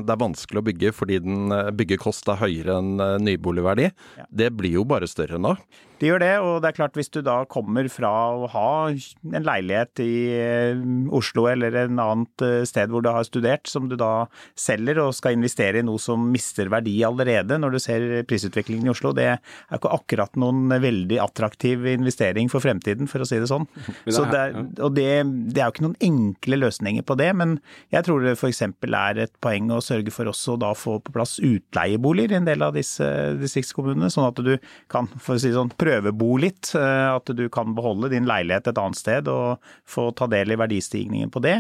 det 0.07 0.15
er 0.15 0.21
vanskelig 0.21 0.63
å 0.63 0.67
bygge 0.67 0.95
fordi 0.97 1.21
den 1.25 1.53
byggekost 1.77 2.31
er 2.33 2.41
høyere 2.41 2.79
enn 2.81 2.97
nyboligverdi, 3.25 3.91
ja. 4.19 4.27
det 4.31 4.51
blir 4.57 4.79
jo 4.79 4.87
bare 4.89 5.09
større 5.11 5.41
nå? 5.43 5.55
Det 5.99 6.07
gjør 6.07 6.23
det, 6.23 6.33
og 6.39 6.61
det 6.63 6.71
er 6.71 6.77
klart 6.77 6.97
hvis 6.99 7.11
du 7.11 7.19
da 7.27 7.41
kommer 7.51 7.89
fra 7.91 8.11
å 8.31 8.47
ha 8.53 8.69
en 8.93 9.47
leilighet 9.47 10.03
i 10.05 10.13
eh, 10.31 10.83
Oslo 11.15 11.49
eller 11.51 11.75
en 11.81 11.99
annet 11.99 12.45
eh, 12.47 12.63
sted 12.69 12.93
hvor 12.93 13.03
du 13.03 13.11
har 13.11 13.27
studert, 13.27 13.67
som 13.67 13.89
du 13.91 13.97
da 13.99 14.29
selger 14.59 15.01
og 15.03 15.17
skal 15.17 15.35
investere 15.35 15.81
i 15.83 15.87
noe 15.87 15.99
som 16.03 16.29
mister 16.31 16.71
verdi 16.71 16.95
allerede 17.07 17.59
når 17.59 17.75
du 17.75 17.81
ser 17.83 18.07
prisutviklingen 18.31 18.87
i 18.87 18.93
Oslo, 18.93 19.11
det 19.17 19.27
er 19.33 19.41
ikke 19.75 19.91
akkurat 19.97 20.39
noen 20.39 20.71
veldig 20.71 21.19
attraktiv 21.25 21.89
investering 21.91 22.51
for 22.53 22.63
fremtiden, 22.63 23.11
for 23.11 23.25
å 23.25 23.29
si 23.29 23.41
det 23.43 23.51
sånn. 23.51 23.67
Så 24.15 24.29
det 24.31 24.45
er, 24.45 24.57
og 24.85 24.95
det, 24.95 25.09
det 25.51 25.65
er 25.65 25.67
jo 25.67 25.75
ikke 25.75 25.87
noen 25.89 25.99
enkle 26.11 26.61
løsninger 26.63 27.07
på 27.09 27.19
det, 27.19 27.33
men 27.43 27.59
jeg 27.95 28.07
tror 28.07 28.23
det 28.23 28.37
f.eks. 28.39 28.63
er 28.87 29.23
et 29.25 29.35
poeng 29.43 29.75
å 29.75 29.83
sørge 29.83 30.15
for 30.15 30.31
også 30.31 30.55
da 30.63 30.71
få 30.79 31.01
på 31.03 31.17
plass 31.19 31.39
utleieboliger 31.43 32.37
i 32.37 32.39
en 32.39 32.47
del 32.47 32.63
av 32.63 32.79
disse 32.79 33.05
distriktskommunene, 33.43 34.15
sånn 34.15 34.31
at 34.31 34.43
du 34.47 34.55
kan 34.93 35.11
for 35.19 35.35
å 35.35 35.43
si 35.43 35.51
sånn, 35.55 35.75
prøve 35.75 35.88
prøvebo 35.89 36.37
litt. 36.41 36.73
Eh, 36.77 37.09
at 37.11 37.33
du 37.35 37.45
kan 37.53 37.75
beholde 37.77 38.13
din 38.13 38.29
leilighet 38.29 38.71
et 38.71 38.81
annet 38.81 39.01
sted 39.01 39.29
og 39.33 39.65
få 39.89 40.09
ta 40.19 40.29
del 40.31 40.55
i 40.55 40.61
verdistigningen 40.61 41.33
på 41.35 41.43
det. 41.45 41.57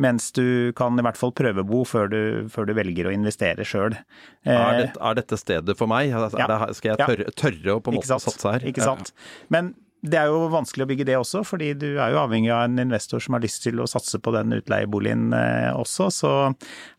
Mens 0.00 0.30
du 0.36 0.72
kan 0.78 0.98
i 0.98 1.04
hvert 1.04 1.20
fall 1.20 1.34
prøvebo 1.36 1.84
før 1.88 2.10
du, 2.12 2.22
før 2.52 2.68
du 2.68 2.76
velger 2.78 3.10
å 3.10 3.14
investere 3.14 3.66
sjøl. 3.66 3.98
Er, 4.42 4.80
det, 4.80 4.90
er, 4.96 5.18
dette 5.18 5.38
stedet 5.40 5.78
for 5.78 5.90
meg? 5.90 6.12
Ja. 6.12 6.28
skal 6.74 6.94
jeg 6.94 7.00
tørre, 7.02 7.32
tørre 7.38 7.76
å 7.76 7.82
på 7.82 7.92
en 7.92 8.00
måte 8.00 8.20
satse 8.22 8.56
her? 8.56 8.66
Ikke 8.68 8.84
sant. 8.84 9.14
Men 9.52 9.74
det 10.02 10.18
er 10.18 10.32
jo 10.32 10.48
vanskelig 10.50 10.82
å 10.82 10.88
bygge 10.90 11.04
det 11.06 11.14
også, 11.14 11.44
fordi 11.46 11.68
du 11.78 11.86
er 11.92 12.10
jo 12.10 12.18
avhengig 12.24 12.50
av 12.50 12.64
en 12.66 12.82
investor 12.82 13.22
som 13.22 13.36
har 13.36 13.44
lyst 13.44 13.62
til 13.62 13.78
å 13.78 13.86
satse 13.86 14.18
på 14.18 14.32
den 14.34 14.56
utleieboligen 14.56 15.28
eh, 15.38 15.68
også. 15.78 16.08
Så 16.10 16.32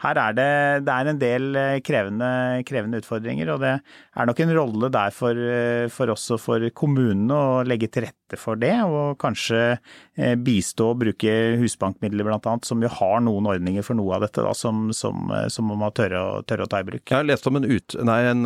her 0.05 0.19
er 0.21 0.37
det, 0.37 0.47
det 0.87 0.93
er 0.95 1.09
en 1.11 1.19
del 1.19 1.49
eh, 1.59 1.81
krevende, 1.83 2.29
krevende, 2.67 3.01
utfordringer. 3.03 3.51
Og 3.51 3.59
det 3.65 3.73
er 3.75 4.29
nok 4.29 4.39
en 4.45 4.55
rolle 4.55 4.91
der 4.95 5.11
for, 5.15 5.35
eh, 5.35 5.89
for 5.91 6.13
oss 6.15 6.29
og 6.31 6.39
for 6.45 6.69
kommunene 6.71 7.35
å 7.35 7.61
legge 7.67 7.91
til 7.91 8.07
rette 8.07 8.39
for 8.39 8.61
det. 8.61 8.77
Og 8.87 9.19
kanskje 9.19 9.59
bistå 10.13 10.91
og 10.91 10.99
bruke 11.01 11.31
husbankmidler 11.57 12.27
bl.a., 12.27 12.55
som 12.67 12.83
jo 12.85 12.91
har 12.99 13.23
noen 13.25 13.47
ordninger 13.49 13.85
for 13.85 13.97
noe 13.97 14.13
av 14.17 14.27
dette, 14.27 14.43
da, 14.45 14.53
som, 14.57 14.91
som, 14.93 15.31
som 15.49 15.65
man 15.71 15.81
må 15.81 15.89
tørre 15.95 16.19
å, 16.21 16.35
tørre 16.45 16.67
å, 16.67 16.69
ta 16.69 16.83
i 16.83 16.87
bruk. 16.87 17.01
Jeg 17.07 17.17
har 17.17 17.25
lest 17.25 17.49
om 17.49 17.57
en, 17.57 17.65
ut, 17.65 17.97
nei, 18.05 18.19
en 18.29 18.45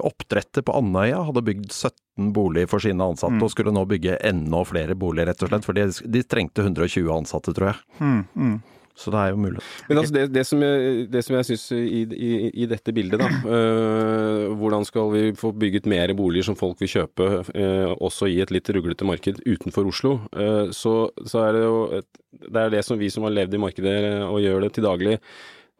oppdretter 0.00 0.64
på 0.64 0.76
Andøya 0.78 1.20
hadde 1.28 1.44
bygd 1.44 1.68
17 1.68 2.32
bolig 2.32 2.64
for 2.72 2.82
sine 2.82 3.04
ansatte, 3.04 3.36
mm. 3.36 3.44
og 3.44 3.52
skulle 3.52 3.74
nå 3.74 3.84
bygge 3.90 4.16
enda 4.30 4.64
flere 4.68 4.96
boliger, 4.98 5.28
rett 5.30 5.44
og 5.44 5.52
slett. 5.52 5.68
For 5.68 5.76
de, 5.76 5.86
de 6.16 6.24
trengte 6.24 6.64
120 6.64 7.12
ansatte, 7.14 7.54
tror 7.56 7.72
jeg. 7.72 7.84
Mm. 8.00 8.24
Mm. 8.32 8.58
Så 8.98 9.12
det 9.14 9.18
er 9.20 9.32
jo 9.32 9.38
mulig. 9.38 9.62
Men 9.88 10.00
altså 10.00 10.14
det, 10.16 10.24
det, 10.34 10.42
som 10.46 10.62
jeg, 10.64 11.06
det 11.12 11.22
som 11.22 11.36
jeg 11.36 11.46
syns 11.46 11.66
i, 11.76 12.02
i, 12.02 12.30
i, 12.50 12.66
dette 12.66 12.94
bildet, 12.94 13.20
da 13.22 13.28
øh, 13.46 14.54
Hvordan 14.58 14.86
skal 14.88 15.12
vi 15.12 15.22
få 15.38 15.52
bygget 15.54 15.86
mer 15.86 16.10
boliger 16.18 16.48
som 16.48 16.58
folk 16.58 16.80
vil 16.82 16.90
kjøpe, 16.90 17.28
øh, 17.54 17.92
også 17.94 18.26
i 18.26 18.40
et 18.42 18.50
litt 18.54 18.70
ruglete 18.74 19.06
marked 19.06 19.38
utenfor 19.46 19.86
Oslo? 19.92 20.16
Øh, 20.34 20.72
så, 20.74 20.96
så, 21.26 21.44
er 21.46 21.54
det 21.54 21.62
jo 21.62 21.78
et, 22.00 22.08
Det 22.48 22.64
er 22.64 22.74
det 22.74 22.82
som 22.84 22.98
vi 22.98 23.10
som 23.10 23.28
har 23.28 23.36
levd 23.36 23.54
i 23.54 23.62
markedet 23.62 23.98
og 24.26 24.42
gjør 24.42 24.66
det 24.66 24.72
til 24.74 24.84
daglig, 24.84 25.18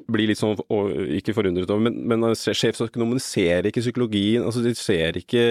blir 0.07 0.31
litt 0.31 0.39
sånn, 0.39 0.55
ikke 1.19 1.35
forundret 1.37 1.71
over, 1.73 1.83
men, 1.89 1.97
men 2.09 2.37
sjefsøkonomene 2.39 3.21
ser 3.23 3.67
ikke 3.69 3.83
psykologien. 3.83 4.45
altså 4.47 4.63
De 4.65 4.73
ser 4.79 5.19
ikke 5.21 5.43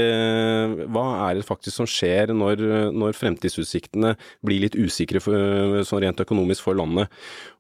hva 0.94 1.06
er 1.28 1.38
det 1.38 1.46
faktisk 1.48 1.82
som 1.82 1.90
skjer 1.90 2.32
når, 2.34 2.64
når 2.96 3.18
fremtidsutsiktene 3.18 4.16
blir 4.46 4.64
litt 4.64 4.78
usikre 4.80 5.22
for, 5.24 5.84
sånn 5.88 6.06
rent 6.06 6.24
økonomisk 6.24 6.66
for 6.66 6.80
landet. 6.80 7.12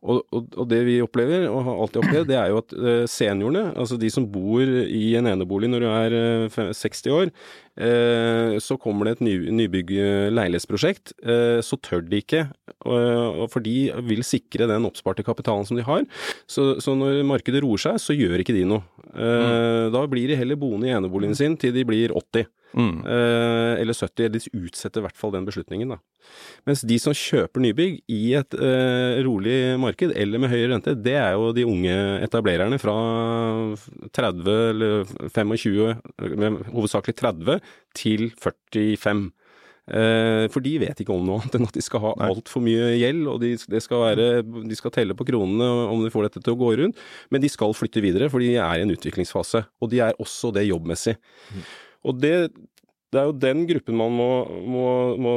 Og, 0.01 0.23
og, 0.31 0.49
og, 0.55 0.65
det 0.71 0.81
vi 0.87 0.97
opplever, 1.03 1.47
og 1.51 1.65
har 1.67 1.83
alltid 1.83 2.01
opplevd, 2.03 2.31
det 2.31 2.39
er 2.39 2.51
jo 2.53 2.61
at 2.63 2.75
eh, 2.77 3.03
seniorene, 3.11 3.63
altså 3.75 3.99
de 3.99 4.11
som 4.13 4.27
bor 4.31 4.63
i 4.63 5.05
en 5.19 5.29
enebolig 5.33 5.69
når 5.71 5.83
du 5.83 5.89
er 5.91 6.17
60 6.55 7.03
eh, 7.03 7.17
år, 7.17 7.33
så 7.77 8.77
kommer 8.81 9.05
det 9.05 9.17
et 9.17 9.25
ny, 9.27 9.33
nybygg 9.53 9.91
eh, 9.93 10.29
leilighetsprosjekt, 10.33 11.13
eh, 11.21 11.59
så 11.61 11.77
tør 11.83 12.01
de 12.07 12.21
ikke. 12.23 12.47
For 12.87 13.63
de 13.63 13.75
vil 14.07 14.23
sikre 14.25 14.67
den 14.69 14.85
oppsparte 14.87 15.25
kapitalen 15.25 15.67
som 15.67 15.77
de 15.77 15.85
har. 15.85 16.05
Så, 16.49 16.77
så 16.83 16.95
når 16.97 17.21
markedet 17.27 17.61
roer 17.65 17.81
seg, 17.81 17.99
så 18.01 18.15
gjør 18.17 18.41
ikke 18.41 18.55
de 18.55 18.65
noe. 18.69 18.85
Mm. 19.13 19.91
Da 19.93 20.03
blir 20.11 20.27
de 20.31 20.37
heller 20.39 20.59
boende 20.59 20.89
i 20.89 20.93
eneboligen 20.95 21.35
sin 21.37 21.55
til 21.59 21.73
de 21.75 21.85
blir 21.87 22.11
80. 22.15 22.47
Mm. 22.75 23.05
Eh, 23.07 23.81
eller 23.81 23.95
70. 23.95 24.29
De 24.33 24.41
utsetter 24.65 25.01
i 25.01 25.05
hvert 25.05 25.17
fall 25.17 25.33
den 25.35 25.47
beslutningen, 25.47 25.95
da. 25.95 25.99
Mens 26.67 26.83
de 26.83 26.97
som 26.99 27.15
kjøper 27.15 27.63
nybygg 27.63 28.01
i 28.11 28.33
et 28.35 28.55
uh, 28.59 29.15
rolig 29.23 29.77
marked, 29.79 30.11
eller 30.11 30.41
med 30.43 30.51
høy 30.51 30.65
rente, 30.67 30.91
det 30.99 31.15
er 31.15 31.37
jo 31.37 31.53
de 31.55 31.63
unge 31.63 31.95
etablererne 32.25 32.79
fra 32.81 32.95
30 34.17 34.49
eller 34.73 35.13
25, 35.31 36.67
hovedsakelig 36.73 37.15
30, 37.23 37.61
til 37.95 38.27
45. 38.35 39.29
Eh, 39.87 40.45
for 40.51 40.63
de 40.63 40.73
vet 40.81 40.99
ikke 40.99 41.15
om 41.15 41.23
noe 41.23 41.39
annet 41.39 41.55
enn 41.55 41.67
at 41.69 41.77
de 41.77 41.83
skal 41.83 42.03
ha 42.03 42.13
altfor 42.27 42.63
mye 42.65 42.91
gjeld, 42.99 43.23
og 43.31 43.39
de, 43.43 43.53
skal 43.83 44.03
være, 44.03 44.29
de, 44.43 44.77
skal 44.79 44.93
telle 44.95 45.15
på 45.15 45.27
kronene 45.29 45.67
om 45.87 46.03
de 46.03 46.11
får 46.11 46.27
dette 46.27 46.43
til 46.43 46.55
å 46.55 46.59
gå 46.59 46.73
rundt. 46.81 47.03
Men 47.31 47.43
de 47.43 47.51
skal 47.51 47.75
flytte 47.77 48.03
videre, 48.03 48.31
for 48.33 48.43
de 48.43 48.55
er 48.55 48.79
i 48.79 48.87
en 48.87 48.95
utviklingsfase. 48.95 49.63
Og 49.79 49.93
de 49.93 50.03
er 50.03 50.17
også 50.23 50.51
det 50.55 50.67
jobbmessig. 50.67 51.15
Mm. 51.53 51.69
Og 52.07 52.19
det, 52.19 52.33
det 53.13 53.21
er 53.21 53.29
jo 53.29 53.37
den 53.39 53.63
gruppen 53.69 53.99
man 53.99 54.15
må, 54.15 54.31
må, 54.67 54.87
må, 55.23 55.35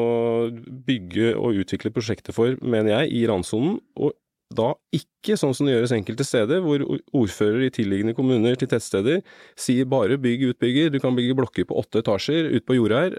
bygge 0.86 1.34
og 1.38 1.62
utvikle 1.62 1.92
prosjekter 1.94 2.34
for, 2.34 2.58
mener 2.62 2.96
jeg, 2.96 3.14
i 3.20 3.26
randsonen. 3.30 3.78
Og 4.02 4.16
da 4.50 4.72
ikke 4.96 5.36
sånn 5.38 5.54
som 5.54 5.68
det 5.68 5.76
gjøres 5.76 5.94
enkelte 5.94 6.26
steder, 6.26 6.62
hvor 6.64 6.82
ordfører 7.14 7.68
i 7.68 7.72
tilliggende 7.74 8.16
kommuner 8.18 8.58
til 8.58 8.70
tettsteder 8.70 9.20
sier 9.58 9.86
bare 9.86 10.18
bygg 10.18 10.48
utbygger, 10.50 10.90
du 10.90 10.98
kan 11.02 11.14
bygge 11.14 11.36
blokker 11.38 11.68
på 11.70 11.78
åtte 11.78 12.02
etasjer 12.02 12.50
ut 12.56 12.66
på 12.66 12.76
jorda 12.80 13.04
her, 13.04 13.16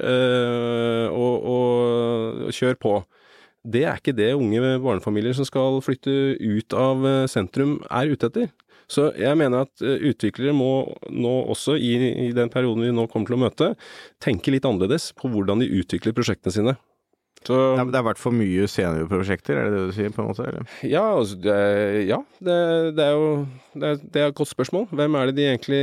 og, 1.16 1.48
og, 1.54 2.44
og 2.50 2.58
kjør 2.58 2.80
på. 2.84 2.96
Det 3.62 3.84
er 3.86 4.00
ikke 4.00 4.16
det 4.18 4.32
unge 4.34 4.78
barnefamilier 4.82 5.36
som 5.38 5.46
skal 5.46 5.78
flytte 5.86 6.12
ut 6.42 6.74
av 6.74 7.06
eh, 7.06 7.28
sentrum 7.30 7.78
er 7.94 8.10
ute 8.10 8.32
etter. 8.32 8.50
Så 8.92 9.12
jeg 9.14 9.38
mener 9.38 9.68
at 9.68 9.84
eh, 9.86 10.02
utviklere 10.10 10.56
må 10.58 10.72
nå 11.14 11.34
også, 11.54 11.78
i, 11.78 11.94
i 12.26 12.32
den 12.36 12.50
perioden 12.52 12.88
vi 12.88 12.96
nå 12.96 13.06
kommer 13.12 13.30
til 13.30 13.38
å 13.38 13.44
møte, 13.44 13.74
tenke 14.24 14.54
litt 14.54 14.66
annerledes 14.66 15.12
på 15.18 15.30
hvordan 15.30 15.62
de 15.62 15.70
utvikler 15.78 16.16
prosjektene 16.18 16.56
sine. 16.58 16.76
Så, 17.42 17.56
det, 17.74 17.88
det 17.90 17.98
har 17.98 18.06
vært 18.06 18.22
for 18.22 18.36
mye 18.38 18.68
seniorprosjekter, 18.70 19.58
er 19.58 19.70
det 19.70 19.78
det 19.80 19.86
du 19.90 19.96
sier? 19.96 20.12
på 20.14 20.22
en 20.22 20.28
måte? 20.30 20.46
Eller? 20.46 20.68
Ja, 20.86 21.02
altså, 21.18 21.40
det, 21.42 21.56
ja 22.06 22.20
det, 22.38 22.58
det, 22.98 23.08
er 23.08 23.16
jo 23.18 23.32
det 23.74 23.88
er, 23.88 24.04
det 24.04 24.22
er, 24.22 24.28
et 24.30 24.38
godt 24.38 24.52
spørsmål. 24.52 24.86
Hvem 24.92 25.18
er 25.18 25.30
det 25.32 25.36
de 25.40 25.48
egentlig 25.48 25.82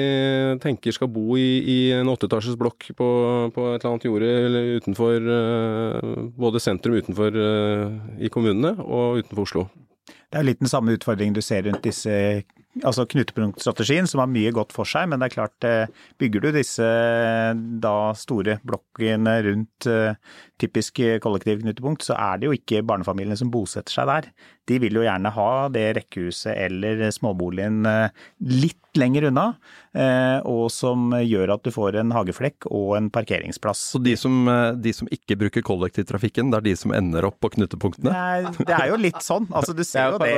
tenker 0.62 0.94
skal 0.94 1.10
bo 1.10 1.34
i, 1.40 1.48
i 1.66 1.78
en 1.96 2.12
åtteetasjes 2.12 2.58
blokk 2.60 2.86
på, 2.94 3.08
på, 3.54 3.66
et 3.72 3.80
eller 3.80 3.90
annet 3.90 4.06
jorde 4.06 4.30
eller 4.44 4.70
utenfor 4.78 5.28
uh, 5.32 6.30
Både 6.38 6.62
sentrum 6.62 7.00
utenfor 7.00 7.34
uh, 7.34 7.98
i 8.22 8.30
kommunene 8.30 8.76
og 8.84 9.24
utenfor 9.24 9.46
Oslo? 9.48 9.66
Det 10.28 10.38
er 10.38 10.44
jo 10.44 10.50
litt 10.52 10.62
den 10.62 10.70
samme 10.70 10.94
utfordringen 10.94 11.34
du 11.34 11.42
ser 11.42 11.66
rundt 11.66 11.82
disse 11.82 12.14
altså 12.86 13.06
knutepunktstrategien, 13.08 14.08
som 14.10 14.22
har 14.22 14.30
mye 14.30 14.52
godt 14.54 14.74
for 14.76 14.88
seg. 14.88 15.08
Men 15.10 15.22
det 15.22 15.30
er 15.30 15.36
klart, 15.36 15.68
eh, 15.68 16.04
bygger 16.20 16.44
du 16.44 16.50
disse 16.58 16.90
da 17.82 17.96
store 18.18 18.58
blokkene 18.66 19.38
rundt 19.48 19.88
typisk 20.58 21.00
kollektivknutepunkt, 21.22 22.02
så 22.02 22.16
er 22.18 22.38
det 22.38 22.48
jo 22.48 22.56
ikke 22.56 22.84
barnefamiliene 22.86 23.38
som 23.38 23.52
bosetter 23.54 23.94
seg 23.94 24.08
der. 24.10 24.30
De 24.68 24.76
vil 24.82 24.98
jo 24.98 25.04
gjerne 25.06 25.32
ha 25.32 25.50
det 25.72 25.86
rekkehuset 25.98 26.52
eller 26.52 27.08
småboligen 27.14 27.86
eh, 27.88 28.26
litt 28.44 28.76
lenger 28.98 29.28
unna, 29.28 29.44
eh, 29.94 30.38
og 30.48 30.66
som 30.74 31.12
gjør 31.14 31.52
at 31.54 31.64
du 31.64 31.70
får 31.72 32.00
en 32.00 32.12
hageflekk 32.16 32.66
og 32.66 32.96
en 32.98 33.10
parkeringsplass. 33.14 33.84
Så 33.94 34.00
de 34.02 34.16
som, 34.18 34.34
eh, 34.50 34.72
de 34.80 34.92
som 34.96 35.08
ikke 35.14 35.38
bruker 35.40 35.64
kollektivtrafikken, 35.64 36.50
det 36.52 36.60
er 36.60 36.66
de 36.66 36.74
som 36.80 36.94
ender 36.96 37.28
opp 37.28 37.38
på 37.44 37.52
knutepunktene? 37.54 38.12
Nei, 38.12 38.52
det 38.58 38.74
er 38.74 38.90
jo 38.90 38.98
litt 39.00 39.20
sånn. 39.24 39.48
Altså, 39.54 39.76
du 39.76 39.84
ser 39.86 40.16
jo 40.16 40.20
det 40.20 40.34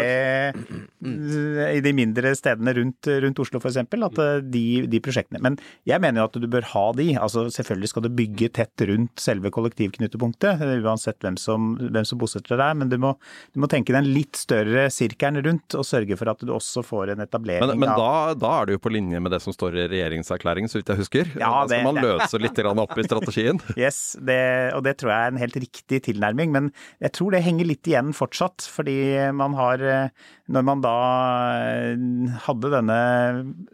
i 1.01 1.81
de 1.83 1.95
mindre 1.97 2.30
stedene 2.39 2.75
rundt, 2.77 3.11
rundt 3.25 3.43
Oslo 3.43 3.61
f.eks., 3.61 3.81
at 3.81 4.21
de, 4.51 4.65
de, 4.91 5.01
prosjektene 5.03 5.41
Men 5.43 5.59
jeg 5.89 6.03
mener 6.03 6.23
jo 6.23 6.29
at 6.29 6.39
du 6.43 6.47
bør 6.51 6.67
ha 6.73 6.85
de. 6.97 7.09
Altså, 7.21 7.47
selvfølgelig 7.53 7.91
skal 7.93 8.05
du 8.07 8.11
bygge 8.17 8.51
tett 8.61 8.85
rundt 8.89 9.23
selve 9.23 9.53
kollektivknutepunktet 9.55 10.63
uansett 10.85 11.21
hvem 11.25 11.37
som, 11.41 11.75
hvem 11.81 12.07
som 12.07 12.21
bosetter 12.21 12.59
deg. 12.61 12.79
Men 12.81 12.93
du 12.93 12.97
må, 13.01 13.15
du 13.55 13.63
må, 13.63 13.71
tenke 13.71 13.95
den 13.95 14.11
litt 14.15 14.39
større 14.39 14.89
sirkelen 14.93 15.43
rundt, 15.45 15.77
og 15.79 15.87
sørge 15.87 16.19
for 16.19 16.33
at 16.33 16.43
du 16.45 16.53
også 16.55 16.83
får 16.87 17.15
en 17.15 17.25
etablering 17.25 17.67
Men, 17.67 17.83
men 17.83 17.93
da, 17.93 18.35
da, 18.39 18.53
er 18.61 18.69
du 18.69 18.75
jo 18.77 18.83
på 18.83 18.93
linje 18.93 19.21
med 19.23 19.35
det 19.35 19.43
som 19.45 19.55
står 19.55 19.79
i 19.79 19.87
regjeringserklæringen, 19.93 20.71
så 20.71 20.81
vidt 20.81 20.93
jeg 20.93 21.03
husker? 21.03 21.33
Ja, 21.41 21.53
det, 21.65 21.81
skal 21.81 21.87
man 21.87 22.03
løse 22.05 22.41
litt 22.43 22.61
opp 22.71 22.99
i 22.99 23.07
strategien? 23.07 23.61
yes, 23.81 24.01
det, 24.21 24.41
og 24.77 24.85
det 24.87 24.97
tror 25.01 25.15
jeg 25.15 25.29
er 25.29 25.35
en 25.35 25.43
helt 25.43 25.59
riktig 25.61 26.03
tilnærming. 26.09 26.53
Men 26.55 26.71
jeg 27.03 27.15
tror 27.17 27.35
det 27.35 27.45
henger 27.47 27.69
litt 27.69 27.89
igjen 27.89 28.13
fortsatt, 28.17 28.67
fordi 28.71 28.99
man 29.37 29.57
har 29.59 29.83
Når 30.51 30.65
man 30.67 30.81
da 30.83 30.95
hadde 32.47 32.71
denne, 32.73 32.99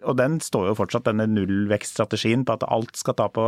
og 0.07 0.17
den 0.19 0.39
står 0.45 0.71
jo 0.71 0.77
fortsatt, 0.79 1.07
denne 1.09 1.27
nullvekststrategien 1.31 2.45
på 2.47 2.57
at 2.57 2.67
alt 2.73 2.97
skal 2.99 3.17
ta 3.19 3.29
på 3.33 3.47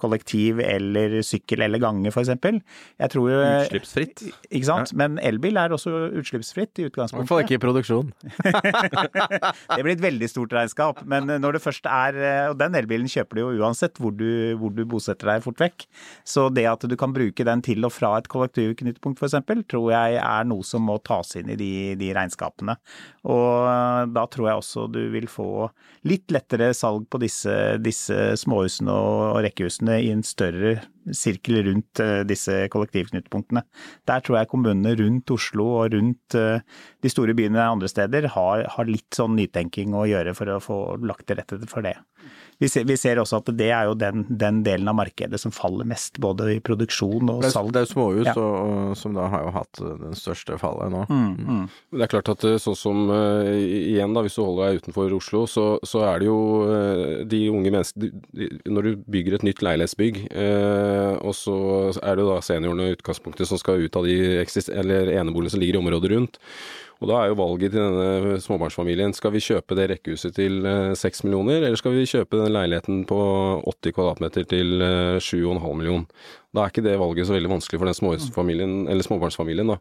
kollektiv 0.00 0.60
eller 0.64 1.20
sykkel 1.26 1.64
eller 1.66 1.82
gange, 1.82 2.12
f.eks. 2.12 2.32
Jeg 2.40 3.12
tror 3.12 3.30
jo 3.30 3.40
Utslippsfritt. 3.40 4.24
Ikke 4.50 4.68
sant. 4.68 4.94
Men 4.98 5.18
elbil 5.22 5.58
er 5.60 5.74
også 5.74 5.92
utslippsfritt 6.20 6.80
i 6.82 6.88
utgangspunktet. 6.88 7.16
I 7.16 7.22
hvert 7.22 7.32
fall 7.32 7.44
ikke 7.44 7.58
i 7.58 7.62
produksjon. 7.62 8.12
det 9.76 9.84
blir 9.84 9.94
et 9.94 10.04
veldig 10.04 10.30
stort 10.30 10.54
regnskap. 10.56 11.02
Men 11.10 11.30
når 11.40 11.56
det 11.56 11.62
først 11.64 11.86
er 11.90 12.18
Og 12.50 12.56
den 12.60 12.76
elbilen 12.78 13.08
kjøper 13.10 13.38
du 13.38 13.42
jo 13.42 13.64
uansett 13.64 13.98
hvor 14.00 14.14
du, 14.14 14.56
hvor 14.60 14.72
du 14.74 14.82
bosetter 14.88 15.32
deg 15.32 15.44
fort 15.44 15.60
vekk. 15.62 15.86
Så 16.26 16.48
det 16.54 16.66
at 16.70 16.86
du 16.88 16.96
kan 17.00 17.14
bruke 17.14 17.46
den 17.46 17.64
til 17.64 17.84
og 17.86 17.94
fra 17.94 18.16
et 18.18 18.28
kollektivknutepunkt 18.30 19.20
f.eks., 19.20 19.38
tror 19.70 19.90
jeg 19.92 20.18
er 20.20 20.48
noe 20.48 20.66
som 20.66 20.84
må 20.86 20.98
tas 21.04 21.36
inn 21.40 21.52
i 21.52 21.58
de, 21.58 21.72
de 22.00 22.12
regnskapene. 22.16 22.76
Og 23.30 24.14
da 24.14 24.26
tror 24.32 24.48
jeg 24.48 24.60
også 24.62 24.86
du 24.92 25.00
vil 25.12 25.26
få 25.30 25.68
litt 26.08 26.32
lettere 26.34 26.70
salg 26.76 27.06
på 27.10 27.20
disse, 27.22 27.54
disse 27.82 28.16
småhusene 28.40 28.94
og 28.94 29.40
rekkehusene 29.46 29.98
i 30.04 30.10
en 30.14 30.24
større 30.26 30.78
sirkel 31.16 31.62
rundt 31.66 32.02
eh, 32.02 32.20
disse 32.28 32.54
kollektivknutepunktene. 32.72 33.64
Der 34.08 34.24
tror 34.24 34.40
jeg 34.40 34.50
kommunene 34.52 34.94
rundt 35.00 35.32
Oslo 35.34 35.66
og 35.80 35.94
rundt 35.96 36.36
eh, 36.38 36.62
de 37.02 37.12
store 37.12 37.34
byene 37.38 37.64
andre 37.64 37.90
steder 37.90 38.30
har, 38.36 38.66
har 38.76 38.90
litt 38.90 39.08
sånn 39.16 39.36
nytenking 39.38 39.96
å 39.96 40.06
gjøre 40.10 40.36
for 40.38 40.52
å 40.52 40.60
få 40.62 40.80
lagt 41.04 41.26
til 41.28 41.40
rette 41.40 41.60
for 41.70 41.86
det 41.86 41.96
vi 42.60 42.68
ser, 42.68 42.84
vi 42.84 42.96
ser, 43.00 43.16
også 43.16 43.38
at 43.40 43.46
det 43.56 43.70
er 43.72 43.86
jo 43.88 43.94
den, 43.96 44.26
den, 44.28 44.58
delen 44.66 44.88
av 44.90 44.98
markedet 44.98 45.38
som 45.40 45.52
faller 45.54 45.86
mest, 45.88 46.18
både 46.20 46.50
i 46.52 46.58
produksjon 46.60 47.30
og 47.32 47.46
salg. 47.48 47.70
Det 47.72 47.80
er 47.80 47.86
jo 47.86 47.92
småhus 47.94 48.28
ja. 48.28 48.34
og, 48.36 48.92
som 49.00 49.16
da 49.16 49.28
har 49.32 49.46
jo 49.46 49.52
hatt 49.54 49.80
eh, 49.80 49.94
den 50.02 50.18
største 50.18 50.58
fallet 50.60 50.92
nå. 50.92 51.06
Mm, 51.08 51.30
mm. 51.40 51.62
Det 51.96 52.04
er 52.04 52.12
klart 52.12 52.28
at 52.34 52.44
eh, 52.44 52.58
sånn 52.60 52.76
som 52.76 53.00
uh, 53.08 53.48
igjen 53.48 54.12
da, 54.12 54.24
hvis 54.26 54.36
du 54.36 54.42
holder 54.42 54.74
deg 54.74 54.82
utenfor 54.84 55.16
Oslo, 55.16 55.46
så, 55.48 55.64
så 55.88 56.04
er 56.10 56.20
det 56.20 56.28
jo 56.28 56.40
uh, 56.68 57.22
de 57.30 57.40
unge 57.48 57.72
menneskene 57.72 58.50
Når 58.68 58.86
du 58.86 59.08
bygger 59.16 59.38
et 59.38 59.46
nytt 59.48 59.64
leilighetsbygg, 59.64 60.20
uh, 60.28 61.16
og 61.24 61.32
så 61.38 61.56
er 61.96 62.12
det 62.12 62.26
jo 62.26 62.34
da 62.34 62.44
seniorene 62.44 62.90
i 62.90 62.98
utgangspunktet 62.98 63.48
som 63.48 63.60
skal 63.60 63.86
ut 63.86 63.96
av 63.96 64.04
de 64.04 64.20
eller 64.76 65.14
eneboligene 65.16 65.56
som 65.56 65.64
ligger 65.64 65.80
i 65.80 65.82
området 65.82 66.12
rundt. 66.12 66.40
Og 67.00 67.08
da 67.08 67.16
er 67.16 67.30
jo 67.30 67.38
valget 67.38 67.72
til 67.72 67.80
denne 67.80 68.36
småbarnsfamilien 68.44 69.14
skal 69.16 69.32
vi 69.32 69.40
kjøpe 69.40 69.76
det 69.78 69.86
rekkehuset 69.94 70.34
til 70.36 70.66
eh, 70.68 70.92
seks 70.98 71.24
millioner, 71.24 71.62
eller 71.62 71.80
skal 71.80 71.94
vi 71.96 72.08
kjøpe 72.08 72.42
den 72.42 72.52
leiligheten 72.52 73.06
på 73.08 73.20
80 73.64 73.94
kvadratmeter 73.96 74.44
til 74.50 74.84
7,5 75.16 75.48
eh, 75.48 75.78
millioner. 75.80 76.28
Da 76.50 76.64
er 76.64 76.72
ikke 76.72 76.82
det 76.82 76.96
valget 76.98 77.28
så 77.28 77.34
veldig 77.36 77.50
vanskelig 77.52 77.78
for 77.78 77.86
den 77.86 77.94
småbarnsfamilien, 77.94 78.72
eller 78.90 79.06
småbarnsfamilien. 79.06 79.68
Da. 79.70 79.76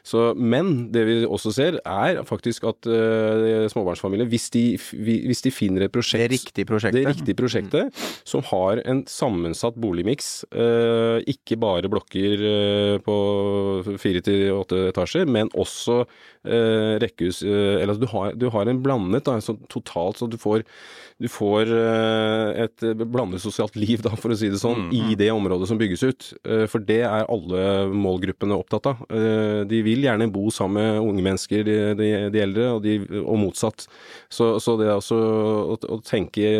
Så, 0.00 0.22
men 0.32 0.86
det 0.94 1.02
vi 1.04 1.16
også 1.28 1.50
ser, 1.52 1.76
er 1.84 2.22
faktisk 2.24 2.64
at 2.70 2.88
uh, 2.88 3.66
småbarnsfamilier, 3.68 4.28
hvis 4.32 4.48
de, 4.54 4.62
hvis 4.96 5.44
de, 5.44 5.52
finner 5.52 5.84
et 5.84 5.92
prosjekt 5.92 6.24
Det 6.24 6.30
riktige 6.32 6.68
prosjektet, 6.68 7.02
det 7.02 7.12
riktige 7.12 7.36
prosjektet 7.36 7.90
mm. 7.90 8.06
som 8.32 8.44
har 8.48 8.80
en 8.88 9.02
sammensatt 9.10 9.76
boligmiks, 9.76 10.46
uh, 10.56 11.20
ikke 11.28 11.60
bare 11.60 11.92
blokker 11.92 12.46
uh, 12.46 12.96
på 13.04 13.16
fire 14.00 14.24
til 14.24 14.48
åtte 14.56 14.86
etasjer, 14.94 15.28
men 15.28 15.52
også 15.52 16.04
rekkehus 16.46 17.40
Eller 17.42 17.90
altså 17.90 18.02
du 18.04 18.10
har, 18.12 18.34
du 18.38 18.44
har 18.54 18.68
en 18.70 18.78
blandet, 18.78 19.24
da, 19.26 19.32
så 19.42 19.56
totalt 19.66 20.20
så 20.20 20.28
du 20.30 20.36
får 20.38 20.62
du 21.18 21.26
får 21.32 21.72
et 22.62 22.84
blandet 23.08 23.42
sosialt 23.42 23.74
liv, 23.74 23.98
da, 24.04 24.12
for 24.20 24.30
å 24.30 24.36
si 24.38 24.50
det 24.52 24.60
sånn, 24.60 24.84
mm. 24.86 24.92
i 24.94 25.16
det 25.18 25.32
området 25.32 25.66
som 25.66 25.80
bygges 25.80 26.04
ut. 26.05 26.05
Eh, 26.10 26.64
for 26.70 26.84
det 26.86 27.00
er 27.06 27.26
alle 27.32 27.62
målgruppene 27.92 28.56
opptatt 28.56 28.90
av. 28.92 29.02
Eh, 29.10 29.62
de 29.68 29.82
vil 29.86 30.06
gjerne 30.06 30.28
bo 30.32 30.46
sammen 30.54 30.76
med 30.76 31.00
unge 31.02 31.24
mennesker, 31.26 31.64
de, 31.66 31.76
de, 31.98 32.10
de 32.34 32.42
eldre, 32.42 32.70
og, 32.76 32.80
de, 32.84 32.98
og, 33.22 33.36
motsatt. 33.40 33.86
Så, 34.28 34.56
så 34.62 34.76
det 34.80 34.88
er 34.88 34.96
altså 34.96 35.18
å, 35.18 35.76
å 35.96 36.00
tenke 36.06 36.50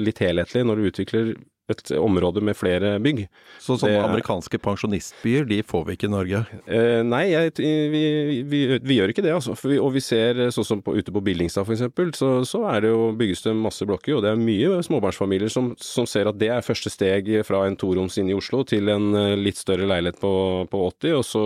litt 0.00 0.22
helhetlig 0.24 0.64
når 0.66 0.80
du 0.80 0.88
utvikler 0.90 1.34
et 1.72 1.90
område 1.96 2.42
med 2.44 2.56
flere 2.56 2.98
bygg. 3.00 3.24
Så 3.62 3.78
sånne 3.80 3.94
det, 3.96 4.02
amerikanske 4.04 4.58
pensjonistbyer, 4.60 5.46
de 5.48 5.62
får 5.64 5.86
vi 5.88 5.96
ikke 5.96 6.08
i 6.10 6.12
Norge? 6.12 6.42
Eh, 6.68 7.00
nei, 7.06 7.22
jeg, 7.30 7.54
vi, 7.56 8.02
vi, 8.44 8.60
vi, 8.76 8.98
gjør 8.98 9.14
ikke 9.14 9.24
det, 9.24 9.32
altså. 9.32 9.56
Vi, 9.64 9.78
og 9.80 9.94
vi 9.94 10.02
ser, 10.04 10.42
sånn 10.54 10.68
som 10.68 10.82
på, 10.84 10.96
ute 10.98 11.14
på 11.14 11.22
Billingstad 11.24 11.64
f.eks., 11.64 12.18
så, 12.20 12.30
så 12.48 12.60
er 12.68 12.84
det 12.84 12.92
jo, 12.92 13.08
bygges 13.16 13.46
det 13.46 13.54
masse 13.56 13.88
blokker. 13.88 14.18
Og 14.18 14.24
det 14.26 14.34
er 14.34 14.44
mye 14.44 14.82
småbarnsfamilier 14.84 15.52
som, 15.52 15.72
som 15.80 16.08
ser 16.10 16.28
at 16.28 16.38
det 16.40 16.52
er 16.52 16.66
første 16.66 16.92
steg 16.92 17.32
fra 17.48 17.64
en 17.68 17.78
toroms 17.80 18.20
inne 18.20 18.34
i 18.34 18.38
Oslo 18.38 18.60
til 18.68 18.92
en 18.92 19.10
eh, 19.16 19.32
litt 19.40 19.60
større 19.60 19.88
leilighet 19.88 20.20
på, 20.20 20.34
på 20.68 20.84
80, 20.90 21.18
og 21.22 21.26
så, 21.28 21.44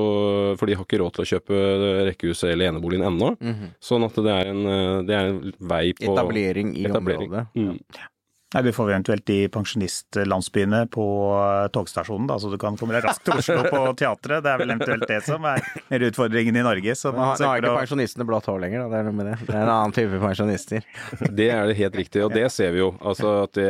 for 0.59 0.67
de 0.67 0.79
har 0.79 0.87
ikke 0.89 1.03
råd 1.05 1.15
til 1.15 1.27
å 1.27 1.31
kjøpe 1.37 1.65
rekkehuset 2.11 2.51
eller 2.53 2.73
eneboligen 2.73 3.07
ennå. 3.07 3.35
Mm 3.39 3.55
-hmm. 3.55 3.75
Sånn 3.81 4.05
at 4.05 4.19
det 4.19 4.35
er, 4.35 4.47
en, 4.51 4.67
eh, 4.67 5.03
det 5.07 5.15
er 5.15 5.27
en 5.31 5.53
vei 5.59 5.93
på 5.95 6.13
Etablering 6.13 6.77
i 6.77 6.87
etablering. 6.91 7.31
området. 7.31 7.47
Mm. 7.55 7.79
Nei, 8.55 8.63
Du 8.63 8.71
får 8.73 8.91
eventuelt 8.91 9.27
de 9.29 9.43
pensjonistlandsbyene 9.53 10.87
på 10.89 11.05
eh, 11.37 11.67
togstasjonen, 11.73 12.31
da, 12.31 12.39
så 12.41 12.49
du 12.49 12.57
kan 12.61 12.79
komme 12.81 12.95
deg 12.97 13.05
raskt 13.05 13.27
til 13.27 13.37
Oslo 13.37 13.59
på 13.67 13.81
teatret. 14.01 14.41
Det 14.45 14.53
er 14.53 14.63
vel 14.63 14.73
eventuelt 14.73 15.05
det 15.11 15.19
som 15.27 15.45
er 15.45 15.61
mer 15.91 16.05
utfordringen 16.07 16.57
i 16.57 16.63
Norge. 16.65 16.95
Så 16.97 17.13
man 17.13 17.35
nå 17.37 17.51
har 17.51 17.61
ikke 17.61 17.75
pensjonistene 17.83 18.25
blått 18.29 18.49
hår 18.49 18.63
lenger, 18.63 18.87
da. 18.87 18.89
det 18.95 19.01
er 19.03 19.09
noe 19.11 19.19
med 19.19 19.29
det. 19.29 19.35
Det 19.43 19.53
er 19.53 19.67
en 19.67 19.73
annen 19.75 19.93
type 19.93 20.21
pensjonister. 20.23 20.87
Det 21.39 21.51
er 21.53 21.69
det 21.69 21.77
helt 21.77 21.99
riktig, 21.99 22.23
og 22.25 22.33
det 22.33 22.47
ser 22.53 22.73
vi 22.73 22.81
jo. 22.81 22.89
Altså 23.05 23.35
at 23.45 23.53
det, 23.59 23.69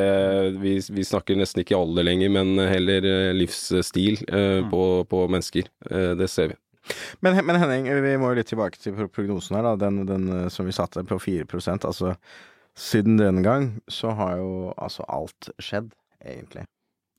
vi, 0.62 0.76
vi, 0.94 1.04
snakker 1.04 1.36
nesten 1.36 1.64
ikke 1.64 1.76
alder 1.76 2.06
lenger, 2.06 2.30
men 2.32 2.62
heller 2.70 3.04
eh, 3.08 3.32
livsstil 3.36 4.20
eh, 4.28 4.60
på, 4.70 4.82
på, 5.10 5.24
mennesker. 5.32 5.66
Eh, 5.90 6.12
det 6.18 6.30
ser 6.30 6.52
vi. 6.52 6.58
Men, 7.24 7.40
men, 7.44 7.58
Henning, 7.58 7.90
vi 8.04 8.14
må 8.20 8.30
jo 8.30 8.38
litt 8.38 8.48
tilbake 8.52 8.78
til 8.80 8.94
prognosen 9.10 9.58
her, 9.58 9.66
da. 9.66 9.74
Den, 9.82 10.04
den 10.08 10.46
som 10.54 10.70
vi 10.70 10.76
satte 10.76 11.02
på 11.08 11.18
4 11.20 11.48
altså 11.74 12.14
siden 12.78 13.18
den 13.18 13.42
gang 13.42 13.70
så 13.90 14.14
har 14.14 14.36
jo 14.38 14.72
altså 14.78 15.04
alt 15.08 15.50
skjedd, 15.58 15.90
egentlig. 16.22 16.64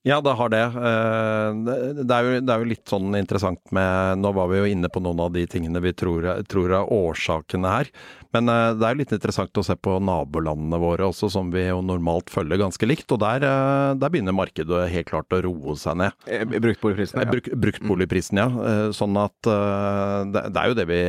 Ja, 0.07 0.21
det 0.23 0.31
har 0.39 0.51
det. 0.51 0.61
Eh, 0.63 1.57
det 1.65 2.13
er, 2.15 2.23
jo, 2.23 2.35
det 2.39 2.53
er, 2.53 2.61
jo, 2.61 2.67
litt 2.71 2.87
sånn 2.87 3.17
interessant 3.19 3.59
med 3.75 4.21
Nå 4.23 4.31
var 4.37 4.47
vi 4.47 4.61
jo 4.61 4.69
inne 4.71 4.87
på 4.87 5.01
noen 5.03 5.19
av 5.25 5.33
de 5.35 5.43
tingene 5.49 5.81
vi 5.83 5.91
tror, 5.91 6.23
tror 6.47 6.71
er 6.77 6.93
årsakene 6.95 7.73
her. 7.73 7.89
Men 8.31 8.47
eh, 8.47 8.77
det 8.79 8.87
er 8.87 8.95
jo 8.95 9.01
litt 9.01 9.11
interessant 9.17 9.59
å 9.59 9.65
se 9.65 9.75
på 9.75 9.97
nabolandene 9.99 10.79
våre 10.79 11.09
også, 11.11 11.27
som 11.33 11.51
vi 11.51 11.65
jo 11.65 11.81
normalt 11.83 12.31
følger 12.31 12.61
ganske 12.61 12.87
likt. 12.87 13.11
Og 13.11 13.19
der, 13.25 13.43
eh, 13.43 13.97
der 13.99 14.13
begynner 14.13 14.37
markedet 14.37 14.85
helt 14.93 15.09
klart 15.11 15.35
å 15.35 15.41
roe 15.43 15.75
seg 15.79 15.99
ned. 15.99 16.15
Bruktboligprisen, 16.55 17.25
ja. 17.25 17.33
Bruk, 17.33 17.51
bruktboligprisen, 17.67 18.39
ja. 18.39 18.47
Sånn 18.95 19.19
at 19.19 19.35
det, 19.43 20.45
det 20.47 20.63
er 20.63 20.71
jo 20.71 20.79
det 20.79 20.87
vi 20.87 21.01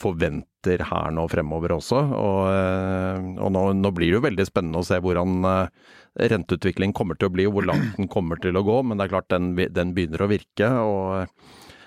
forventer 0.00 0.80
her 0.88 1.12
nå 1.12 1.28
fremover 1.28 1.76
også. 1.76 2.00
Og, 2.16 3.36
og 3.36 3.52
nå, 3.52 3.68
nå, 3.76 3.92
blir 3.92 4.14
det 4.14 4.16
jo 4.16 4.24
veldig 4.24 4.48
spennende 4.48 4.80
å 4.80 4.88
se 4.88 4.96
hvordan 5.02 5.44
renteutvikling 6.16 6.94
kommer 6.96 7.18
til 7.18 7.30
å 7.30 7.34
bli, 7.34 7.46
og 7.48 7.58
hvor 7.58 7.68
langt 7.68 7.96
den 7.98 8.10
kommer 8.12 8.40
til 8.42 8.56
å 8.56 8.64
gå. 8.66 8.80
Men 8.86 8.98
det 8.98 9.06
er 9.06 9.14
klart 9.14 9.30
den, 9.32 9.52
den 9.54 9.94
begynner 9.96 10.24
å 10.24 10.30
virke. 10.30 10.70
og 10.82 11.26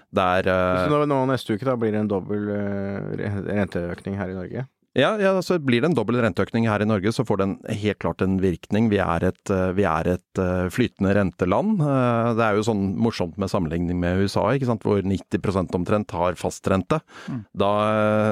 det 0.10 0.26
er 0.40 0.50
Så 0.50 0.90
nå, 0.90 1.04
nå, 1.06 1.22
neste 1.30 1.54
uke 1.54 1.68
da 1.68 1.76
blir 1.78 1.94
det 1.94 2.02
en 2.02 2.10
dobbel 2.10 2.48
uh, 2.50 3.42
renteøkning 3.46 4.18
her 4.18 4.32
i 4.32 4.38
Norge? 4.38 4.66
Ja, 4.98 5.12
ja, 5.22 5.36
så 5.42 5.60
blir 5.62 5.84
det 5.84 5.92
en 5.92 5.94
dobbel 5.94 6.18
renteøkning 6.18 6.66
her 6.66 6.82
i 6.82 6.88
Norge, 6.90 7.12
så 7.14 7.22
får 7.22 7.38
den 7.38 7.52
helt 7.78 8.00
klart 8.02 8.24
en 8.26 8.40
virkning. 8.42 8.88
Vi 8.90 8.98
er 8.98 9.28
et, 9.28 9.52
eh, 9.54 9.70
vi 9.78 9.84
er 9.86 10.08
et 10.16 10.42
eh, 10.42 10.66
flytende 10.74 11.14
renteland. 11.14 11.78
Eh, 11.78 12.30
det 12.40 12.46
er 12.46 12.58
jo 12.58 12.66
sånn 12.66 12.82
morsomt 12.98 13.38
med 13.38 13.52
sammenligning 13.52 14.00
med 14.02 14.24
USA, 14.24 14.48
ikke 14.58 14.66
sant? 14.66 14.82
hvor 14.82 15.04
90 15.06 15.78
omtrent 15.78 16.16
har 16.18 16.40
fastrente. 16.42 17.02
Mm. 17.30 17.44
Da, 17.54 17.72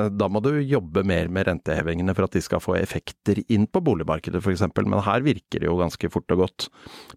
da 0.10 0.30
må 0.34 0.42
du 0.42 0.56
jobbe 0.58 1.04
mer 1.06 1.30
med 1.30 1.46
rentehevingene 1.46 2.16
for 2.18 2.26
at 2.26 2.34
de 2.34 2.42
skal 2.42 2.64
få 2.64 2.80
effekter 2.82 3.44
inn 3.54 3.70
på 3.70 3.84
boligmarkedet 3.86 4.42
f.eks. 4.42 4.66
Men 4.82 4.98
her 5.06 5.22
virker 5.22 5.62
det 5.62 5.70
jo 5.70 5.78
ganske 5.78 6.10
fort 6.10 6.34
og 6.34 6.42
godt. 6.48 6.68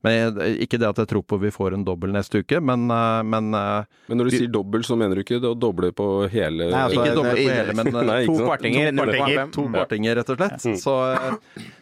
Men 0.04 0.36
Ikke 0.60 0.76
det 0.76 0.90
at 0.90 1.00
jeg 1.00 1.12
tror 1.14 1.24
på 1.24 1.40
vi 1.40 1.54
får 1.54 1.78
en 1.78 1.86
dobbel 1.88 2.12
neste 2.12 2.44
uke, 2.44 2.60
men 2.60 2.90
Men, 2.90 3.50
men 3.52 4.18
når 4.18 4.28
du 4.28 4.34
sier 4.34 4.50
dobbel, 4.52 4.82
så 4.84 4.96
mener 4.98 5.16
du 5.16 5.22
ikke 5.22 5.38
å 5.40 5.54
doble 5.54 5.92
på 5.96 6.06
hele 6.32 6.70
Nei, 6.72 6.80
altså, 6.86 7.00
Ikke 7.00 7.16
doble 7.16 7.34
på 7.36 7.44
hele, 7.46 7.74
men 7.78 7.92
Nei, 8.10 8.20
to 8.26 8.38
kvartinger. 8.40 8.90
To 8.90 9.04
kvartinger 9.04 9.29
kvartinger. 9.34 9.54
To 9.56 9.66
kvartinger, 9.70 10.16
rett 10.18 10.32
og 10.32 10.40
slett. 10.40 10.66
Mm. 10.66 10.76
Så, 10.80 10.94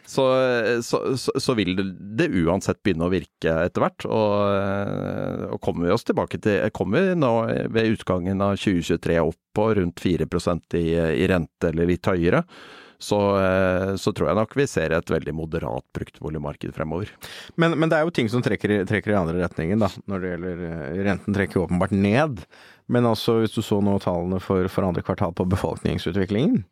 så, 0.05 0.25
så, 1.17 1.35
så, 1.39 1.55
vil 1.59 1.73
det, 1.77 2.29
uansett 2.43 2.81
begynne 2.83 3.07
å 3.07 3.13
virke 3.13 3.55
etter 3.65 3.85
hvert. 3.85 4.07
Og, 4.09 5.53
og 5.55 5.61
kommer 5.65 5.89
vi 5.89 5.95
oss 5.95 6.07
tilbake 6.07 6.41
til 6.43 6.69
Kommer 6.75 7.11
vi 7.11 7.19
nå 7.19 7.33
ved 7.73 7.95
utgangen 7.95 8.41
av 8.45 8.57
2023 8.59 9.19
opp 9.23 9.39
på 9.55 9.71
rundt 9.79 9.99
4 9.99 10.27
i, 10.77 10.85
i 11.23 11.27
rente, 11.27 11.71
eller 11.71 11.89
litt 11.89 12.05
høyere, 12.07 12.43
så, 12.99 13.17
så, 13.95 14.11
tror 14.11 14.27
jeg 14.27 14.37
nok 14.37 14.55
vi 14.59 14.65
ser 14.67 14.91
et 14.91 15.11
veldig 15.11 15.31
moderat 15.37 15.85
bruktboligmarked 15.95 16.73
fremover. 16.75 17.13
Men, 17.55 17.77
men, 17.79 17.87
det 17.91 17.95
er 17.95 18.07
jo 18.07 18.11
ting 18.15 18.27
som 18.31 18.43
trekker, 18.43 18.81
trekker, 18.89 19.13
i 19.13 19.19
andre 19.19 19.39
retningen, 19.39 19.79
da. 19.79 19.87
Når 20.11 20.25
det 20.25 20.33
gjelder 20.33 20.65
renten 21.07 21.37
trekker 21.37 21.63
åpenbart 21.63 21.95
ned. 21.95 22.43
Men 22.91 23.05
altså, 23.07 23.37
hvis 23.39 23.53
du 23.55 23.61
så 23.63 23.79
nå 23.85 23.95
tallene 24.03 24.41
for, 24.43 24.67
for 24.73 24.87
andre 24.87 25.03
kvartal 25.05 25.31
på 25.37 25.45
befolkningsutviklingen, 25.47 26.63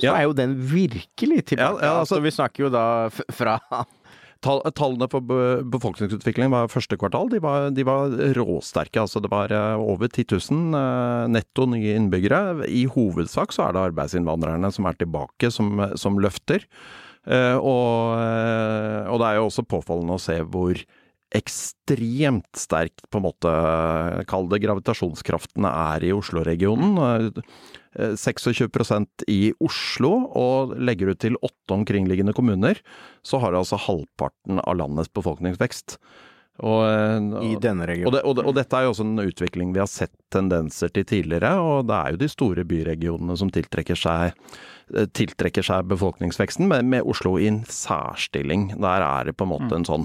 så 0.00 0.08
ja. 0.08 0.16
er 0.16 0.26
jo 0.26 0.34
den 0.36 0.56
virkelig 0.58 1.44
tilbake. 1.52 1.78
Ja, 1.84 1.92
ja, 1.92 2.00
altså, 2.00 2.18
vi 2.24 2.32
snakker 2.34 2.66
jo 2.66 2.72
da 2.72 2.86
fra 3.12 3.58
Tallene 4.44 5.08
for 5.10 5.24
befolkningsutvikling 5.72 6.52
var 6.52 6.70
første 6.70 6.98
kvartal. 7.00 7.30
De 7.32 7.40
var, 7.42 7.70
de 7.74 7.84
var 7.86 8.12
råsterke. 8.36 9.00
altså 9.00 9.22
Det 9.22 9.30
var 9.32 9.52
eh, 9.54 9.80
over 9.80 10.08
10 10.08 10.26
000 10.50 10.76
eh, 10.76 11.28
netto 11.32 11.66
nye 11.70 11.96
innbyggere. 11.96 12.66
I 12.68 12.84
hovedsak 12.90 13.54
så 13.54 13.66
er 13.66 13.74
det 13.74 13.84
arbeidsinnvandrerne 13.90 14.70
som 14.74 14.86
er 14.86 14.98
tilbake, 15.00 15.50
som, 15.50 15.80
som 15.96 16.20
løfter. 16.22 16.66
Eh, 17.26 17.56
og, 17.56 18.14
og 19.10 19.18
det 19.22 19.26
er 19.30 19.40
jo 19.40 19.48
også 19.48 19.66
påfallende 19.66 20.18
å 20.18 20.22
se 20.22 20.38
hvor 20.44 20.78
ekstremt 21.34 22.58
sterkt, 22.58 23.02
på 23.10 23.18
en 23.18 23.26
måte, 23.26 23.52
kall 24.30 24.46
det 24.52 24.60
gravitasjonskraftene 24.62 25.70
er 25.96 26.06
i 26.06 26.12
Oslo-regionen. 26.14 27.32
26 27.96 28.68
eh, 28.68 29.06
i 29.32 29.40
Oslo, 29.64 30.12
og 30.36 30.76
legger 30.78 31.10
du 31.10 31.20
til 31.26 31.40
åtte 31.40 31.74
omkringliggende 31.74 32.36
kommuner, 32.36 32.80
så 33.26 33.40
har 33.42 33.52
du 33.52 33.60
altså 33.62 33.80
halvparten 33.80 34.62
av 34.62 34.78
landets 34.78 35.10
befolkningsvekst. 35.16 35.98
Og, 36.56 36.82
og, 36.84 37.42
I 37.44 37.58
denne 37.60 37.84
regionen. 37.88 38.08
Og, 38.08 38.14
det, 38.16 38.22
og, 38.24 38.40
og, 38.44 38.54
dette 38.56 38.78
er 38.78 38.86
jo 38.86 38.94
også 38.94 39.04
en 39.04 39.26
utvikling 39.26 39.74
vi 39.74 39.82
har 39.82 39.90
sett 39.90 40.14
tendenser 40.32 40.88
til 40.94 41.04
tidligere, 41.08 41.52
og 41.60 41.90
det 41.90 41.98
er 41.98 42.14
jo 42.14 42.22
de 42.22 42.30
store 42.32 42.64
byregionene 42.68 43.36
som 43.36 43.52
tiltrekker 43.52 43.98
seg 43.98 44.32
Eh, 44.94 45.08
tiltrekker 45.18 45.64
seg 45.66 45.88
befolkningsveksten, 45.90 46.68
med, 46.70 46.86
med, 46.86 47.02
Oslo 47.10 47.32
i 47.42 47.48
en 47.50 47.64
særstilling. 47.66 48.68
Der 48.78 49.02
er 49.02 49.26
det 49.26 49.34
på 49.34 49.42
en 49.42 49.50
måte 49.50 49.74
en 49.74 49.86
sånn 49.86 50.04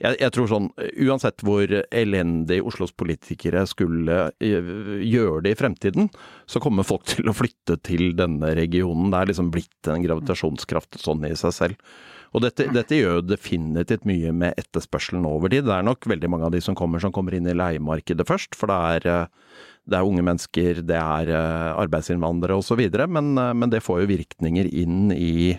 jeg, 0.00 0.16
jeg, 0.22 0.32
tror 0.32 0.48
sånn 0.48 0.68
Uansett 1.04 1.44
hvor 1.44 1.68
elendig 1.92 2.62
Oslos 2.64 2.94
politikere 2.96 3.66
skulle 3.68 4.30
eh, 4.40 4.70
gjøre 5.04 5.42
det 5.44 5.52
i 5.52 5.58
fremtiden, 5.60 6.08
så 6.48 6.62
kommer 6.64 6.88
folk 6.88 7.04
til 7.12 7.28
å 7.28 7.36
flytte 7.36 7.76
til 7.84 8.14
denne 8.16 8.54
regionen. 8.56 9.12
Det 9.12 9.20
er 9.20 9.32
liksom 9.34 9.52
blitt 9.52 9.92
en 9.92 10.06
gravitasjonskraft 10.06 11.02
sånn 11.02 11.28
i 11.28 11.36
seg 11.36 11.52
selv. 11.58 11.92
Og 12.32 12.44
dette, 12.44 12.68
dette, 12.72 12.96
gjør 12.96 13.18
jo 13.18 13.26
definitivt 13.28 14.06
mye 14.08 14.32
med 14.32 14.56
etterspørselen 14.60 15.26
over 15.28 15.52
tid. 15.52 15.66
Det 15.68 15.74
er 15.76 15.84
nok 15.84 16.08
veldig 16.08 16.30
mange 16.32 16.48
av 16.48 16.54
de 16.54 16.62
som 16.64 16.76
kommer, 16.78 17.02
som 17.02 17.12
kommer 17.12 17.36
inn 17.36 17.48
i 17.50 17.56
leiemarkedet 17.56 18.26
først. 18.28 18.56
For 18.56 18.72
det 18.72 18.78
er 18.96 19.08
eh, 19.12 19.42
det 19.90 19.98
er 19.98 20.06
unge 20.06 20.22
mennesker, 20.22 20.82
det 20.86 20.98
er 20.98 21.30
eh, 21.34 21.70
arbeidsinnvandrere 21.82 22.60
osv. 22.60 22.82
Men, 23.10 23.32
eh, 23.38 23.54
men 23.58 23.72
det 23.72 23.82
får 23.82 24.02
jo 24.02 24.12
virkninger 24.12 24.70
inn 24.70 25.10
i 25.14 25.56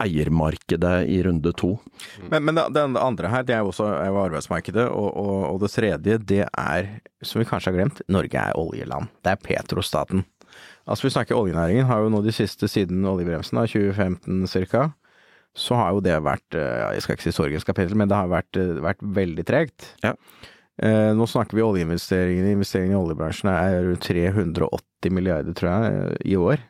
eiermarkedet 0.00 0.94
i 1.12 1.20
runde 1.26 1.52
to. 1.60 1.74
Men, 2.32 2.48
men 2.48 2.58
det, 2.58 2.82
andre 2.98 3.30
her, 3.30 3.44
det 3.46 3.54
er 3.54 3.62
jo 3.62 3.70
også 3.70 3.86
er 3.92 4.18
arbeidsmarkedet. 4.24 4.88
Og, 4.88 5.08
og, 5.12 5.36
og, 5.52 5.62
det 5.62 5.72
tredje, 5.76 6.18
det 6.32 6.44
er, 6.48 6.90
som 7.22 7.42
vi 7.42 7.48
kanskje 7.48 7.70
har 7.70 7.78
glemt, 7.78 8.02
Norge 8.10 8.42
er 8.42 8.58
oljeland. 8.58 9.12
Det 9.22 9.36
er 9.36 9.44
petrostaten. 9.44 10.24
Altså 10.90 11.06
Vi 11.06 11.14
snakker 11.14 11.38
oljenæringen, 11.38 11.86
har 11.86 12.02
jo 12.02 12.10
nå 12.10 12.24
de 12.24 12.34
siste 12.34 12.66
siden 12.68 13.04
oljebremsen, 13.06 13.60
da, 13.60 13.68
2015 13.70 14.66
ca. 14.66 14.88
Så 15.56 15.74
har 15.74 15.92
jo 15.92 16.02
det 16.04 16.14
vært, 16.22 16.54
eh, 16.54 16.94
jeg 16.94 17.02
skal 17.04 17.16
ikke 17.16 17.26
si 17.26 17.34
sorgens 17.34 17.66
kapittel, 17.66 17.96
men 17.98 18.08
det 18.10 18.16
har 18.16 18.30
vært, 18.30 18.58
vært 18.80 19.02
veldig 19.02 19.44
tregt. 19.48 19.94
Ja. 20.04 20.14
Eh, 20.80 21.12
nå 21.12 21.26
snakker 21.28 21.58
vi 21.58 21.64
oljeinvesteringene. 21.66 22.54
Investeringene 22.56 22.96
i 22.96 23.00
oljebransjen 23.00 23.50
er 23.52 23.82
rundt 23.84 24.06
380 24.06 25.12
milliarder, 25.12 25.56
tror 25.56 25.70
jeg, 25.74 26.20
i 26.32 26.36
år. 26.38 26.62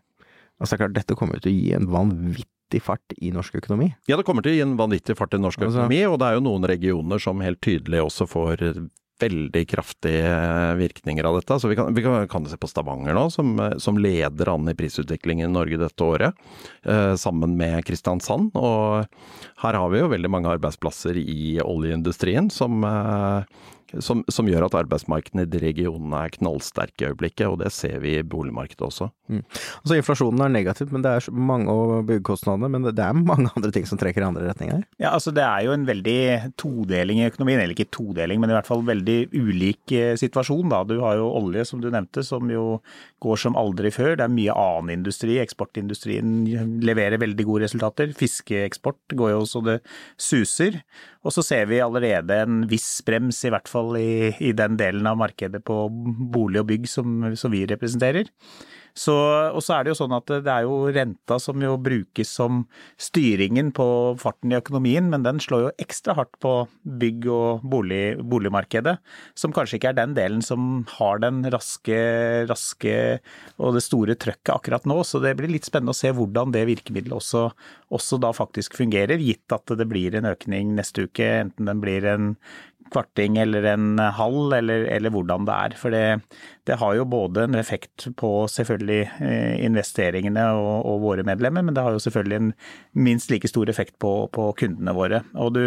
Altså 0.60 0.74
det 0.74 0.76
er 0.76 0.82
klart, 0.84 0.96
dette 0.96 1.16
kommer 1.18 1.40
til 1.40 1.52
å 1.52 1.56
gi 1.56 1.74
en 1.76 1.86
vanvittig 1.90 2.82
fart 2.84 3.14
i 3.20 3.30
norsk 3.34 3.60
økonomi. 3.62 3.92
Ja, 4.10 4.18
det 4.18 4.26
kommer 4.28 4.44
til 4.44 4.52
å 4.52 4.58
gi 4.58 4.64
en 4.64 4.76
vanvittig 4.80 5.16
fart 5.18 5.34
i 5.34 5.40
norsk 5.40 5.60
altså- 5.60 5.84
økonomi, 5.84 6.02
og 6.10 6.18
det 6.20 6.26
er 6.26 6.34
jo 6.34 6.46
noen 6.48 6.66
regioner 6.68 7.22
som 7.22 7.40
helt 7.40 7.60
tydelig 7.60 8.02
også 8.04 8.28
får 8.28 8.66
veldig 9.20 9.62
kraftige 9.70 10.34
virkninger 10.78 11.26
av 11.28 11.38
dette. 11.38 11.58
Så 11.60 11.70
vi 11.70 11.76
kan, 11.78 11.94
vi 11.94 12.04
kan, 12.04 12.28
kan 12.30 12.46
se 12.48 12.58
på 12.60 12.70
Stavanger 12.70 13.16
nå, 13.16 13.26
som, 13.32 13.54
som, 13.82 13.98
leder 14.00 14.52
an 14.54 14.70
i 14.70 14.76
prisutviklingen 14.78 15.50
i 15.50 15.54
Norge 15.54 15.80
dette 15.80 16.06
året, 16.06 16.46
eh, 16.84 17.14
sammen 17.20 17.56
med 17.60 17.84
Kristiansand. 17.88 18.54
Og 18.58 19.04
her 19.64 19.80
har 19.80 19.92
vi 19.92 20.02
jo 20.02 20.12
veldig 20.12 20.32
mange 20.32 20.52
arbeidsplasser 20.56 21.20
i 21.20 21.58
oljeindustrien 21.64 22.50
som 22.52 22.84
eh, 22.86 23.60
som, 23.98 24.22
som, 24.30 24.48
gjør 24.50 24.68
at 24.68 24.76
arbeidsmarkedene 24.78 25.44
i 25.46 25.50
de 25.50 25.60
regionene 25.62 26.22
er 26.24 26.34
knallsterke 26.36 27.04
i 27.04 27.08
øyeblikket, 27.10 27.46
og 27.48 27.58
det 27.62 27.72
ser 27.74 27.98
vi 28.02 28.16
i 28.18 28.26
boligmarkedet 28.26 28.84
også. 28.86 29.10
Mm. 29.30 29.42
Altså 29.82 29.98
Inflasjonen 29.98 30.44
er 30.44 30.52
negativt, 30.54 30.92
men 30.94 31.04
det 31.04 31.12
er 31.16 31.28
mange 31.34 31.74
og 31.74 32.06
byggekostnadene, 32.08 32.70
men 32.70 32.86
det 32.88 33.04
er 33.04 33.18
mange 33.18 33.50
andre 33.56 33.72
ting 33.74 33.88
som 33.88 34.00
trekker 34.00 34.22
i 34.22 34.28
andre 34.28 34.46
retninger? 34.50 34.84
Ja, 35.02 35.12
altså 35.16 35.34
Det 35.34 35.44
er 35.44 35.66
jo 35.66 35.74
en 35.74 35.86
veldig 35.88 36.54
todeling 36.60 37.22
i 37.22 37.28
økonomien, 37.30 37.62
eller 37.62 37.74
ikke 37.74 37.90
todeling, 37.90 38.40
men 38.42 38.52
i 38.52 38.56
hvert 38.58 38.70
fall 38.70 38.86
veldig 38.86 39.18
ulik 39.34 39.96
eh, 39.96 40.14
situasjon. 40.20 40.68
da. 40.70 40.82
Du 40.86 40.98
har 41.02 41.18
jo 41.18 41.30
olje, 41.40 41.66
som 41.68 41.82
du 41.82 41.90
nevnte, 41.90 42.24
som 42.26 42.50
jo 42.50 42.80
går 43.22 43.42
som 43.44 43.58
aldri 43.58 43.92
før. 43.94 44.16
Det 44.16 44.26
er 44.26 44.34
mye 44.34 44.56
annen 44.56 45.00
industri. 45.00 45.38
Eksportindustrien 45.42 46.44
leverer 46.84 47.20
veldig 47.20 47.46
gode 47.48 47.66
resultater. 47.66 48.14
Fiskeeksport 48.16 49.16
går 49.18 49.34
jo 49.34 49.46
så 49.48 49.64
det 49.66 49.80
suser. 50.20 50.80
Og 51.20 51.34
så 51.36 51.44
ser 51.44 51.66
vi 51.68 51.82
allerede 51.84 52.38
en 52.46 52.62
viss 52.70 53.02
brems, 53.04 53.42
i 53.44 53.52
hvert 53.52 53.68
fall 53.68 53.92
i, 54.00 54.32
i 54.40 54.54
den 54.56 54.78
delen 54.80 55.06
av 55.08 55.18
markedet 55.20 55.60
på 55.66 55.82
bolig 56.32 56.62
og 56.62 56.70
bygg 56.70 56.88
som, 56.88 57.26
som 57.36 57.52
vi 57.52 57.66
representerer. 57.68 58.30
Så, 58.94 59.14
og 59.14 59.62
så 59.64 59.76
er 59.76 59.84
det 59.84 59.92
jo 59.92 59.98
sånn 60.00 60.14
at 60.16 60.30
det 60.30 60.50
er 60.50 60.66
jo 60.66 60.90
renta 60.92 61.38
som 61.42 61.60
jo 61.62 61.76
brukes 61.80 62.30
som 62.40 62.64
styringen 63.00 63.70
på 63.76 63.86
farten 64.20 64.52
i 64.52 64.58
økonomien, 64.58 65.10
men 65.12 65.24
den 65.26 65.40
slår 65.42 65.66
jo 65.66 65.72
ekstra 65.82 66.16
hardt 66.18 66.36
på 66.42 66.54
bygg- 67.00 67.28
og 67.30 67.64
bolig, 67.70 68.18
boligmarkedet, 68.20 68.96
som 69.38 69.54
kanskje 69.54 69.78
ikke 69.78 69.92
er 69.92 70.00
den 70.00 70.16
delen 70.18 70.44
som 70.44 70.84
har 70.98 71.22
den 71.22 71.42
raske, 71.52 72.00
raske 72.50 72.96
og 73.60 73.76
det 73.76 73.84
store 73.86 74.16
trøkket 74.18 74.54
akkurat 74.54 74.88
nå. 74.88 75.00
Så 75.06 75.22
det 75.22 75.36
blir 75.38 75.52
litt 75.52 75.68
spennende 75.68 75.94
å 75.94 76.00
se 76.00 76.12
hvordan 76.16 76.54
det 76.54 76.66
virkemidlet 76.70 77.16
også, 77.16 77.48
også 77.94 78.20
da 78.22 78.32
faktisk 78.36 78.78
fungerer, 78.78 79.20
gitt 79.20 79.54
at 79.54 79.76
det 79.78 79.88
blir 79.90 80.16
en 80.18 80.28
økning 80.30 80.74
neste 80.76 81.06
uke, 81.08 81.30
enten 81.44 81.70
den 81.70 81.82
blir 81.82 82.06
en 82.10 82.34
kvarting 82.92 83.38
eller 83.40 83.66
en 83.72 83.98
halv, 83.98 84.52
eller, 84.56 84.86
eller 84.90 85.14
hvordan 85.14 85.46
det 85.48 85.56
er. 85.56 85.76
For 85.80 85.94
det, 85.94 86.04
det, 86.68 86.78
har 86.82 86.94
jo 86.98 87.08
både 87.08 87.46
en 87.46 87.58
effekt 87.60 88.08
på 88.20 88.32
selvfølgelig 88.50 89.00
eh, 89.22 89.56
investeringene 89.66 90.46
og, 90.58 90.86
og, 90.86 91.00
våre 91.06 91.26
medlemmer, 91.26 91.64
men 91.66 91.76
det 91.76 91.84
har 91.86 91.96
jo 91.96 92.02
selvfølgelig 92.02 92.40
en 92.40 92.52
minst 93.08 93.32
like 93.32 93.48
stor 93.50 93.70
effekt 93.72 93.98
på, 94.02 94.14
på 94.34 94.52
kundene 94.60 94.96
våre. 94.96 95.24
Og 95.38 95.54
du 95.56 95.64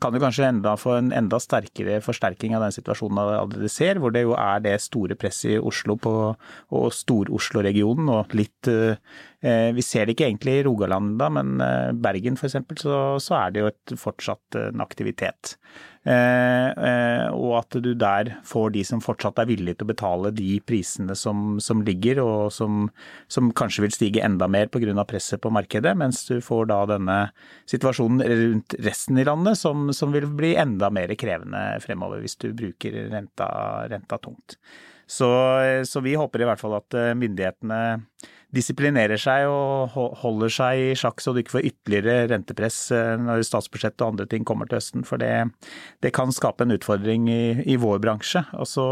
kan 0.00 0.14
jo 0.14 0.20
kanskje 0.22 0.46
enda 0.48 0.76
få 0.78 0.94
en 0.98 1.10
enda 1.16 1.40
sterkere 1.42 1.98
forsterking 2.04 2.54
av 2.56 2.64
den 2.64 2.74
situasjonen 2.74 3.18
allerede 3.20 3.70
ser, 3.72 3.98
hvor 4.00 4.12
det 4.14 4.24
jo 4.26 4.36
er 4.38 4.62
det 4.64 4.76
store 4.84 5.16
presset 5.18 5.56
i 5.56 5.58
Oslo 5.58 5.96
på, 6.00 6.14
og 6.76 6.86
Stor-Oslo-regionen 6.94 8.10
og 8.12 8.36
litt 8.36 8.70
eh, 8.70 9.00
Vi 9.40 9.82
ser 9.84 10.04
det 10.04 10.12
ikke 10.12 10.26
egentlig 10.28 10.58
i 10.58 10.64
Rogaland 10.66 11.14
da, 11.16 11.30
men 11.32 11.62
eh, 11.64 11.92
Bergen 11.96 12.36
f.eks. 12.36 12.58
Så, 12.82 12.96
så 13.24 13.36
er 13.38 13.54
det 13.54 13.62
jo 13.62 13.70
et, 13.70 13.94
fortsatt 13.96 14.58
en 14.60 14.84
aktivitet. 14.84 15.54
Eh, 16.00 16.68
eh, 16.70 17.26
og 17.36 17.58
at 17.58 17.76
du 17.84 17.90
der 17.98 18.30
får 18.48 18.70
de 18.72 18.84
som 18.88 19.02
fortsatt 19.04 19.42
er 19.42 19.50
villige 19.50 19.76
til 19.76 19.84
å 19.84 19.90
betale 19.90 20.30
de 20.32 20.54
prisene 20.64 21.12
som, 21.18 21.58
som 21.60 21.82
ligger, 21.84 22.22
og 22.24 22.52
som, 22.56 22.86
som, 23.28 23.50
kanskje 23.52 23.84
vil 23.84 23.92
stige 23.92 24.24
enda 24.24 24.48
mer 24.48 24.70
pga. 24.72 25.04
presset 25.04 25.42
på 25.44 25.52
markedet, 25.52 25.92
mens 25.96 26.24
du 26.28 26.40
får 26.40 26.70
da 26.72 26.80
denne 26.94 27.18
situasjonen 27.68 28.24
rundt 28.24 28.78
resten 28.80 29.20
i 29.20 29.26
landet 29.28 29.60
som, 29.60 29.90
som 29.92 30.12
vil 30.12 30.24
bli 30.24 30.54
enda 30.56 30.88
mer 30.90 31.12
krevende 31.20 31.76
fremover 31.84 32.24
hvis 32.24 32.38
du 32.40 32.52
bruker 32.56 32.96
renta, 33.12 33.50
renta 33.92 34.18
tungt. 34.18 34.56
Så, 35.10 35.28
så, 35.84 36.00
vi 36.00 36.14
håper 36.14 36.40
i 36.40 36.46
hvert 36.46 36.60
fall 36.62 36.78
at 36.78 36.94
eh, 36.94 37.16
myndighetene 37.18 37.80
disiplinerer 38.54 39.20
seg 39.20 39.46
og 39.50 39.94
holder 40.22 40.52
seg 40.52 40.80
i 40.82 40.94
sjakk 40.98 41.22
så 41.22 41.32
du 41.32 41.40
ikke 41.42 41.56
får 41.58 41.68
ytterligere 41.70 42.28
rentepress 42.32 42.78
eh, 42.94 43.14
når 43.20 43.44
statsbudsjettet 43.46 44.02
og 44.04 44.14
andre 44.14 44.26
ting 44.30 44.46
kommer 44.48 44.68
til 44.68 44.80
høsten. 44.80 45.06
For 45.06 45.20
det, 45.22 45.30
det 46.04 46.12
kan 46.16 46.34
skape 46.34 46.66
en 46.66 46.74
utfordring 46.74 47.28
i, 47.30 47.42
i, 47.64 47.78
vår 47.80 48.02
bransje. 48.02 48.42
Og 48.58 48.68
så 48.68 48.86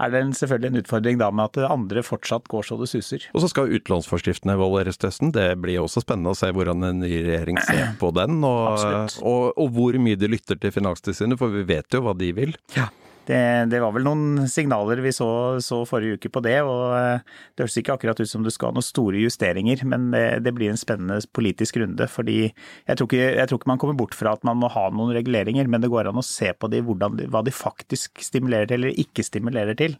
er 0.00 0.12
det 0.12 0.22
en, 0.24 0.34
selvfølgelig 0.36 0.72
en 0.72 0.82
utfordring 0.82 1.20
da 1.20 1.30
med 1.32 1.48
at 1.50 1.70
andre 1.70 2.04
fortsatt 2.04 2.48
går 2.52 2.68
så 2.68 2.80
det 2.80 2.90
suser. 2.92 3.28
Og 3.34 3.44
så 3.44 3.50
skal 3.52 3.72
utlånsforskriften 3.80 4.52
evalueres 4.54 5.00
til 5.00 5.10
høsten. 5.10 5.34
Det 5.36 5.48
blir 5.62 5.82
også 5.82 6.04
spennende 6.04 6.34
å 6.34 6.38
se 6.38 6.52
hvordan 6.54 6.84
en 6.90 7.04
ny 7.04 7.12
regjering 7.26 7.60
ser 7.64 7.94
på 8.00 8.12
den. 8.16 8.42
Og, 8.44 8.80
og, 9.24 9.44
og 9.56 9.76
hvor 9.76 10.00
mye 10.00 10.20
de 10.20 10.30
lytter 10.30 10.60
til 10.60 10.74
Finanstilsynet, 10.76 11.40
for 11.40 11.52
vi 11.54 11.66
vet 11.68 11.88
jo 11.96 12.04
hva 12.04 12.16
de 12.16 12.34
vil. 12.36 12.56
Ja. 12.76 12.90
Det, 13.30 13.40
det, 13.70 13.78
var 13.78 13.92
vel 13.94 14.02
noen 14.06 14.48
signaler 14.50 14.98
vi 15.04 15.12
så, 15.14 15.28
så, 15.62 15.84
forrige 15.86 16.18
uke 16.18 16.30
på 16.34 16.42
det, 16.42 16.56
og 16.66 16.96
eh, 16.98 17.22
det 17.54 17.62
høres 17.62 17.78
ikke 17.78 17.94
akkurat 17.94 18.18
ut 18.18 18.30
som 18.30 18.42
du 18.42 18.50
skal 18.50 18.70
ha 18.70 18.78
noen 18.78 18.86
store 18.86 19.20
justeringer, 19.22 19.84
men 19.86 20.08
det, 20.14 20.24
det 20.42 20.54
blir 20.56 20.72
en 20.72 20.80
spennende 20.80 21.20
politisk 21.36 21.78
runde. 21.78 22.08
fordi 22.10 22.38
jeg 22.48 22.98
tror, 22.98 23.06
ikke, 23.06 23.28
jeg 23.38 23.50
tror, 23.50 23.60
ikke, 23.60 23.70
man 23.70 23.82
kommer 23.82 23.98
bort 24.00 24.18
fra 24.18 24.34
at 24.34 24.46
man 24.46 24.58
må 24.58 24.72
ha 24.74 24.88
noen 24.90 25.14
reguleringer, 25.14 25.70
men 25.70 25.84
det 25.84 25.92
går 25.92 26.10
an 26.10 26.18
å 26.18 26.26
se 26.26 26.50
på 26.56 26.72
de, 26.72 26.82
hvordan, 26.86 27.22
hva 27.30 27.44
de 27.46 27.54
faktisk 27.54 28.24
stimulerer 28.24 28.70
til 28.70 28.80
eller 28.80 28.98
ikke 29.04 29.26
stimulerer 29.26 29.78
til. 29.78 29.94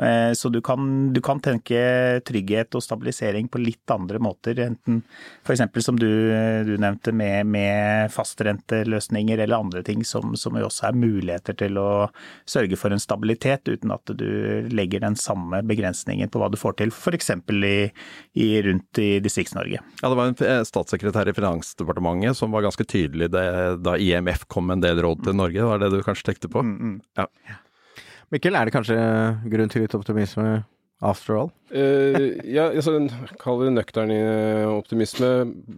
Eh, 0.00 0.32
så 0.32 0.48
du 0.48 0.60
kan, 0.64 1.12
du 1.12 1.20
kan 1.20 1.40
tenke 1.44 2.20
trygghet 2.24 2.74
og 2.78 2.84
stabilisering 2.84 3.50
på 3.52 3.60
litt 3.60 3.92
andre 3.92 4.20
måter, 4.22 4.56
enten 4.64 5.02
f.eks. 5.44 5.66
som 5.84 5.98
du, 6.00 6.08
du, 6.64 6.74
nevnte 6.80 7.12
med, 7.12 7.44
med 7.50 8.12
fastrenteløsninger 8.14 9.42
eller 9.42 9.60
andre 9.60 9.84
ting 9.84 10.04
som, 10.06 10.32
som 10.40 10.56
også 10.56 10.88
er 10.88 11.00
muligheter 11.00 11.58
til 11.60 11.76
å 11.80 11.90
sørge 12.48 12.69
sørge 12.70 12.78
for 12.78 12.92
en 12.92 13.00
stabilitet, 13.00 13.68
uten 13.68 13.90
at 13.92 14.06
du 14.06 14.68
legger 14.70 15.00
den 15.00 15.16
samme 15.16 15.62
begrensningen 15.62 16.30
på 16.30 16.38
hva 16.38 16.50
du 16.50 16.56
får 16.56 16.78
til, 16.78 16.90
f.eks. 16.90 17.30
I, 17.30 17.90
i, 18.34 18.62
rundt 18.62 18.98
i 18.98 19.20
Distrikts-Norge. 19.20 19.80
Ja, 20.02 20.08
Det 20.08 20.16
var 20.16 20.26
en 20.26 20.36
eh, 20.46 20.62
statssekretær 20.64 21.28
i 21.28 21.34
Finansdepartementet 21.34 22.36
som 22.36 22.52
var 22.52 22.62
ganske 22.62 22.84
tydelig 22.84 23.30
det, 23.30 23.82
da 23.82 23.96
IMF 23.96 24.46
kom 24.48 24.66
med 24.66 24.78
en 24.78 24.86
del 24.86 25.02
råd 25.02 25.24
til 25.24 25.36
Norge, 25.36 25.64
var 25.64 25.78
det 25.78 25.90
du 25.90 26.02
kanskje 26.02 26.30
tenkte 26.30 26.50
på? 26.50 26.62
Mm, 26.62 26.76
mm. 26.78 27.00
Ja. 27.18 27.26
Mikkel, 28.30 28.54
er 28.54 28.66
det 28.66 28.74
kanskje 28.74 28.96
grunn 29.50 29.70
til 29.72 29.82
litt 29.82 29.96
optimisme 29.96 30.62
after 31.00 31.36
all? 31.38 31.50
Uh, 31.70 32.34
ja, 32.44 32.66
altså, 32.74 32.96
Kall 33.40 33.60
det 33.62 33.70
nøktern 33.76 34.10
eh, 34.10 34.66
optimisme 34.66 35.28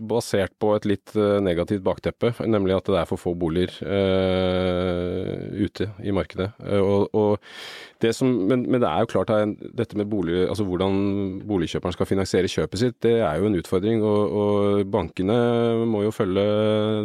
basert 0.08 0.54
på 0.62 0.70
et 0.76 0.86
litt 0.88 1.12
uh, 1.18 1.36
negativt 1.44 1.84
bakteppe, 1.84 2.32
nemlig 2.48 2.78
at 2.78 2.88
det 2.88 2.98
er 3.02 3.08
for 3.10 3.20
få 3.20 3.34
boliger 3.38 3.74
uh, 3.84 5.52
ute 5.52 5.90
i 6.02 6.14
markedet. 6.16 6.48
Og, 6.80 7.12
og 7.12 8.02
det 8.02 8.14
som, 8.16 8.32
men, 8.48 8.64
men, 8.66 8.80
det 8.82 8.88
er 8.88 9.04
jo 9.04 9.12
klart 9.12 9.30
at 9.36 9.52
dette 9.78 10.00
med 10.00 10.08
bolig, 10.10 10.46
altså 10.48 10.66
hvordan 10.66 11.42
boligkjøperen 11.46 11.94
skal 11.94 12.08
finansiere 12.08 12.50
kjøpet 12.50 12.82
sitt, 12.82 13.00
det 13.04 13.18
er 13.20 13.38
jo 13.38 13.50
en 13.50 13.60
utfordring. 13.60 14.02
Og, 14.02 14.38
og 14.42 14.92
bankene 14.92 15.38
må 15.86 16.06
jo 16.06 16.14
følge 16.14 16.46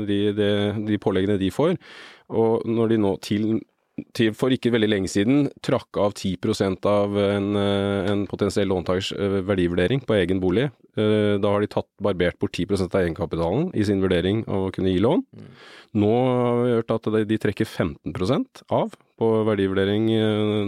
de, 0.10 0.22
de, 0.38 0.52
de 0.88 1.02
påleggene 1.04 1.38
de 1.42 1.52
får. 1.54 1.76
Og 2.34 2.64
når 2.68 2.96
de 2.96 3.04
nå 3.04 3.18
til 3.24 3.52
for 4.38 4.54
ikke 4.54 4.70
veldig 4.74 4.90
lenge 4.92 5.10
siden 5.10 5.48
trakk 5.66 5.98
av 5.98 6.14
10% 6.14 6.86
av 6.86 7.16
en, 7.18 7.56
eh, 7.58 8.12
en 8.12 8.26
potensiell 8.30 8.70
låntakers 8.70 9.12
eh, 9.14 9.40
verdivurdering 9.42 10.04
på 10.06 10.14
egen 10.14 10.40
bolig. 10.40 10.70
Eh, 10.98 11.38
da 11.42 11.50
har 11.50 11.62
de 11.62 11.68
tatt 11.68 11.88
barbert 12.02 12.38
bort 12.38 12.54
10% 12.54 12.94
av 12.94 13.02
egenkapitalen 13.02 13.72
i 13.74 13.84
sin 13.84 14.02
vurdering 14.02 14.44
av 14.48 14.68
å 14.68 14.72
kunne 14.72 14.94
gi 14.94 15.02
lån. 15.02 15.24
Mm. 15.34 15.48
Nå 15.98 16.12
har 16.14 16.62
vi 16.62 16.76
hørt 16.76 16.94
at 16.94 17.10
de 17.28 17.38
trekker 17.42 17.66
15% 17.66 18.62
av 18.70 18.94
på 19.18 19.30
verdivurdering 19.48 20.12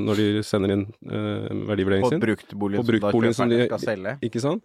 når 0.08 0.16
de 0.18 0.28
sender 0.42 0.74
inn 0.74 0.88
verdivurderingen 1.06 2.10
sin. 2.10 2.24
På 2.24 2.32
bruktboligen, 2.32 2.82
på 2.82 2.88
bruktboligen 2.88 3.36
som 3.38 3.50
da 3.52 3.60
kjøperne 3.60 3.70
skal 3.78 3.86
selge. 3.92 4.16
Ikke 4.26 4.42
sant. 4.42 4.64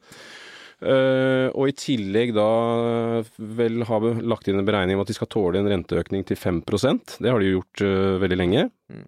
Uh, 0.83 1.49
og 1.55 1.71
i 1.71 1.75
tillegg 1.79 2.33
da 2.35 2.47
vel 3.39 3.85
har 3.87 4.01
vi 4.03 4.11
lagt 4.27 4.49
inn 4.51 4.59
en 4.59 4.67
beregning 4.67 4.99
om 4.99 5.05
at 5.05 5.11
de 5.11 5.17
skal 5.17 5.31
tåle 5.31 5.61
en 5.61 5.69
renteøkning 5.71 6.27
til 6.27 6.37
5% 6.37 7.15
Det 7.23 7.31
har 7.31 7.41
de 7.41 7.53
gjort 7.53 7.85
uh, 7.87 8.17
veldig 8.21 8.39
lenge. 8.41 8.65
Mm. 8.91 9.05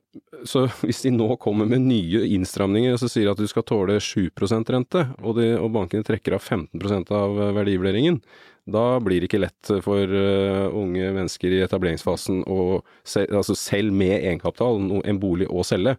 Så 0.48 0.66
hvis 0.84 1.02
de 1.04 1.12
nå 1.12 1.28
kommer 1.42 1.68
med 1.68 1.84
nye 1.88 2.22
innstramninger 2.36 2.94
og 2.94 3.02
så 3.02 3.10
sier 3.12 3.32
at 3.32 3.40
du 3.40 3.48
skal 3.50 3.66
tåle 3.66 3.98
7% 3.98 4.72
rente, 4.72 5.06
og, 5.22 5.40
de, 5.40 5.50
og 5.58 5.72
bankene 5.74 6.06
trekker 6.06 6.38
av 6.38 6.44
15% 6.44 7.10
av 7.16 7.40
verdivurderingen, 7.58 8.20
da 8.66 8.86
blir 9.02 9.22
det 9.22 9.28
ikke 9.28 9.44
lett 9.44 9.70
for 9.84 10.10
unge 10.10 11.10
mennesker 11.14 11.52
i 11.54 11.60
etableringsfasen 11.62 12.40
å, 12.50 12.80
altså 13.22 13.54
selv 13.54 13.94
med 13.94 14.16
egenkapital, 14.16 14.80
en 15.06 15.20
bolig 15.22 15.46
å 15.46 15.62
selge. 15.66 15.94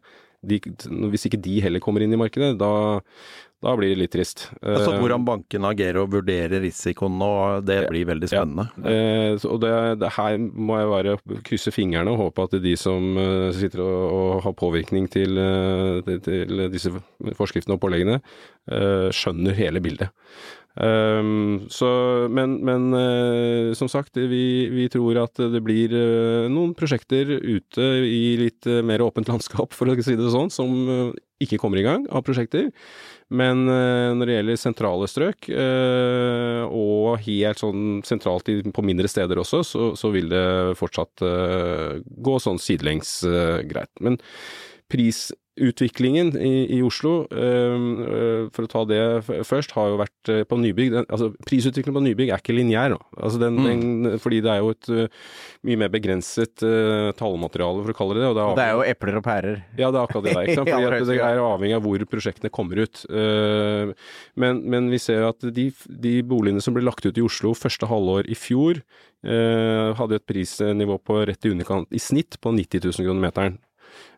De, 0.46 0.60
hvis 1.10 1.26
ikke 1.30 1.40
de 1.42 1.56
heller 1.64 1.82
kommer 1.82 2.04
inn 2.04 2.14
i 2.14 2.20
markedet, 2.20 2.52
da, 2.60 2.70
da 3.64 3.74
blir 3.78 3.90
det 3.90 4.02
litt 4.04 4.12
trist. 4.14 4.44
Altså 4.62 4.92
Hvordan 5.02 5.24
bankene 5.26 5.72
agerer 5.74 6.04
og 6.04 6.12
vurderer 6.14 6.62
risikoen 6.62 7.16
nå, 7.18 7.30
det 7.66 7.80
blir 7.90 8.06
veldig 8.06 8.30
spennende. 8.30 8.68
Ja. 8.84 8.92
Eh, 8.94 9.48
og 9.50 9.62
det, 9.64 9.72
det, 10.04 10.12
her 10.14 10.38
må 10.38 10.78
jeg 10.78 10.92
bare 10.92 11.40
krysse 11.48 11.74
fingrene 11.74 12.14
og 12.14 12.22
håpe 12.28 12.46
at 12.46 12.54
de 12.62 12.76
som 12.78 13.18
uh, 13.18 13.50
sitter 13.58 13.82
og, 13.82 13.98
og, 14.20 14.30
har 14.46 14.58
påvirkning 14.62 15.10
til, 15.10 15.42
til, 16.06 16.68
disse 16.74 16.94
forskriftene 17.38 17.78
og 17.78 17.82
påleggene, 17.82 18.22
skjønner 19.16 19.56
hele 19.56 19.80
bildet. 19.82 20.12
Um, 20.78 21.66
så, 21.74 21.88
men, 22.30 22.60
men 22.66 22.92
uh, 22.94 23.74
som 23.78 23.90
sagt, 23.90 24.18
vi, 24.18 24.70
vi, 24.70 24.86
tror 24.94 25.18
at 25.24 25.40
det 25.50 25.62
blir 25.66 25.94
uh, 25.96 26.46
noen 26.54 26.76
prosjekter 26.78 27.32
ute 27.34 27.88
i 28.06 28.36
litt 28.38 28.68
uh, 28.70 28.84
mer 28.86 29.02
åpent 29.02 29.30
landskap, 29.32 29.74
for 29.74 29.90
å 29.90 29.98
si 29.98 30.18
det 30.20 30.34
sånn, 30.34 30.54
som 30.54 31.16
ikke 31.42 31.58
kommer 31.62 31.82
i 31.82 31.86
gang 31.86 32.06
av 32.14 32.26
prosjekter. 32.26 32.70
Men 33.28 33.66
når 33.68 34.24
det 34.24 34.36
gjelder 34.38 34.58
sentrale 34.58 35.08
strøk, 35.12 35.50
og 35.52 37.18
helt 37.26 37.60
sånn 37.60 38.00
sentralt 38.08 38.48
på 38.74 38.86
mindre 38.88 39.12
steder 39.12 39.42
også, 39.44 39.60
så, 39.68 39.90
så 40.00 40.10
vil 40.16 40.32
det 40.32 40.78
fortsatt 40.80 41.22
gå 42.08 42.38
sånn 42.42 42.62
sidelengs 42.64 43.20
greit. 43.68 43.92
Men 44.02 44.16
prisutviklingen 44.92 46.32
i, 46.40 46.78
i 46.78 46.82
Oslo, 46.86 47.28
øh, 47.32 47.78
for 48.56 48.66
å 48.66 48.70
ta 48.72 48.84
det 48.90 49.00
først, 49.48 49.74
har 49.78 49.92
jo 49.92 50.00
vært 50.00 50.32
øh, 50.34 50.44
på 50.48 50.60
nybygg. 50.62 50.94
Den, 50.94 51.08
altså, 51.08 51.30
prisutviklingen 51.48 51.98
på 51.98 52.04
nybygg 52.06 52.32
er 52.32 52.42
ikke 52.42 52.56
lineær. 52.56 52.96
Altså, 53.16 53.40
den, 53.42 53.60
mm. 53.60 53.68
den, 53.68 54.22
fordi 54.24 54.42
det 54.46 54.54
er 54.54 54.62
jo 54.64 54.72
et 54.74 54.90
uh, 54.92 55.28
mye 55.68 55.82
mer 55.84 55.92
begrenset 55.94 56.66
uh, 56.66 57.10
tallmateriale, 57.20 57.84
for 57.86 57.94
å 57.94 57.98
kalle 57.98 58.18
det 58.18 58.24
det. 58.24 58.30
Og 58.30 58.38
det, 58.38 58.44
er, 58.44 58.52
og 58.52 58.60
det 58.60 58.68
er 58.68 58.74
jo 58.76 58.86
epler 58.94 59.20
og 59.20 59.26
pærer. 59.28 59.60
Ja, 59.76 59.92
det 59.92 60.00
er 60.00 60.02
akkurat 60.04 60.28
det 60.28 60.36
der. 60.36 60.44
Ikke 60.46 60.62
sant? 60.62 60.72
Fordi 60.88 61.10
det 61.12 61.20
er 61.30 61.44
avhengig 61.44 61.78
av 61.78 61.86
hvor 61.88 62.08
prosjektene 62.14 62.54
kommer 62.54 62.84
ut. 62.86 63.04
Uh, 63.12 63.94
men, 64.40 64.64
men, 64.66 64.92
vi 64.94 65.02
ser 65.04 65.28
at 65.28 65.44
de, 65.44 65.70
de, 65.88 66.16
boligene 66.28 66.64
som 66.64 66.76
ble 66.76 66.86
lagt 66.86 67.06
ut 67.08 67.18
i 67.18 67.26
Oslo 67.26 67.54
første 67.58 67.90
halvår 67.90 68.32
i 68.32 68.38
fjor, 68.38 68.82
hadde 69.28 70.20
et 70.20 70.24
prisnivå 70.30 71.00
på 71.04 71.18
rett 71.28 71.48
i 71.48 71.50
underkant, 71.52 71.90
i 71.92 72.00
snitt 72.00 72.38
på 72.40 72.52
90 72.54 72.86
000 72.86 73.08
kroner 73.08 73.24
meteren. 73.26 73.58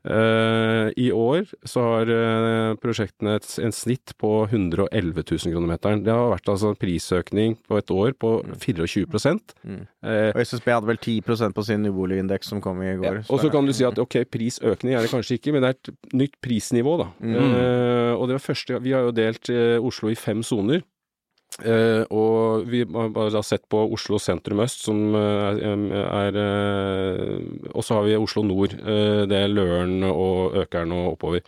Uh, 0.08 0.88
I 0.96 1.10
år 1.12 1.50
så 1.68 1.82
har 1.84 2.12
uh, 2.12 2.78
prosjektene 2.80 3.34
et, 3.36 3.48
en 3.60 3.74
snitt 3.76 4.14
på 4.22 4.32
111 4.48 4.88
000 4.88 5.52
kroner 5.52 5.72
meteren. 5.74 6.04
Det 6.06 6.14
har 6.16 6.32
vært 6.32 6.52
altså 6.54 6.72
en 6.72 6.80
prisøkning 6.80 7.58
på 7.68 7.80
et 7.82 7.92
år 7.92 8.16
på 8.20 8.32
24 8.64 9.08
mm. 9.10 9.82
Og 10.32 10.40
SSB 10.40 10.70
hadde 10.72 10.90
vel 10.90 11.02
10% 11.02 11.56
på 11.56 11.66
sin 11.68 11.90
uboligindeks 11.90 12.54
som 12.54 12.64
kom 12.64 12.80
i 12.84 12.96
går. 12.96 13.22
Ja, 13.22 13.26
og 13.28 13.44
så 13.44 13.52
kan 13.52 13.68
du 13.68 13.76
si 13.76 13.88
at 13.88 14.00
ok, 14.00 14.22
prisøkning 14.32 14.96
er 14.96 15.04
det 15.04 15.12
kanskje 15.12 15.40
ikke, 15.40 15.56
men 15.56 15.66
det 15.66 15.74
er 15.74 15.80
et 15.80 16.16
nytt 16.16 16.40
prisnivå, 16.44 16.96
da. 17.02 17.10
Mm. 17.20 18.16
og 18.16 18.24
det 18.30 18.38
var 18.38 18.44
første 18.44 18.80
Vi 18.84 18.94
har 18.96 19.04
jo 19.08 19.16
delt 19.16 19.50
Oslo 19.84 20.12
i 20.12 20.18
fem 20.18 20.44
soner. 20.46 20.84
Uh, 21.60 22.04
og 22.16 22.68
vi 22.70 22.84
har 22.86 23.44
sett 23.46 23.66
på 23.72 23.82
Oslo 23.94 24.20
sentrum 24.22 24.62
øst, 24.64 24.86
som 24.88 25.16
er, 25.18 25.60
er, 25.60 26.38
uh, 26.40 27.68
Og 27.74 27.84
så 27.86 27.98
har 27.98 28.08
vi 28.08 28.16
Oslo 28.20 28.44
nord. 28.44 28.76
det 29.30 29.36
er 29.36 29.52
Løren 29.52 30.04
og 30.08 30.56
Økeren 30.64 30.94
og 30.96 31.14
oppover. 31.14 31.44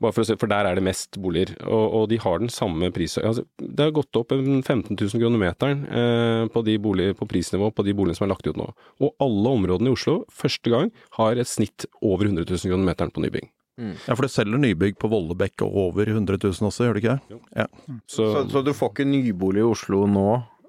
For, 0.00 0.22
se, 0.26 0.36
for 0.38 0.50
der 0.50 0.68
er 0.68 0.78
det 0.78 0.84
mest 0.86 1.18
boliger. 1.22 1.54
Og, 1.66 1.84
og 2.00 2.08
de 2.10 2.20
har 2.22 2.38
den 2.42 2.52
samme 2.52 2.90
prisen. 2.94 3.24
Altså, 3.26 3.46
det 3.58 3.88
har 3.88 3.94
gått 3.96 4.16
opp 4.18 4.32
15 4.32 4.94
000 4.94 5.20
kroner 5.20 5.40
meteren 5.40 5.84
på, 6.52 6.62
på 6.62 7.28
prisnivå 7.30 7.70
på 7.72 7.86
de 7.86 7.96
boligene 7.96 8.18
som 8.18 8.28
er 8.28 8.34
lagt 8.34 8.48
ut 8.48 8.60
nå. 8.60 8.70
Og 9.02 9.14
alle 9.22 9.56
områdene 9.58 9.92
i 9.92 9.96
Oslo, 9.96 10.22
første 10.32 10.72
gang, 10.72 10.92
har 11.18 11.36
et 11.36 11.50
snitt 11.50 11.88
over 12.00 12.28
100 12.28 12.44
000 12.46 12.72
kroner 12.72 12.90
meteren 12.92 13.14
på 13.14 13.24
nybygging. 13.24 13.50
Mm. 13.76 13.94
Ja, 14.06 14.14
for 14.16 14.24
du 14.24 14.32
selger 14.32 14.60
nybygg 14.60 14.98
på 15.00 15.08
Vollebekk 15.12 15.66
og 15.66 15.80
over 15.90 16.08
100 16.08 16.38
000 16.40 16.68
også, 16.70 16.86
gjør 16.86 16.96
du 16.96 17.02
ikke 17.02 17.16
det? 17.16 17.40
Ja. 17.60 17.66
Så, 18.08 18.24
så, 18.32 18.44
så, 18.52 18.62
du 18.64 18.72
får 18.76 18.94
ikke 18.94 19.08
nybolig 19.08 19.60
i 19.60 19.66
Oslo 19.68 20.06
nå 20.08 20.28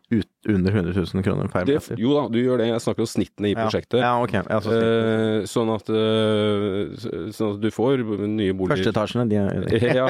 ut, 0.10 0.28
under 0.48 0.72
100 0.72 0.94
000 1.14 1.24
kroner 1.24 1.50
per 1.52 1.66
meter? 1.68 2.00
jo 2.00 2.14
da, 2.16 2.28
du 2.32 2.38
gjør 2.40 2.62
det. 2.62 2.70
Jeg 2.70 2.84
snakker 2.84 3.04
om 3.04 3.10
snittene 3.12 3.50
i 3.52 3.56
prosjektet. 3.58 4.00
Ja, 4.00 4.14
ok. 4.24 4.36
Ja, 4.40 4.60
så 4.64 4.76
eh, 4.76 5.48
sånn, 5.52 5.72
at, 5.74 5.92
eh, 5.92 6.94
sånn, 7.36 7.58
at, 7.58 7.64
du 7.64 7.68
får 7.76 8.06
nye 8.24 8.56
boliger 8.56 8.80
Førsteetasjene, 8.80 9.28
de 9.32 9.42
er 9.42 9.92
Ja. 10.00 10.08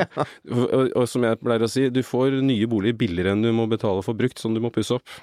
Og, 0.53 0.67
og, 0.91 1.01
som 1.09 1.25
jeg 1.25 1.41
pleier 1.41 1.65
å 1.65 1.71
si, 1.71 1.87
du 1.93 2.03
får 2.05 2.37
nye 2.45 2.69
boliger 2.69 2.97
billigere 2.97 3.33
enn 3.33 3.45
du 3.45 3.49
må 3.57 3.65
betale 3.71 4.05
for 4.05 4.17
brukt, 4.17 4.37
som 4.41 4.53
du 4.53 4.61
må 4.61 4.73
pusse 4.73 4.97
opp. 4.97 5.17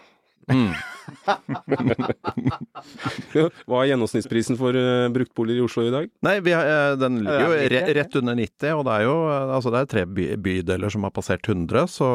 Mm. 0.51 0.74
Hva 3.34 3.80
er 3.82 3.88
gjennomsnittsprisen 3.90 4.57
for 4.59 4.76
uh, 4.76 5.09
bruktboliger 5.12 5.61
i 5.61 5.64
Oslo 5.64 5.84
i 5.86 5.92
dag? 5.92 6.09
Nei, 6.24 6.34
har, 6.53 6.64
uh, 6.68 6.95
Den 7.01 7.14
ligger 7.24 7.45
jo 7.45 7.53
re 7.72 7.80
rett 7.99 8.16
under 8.20 8.34
90, 8.38 8.70
og 8.78 8.82
det 8.88 8.92
er 8.95 9.03
jo 9.07 9.16
uh, 9.28 9.55
altså 9.57 9.70
det 9.74 9.80
er 9.82 9.90
tre 9.95 10.05
by 10.09 10.24
bydeler 10.45 10.90
som 10.92 11.03
har 11.07 11.12
passert 11.14 11.45
100. 11.49 11.86
Så, 11.95 12.09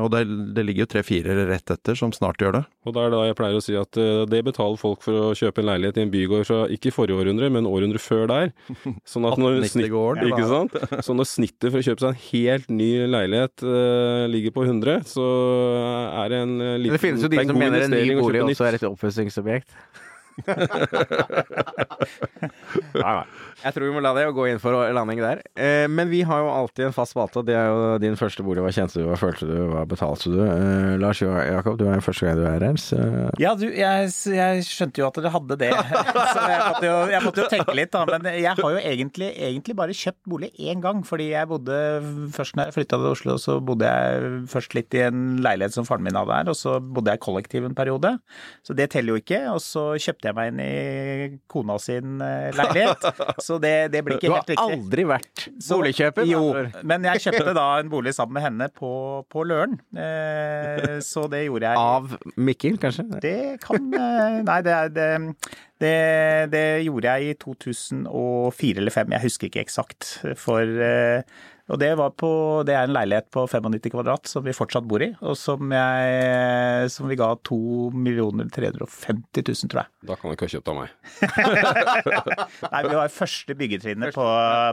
og 0.00 0.08
det, 0.14 0.20
det, 0.56 0.64
ligger 0.66 0.86
jo 0.86 0.92
tre-fire 0.94 1.30
rett 1.50 1.68
etter 1.74 1.94
som 1.98 2.10
snart 2.14 2.40
gjør 2.42 2.52
det. 2.60 2.64
Og 2.88 2.90
det 2.96 3.02
er 3.04 3.10
da 3.14 3.20
jeg 3.28 3.38
pleier 3.38 3.58
å 3.58 3.64
si 3.64 3.74
at 3.78 3.92
det 4.30 4.40
betaler 4.46 4.78
folk 4.80 5.00
for 5.04 5.30
å 5.30 5.36
kjøpe 5.36 5.60
en 5.62 5.68
leilighet 5.68 5.98
i 6.00 6.04
en 6.06 6.12
bygård 6.12 6.44
fra 6.48 6.60
ikke 6.72 6.92
forrige 6.94 7.18
århundre, 7.20 7.46
men 7.52 7.68
århundret 7.68 8.02
før 8.02 8.24
der. 8.30 8.46
Sånn 9.08 9.26
at 9.28 9.36
når, 9.40 9.52
snitt, 9.68 9.90
ikke 9.90 10.48
sant? 10.48 10.72
Så 11.04 11.12
når 11.16 11.26
snittet 11.28 11.68
for 11.68 11.78
å 11.80 11.84
kjøpe 11.84 12.04
seg 12.04 12.14
en 12.14 12.22
helt 12.30 12.72
ny 12.72 12.90
leilighet 13.10 13.66
ligger 14.32 14.54
på 14.56 14.64
100, 14.66 15.04
så 15.10 15.26
er 16.22 16.32
det 16.32 16.42
en 16.46 16.56
liten 16.80 16.96
Det 16.96 17.02
finnes 17.02 17.26
jo 17.26 17.32
de 17.32 17.44
som 17.44 17.59
mener 17.60 17.86
en 17.86 17.96
ny 17.96 18.16
bolig 18.18 18.42
også 18.46 18.66
er 18.68 18.78
et 18.80 18.86
opppussingsobjekt. 18.88 19.76
Nei, 22.94 23.12
nei. 23.14 23.26
Jeg 23.60 23.74
tror 23.76 23.84
vi 23.84 23.92
må 23.92 24.00
la 24.00 24.14
det 24.16 24.24
og 24.24 24.38
gå 24.38 24.46
inn 24.48 24.60
for 24.62 24.72
landing 24.96 25.20
der. 25.20 25.42
Eh, 25.52 25.84
men 25.90 26.08
vi 26.08 26.22
har 26.24 26.40
jo 26.40 26.48
alltid 26.48 26.86
en 26.86 26.94
fast 26.96 27.12
spalte, 27.12 27.42
det 27.44 27.56
er 27.58 27.68
jo 27.68 27.98
din 28.00 28.16
første 28.16 28.44
bolig. 28.46 28.62
Hva 28.64 28.72
kjente 28.72 28.96
du, 28.96 29.04
hva 29.08 29.18
følte 29.20 29.48
du, 29.48 29.56
hva 29.68 29.82
betalte 29.88 30.32
du? 30.32 30.38
Eh, 30.46 30.94
Lars 31.02 31.20
Jakob, 31.20 31.76
du 31.76 31.84
er 31.84 31.98
den 31.98 32.04
første 32.04 32.26
gang 32.26 32.38
du 32.40 32.46
er 32.48 32.64
her, 32.64 32.80
så 32.80 32.96
Ja, 33.42 33.52
du, 33.58 33.66
jeg, 33.68 34.08
jeg, 34.32 34.64
skjønte 34.64 35.02
jo 35.02 35.08
at 35.10 35.20
dere 35.20 35.34
hadde 35.34 35.58
det, 35.60 35.70
så 36.32 36.46
jeg 36.46 36.62
måtte, 36.64 36.86
jo, 36.88 36.96
jeg 37.12 37.24
måtte, 37.26 37.44
jo, 37.44 37.50
tenke 37.52 37.76
litt, 37.76 37.92
da. 37.92 38.06
Men 38.08 38.30
jeg 38.32 38.54
har 38.62 38.76
jo 38.76 38.80
egentlig, 38.80 39.30
egentlig 39.50 39.76
bare 39.76 39.98
kjøpt 40.00 40.22
bolig 40.32 40.50
én 40.56 40.80
gang, 40.84 41.04
fordi 41.06 41.30
jeg 41.34 41.50
bodde 41.50 41.76
først 42.36 42.56
når 42.56 42.70
jeg 42.70 42.78
flytta 42.78 43.00
til 43.02 43.10
Oslo, 43.12 43.36
så 43.42 43.58
bodde 43.60 43.92
jeg 43.92 44.32
først 44.54 44.78
litt 44.78 44.96
i 44.96 45.04
en 45.10 45.40
leilighet 45.44 45.76
som 45.76 45.88
faren 45.88 46.06
min 46.06 46.16
hadde 46.16 46.40
her, 46.40 46.50
og 46.52 46.56
så 46.56 46.78
bodde 46.80 47.12
jeg 47.12 47.24
kollektiv 47.28 47.68
en 47.68 47.76
periode. 47.76 48.16
Så 48.66 48.76
det 48.76 48.90
teller 48.94 49.14
jo 49.14 49.20
ikke. 49.20 49.42
Og 49.52 49.60
så 49.64 49.84
kjøpte 50.00 50.29
jeg 50.29 50.29
meg 50.36 50.50
inn 50.52 50.60
i 50.64 51.38
kona 51.50 51.76
sin 51.82 52.20
eh, 52.24 52.50
leilighet. 52.56 53.06
Så 53.46 53.58
det, 53.62 53.90
det 53.94 54.02
blir 54.06 54.18
ikke 54.18 54.32
helt 54.32 54.50
riktig. 54.50 54.58
Du 54.58 54.62
har 54.62 54.76
aldri 54.76 55.06
vært 55.10 55.46
boligkjøper? 55.68 56.28
Jo, 56.30 56.42
men 56.86 57.08
jeg 57.10 57.24
kjøpte 57.26 57.56
da 57.56 57.66
en 57.80 57.92
bolig 57.92 58.14
sammen 58.16 58.38
med 58.38 58.46
henne 58.46 58.70
på, 58.74 58.92
på 59.30 59.44
Løren. 59.48 59.78
Eh, 59.96 60.98
så 61.04 61.26
det 61.32 61.44
gjorde 61.46 61.70
jeg. 61.70 61.80
Av 61.80 62.36
Mikkel, 62.40 62.78
kanskje? 62.82 63.06
Det 63.22 63.36
kan 63.64 63.90
eh, 63.96 64.40
Nei, 64.46 64.60
det, 64.66 64.78
det, 64.96 65.08
det, 65.82 65.94
det 66.52 66.66
gjorde 66.86 67.16
jeg 67.16 67.34
i 67.34 67.38
2004 67.40 68.80
eller 68.80 68.90
2005, 68.90 69.14
jeg 69.16 69.24
husker 69.24 69.50
ikke 69.50 69.64
eksakt. 69.64 70.10
For 70.40 70.82
og 71.70 71.78
det, 71.80 71.90
på, 72.18 72.30
det, 72.66 72.74
er 72.74 72.88
en 72.88 72.94
leilighet 72.96 73.28
på 73.34 73.44
95 73.46 73.92
kvadrat 73.94 74.30
som 74.30 74.44
vi 74.46 74.54
fortsatt 74.56 74.86
bor 74.88 75.02
i, 75.04 75.12
og 75.20 75.36
som, 75.38 75.70
jeg, 75.74 76.90
som 76.94 77.10
vi 77.10 77.18
ga 77.20 77.30
2 77.46 77.60
350 78.50 79.44
000, 79.46 79.70
tror 79.70 79.82
jeg. 79.82 79.90
Da 80.08 80.16
kan 80.16 80.30
du 80.30 80.36
ikke 80.36 80.48
ha 80.48 80.54
kjøpt 80.54 80.70
av 80.72 80.78
meg. 80.80 80.94
Nei, 82.72 82.82
vi 82.86 82.96
var 82.96 83.12
første 83.12 83.56
byggetrinnet 83.60 84.16
på, 84.16 84.26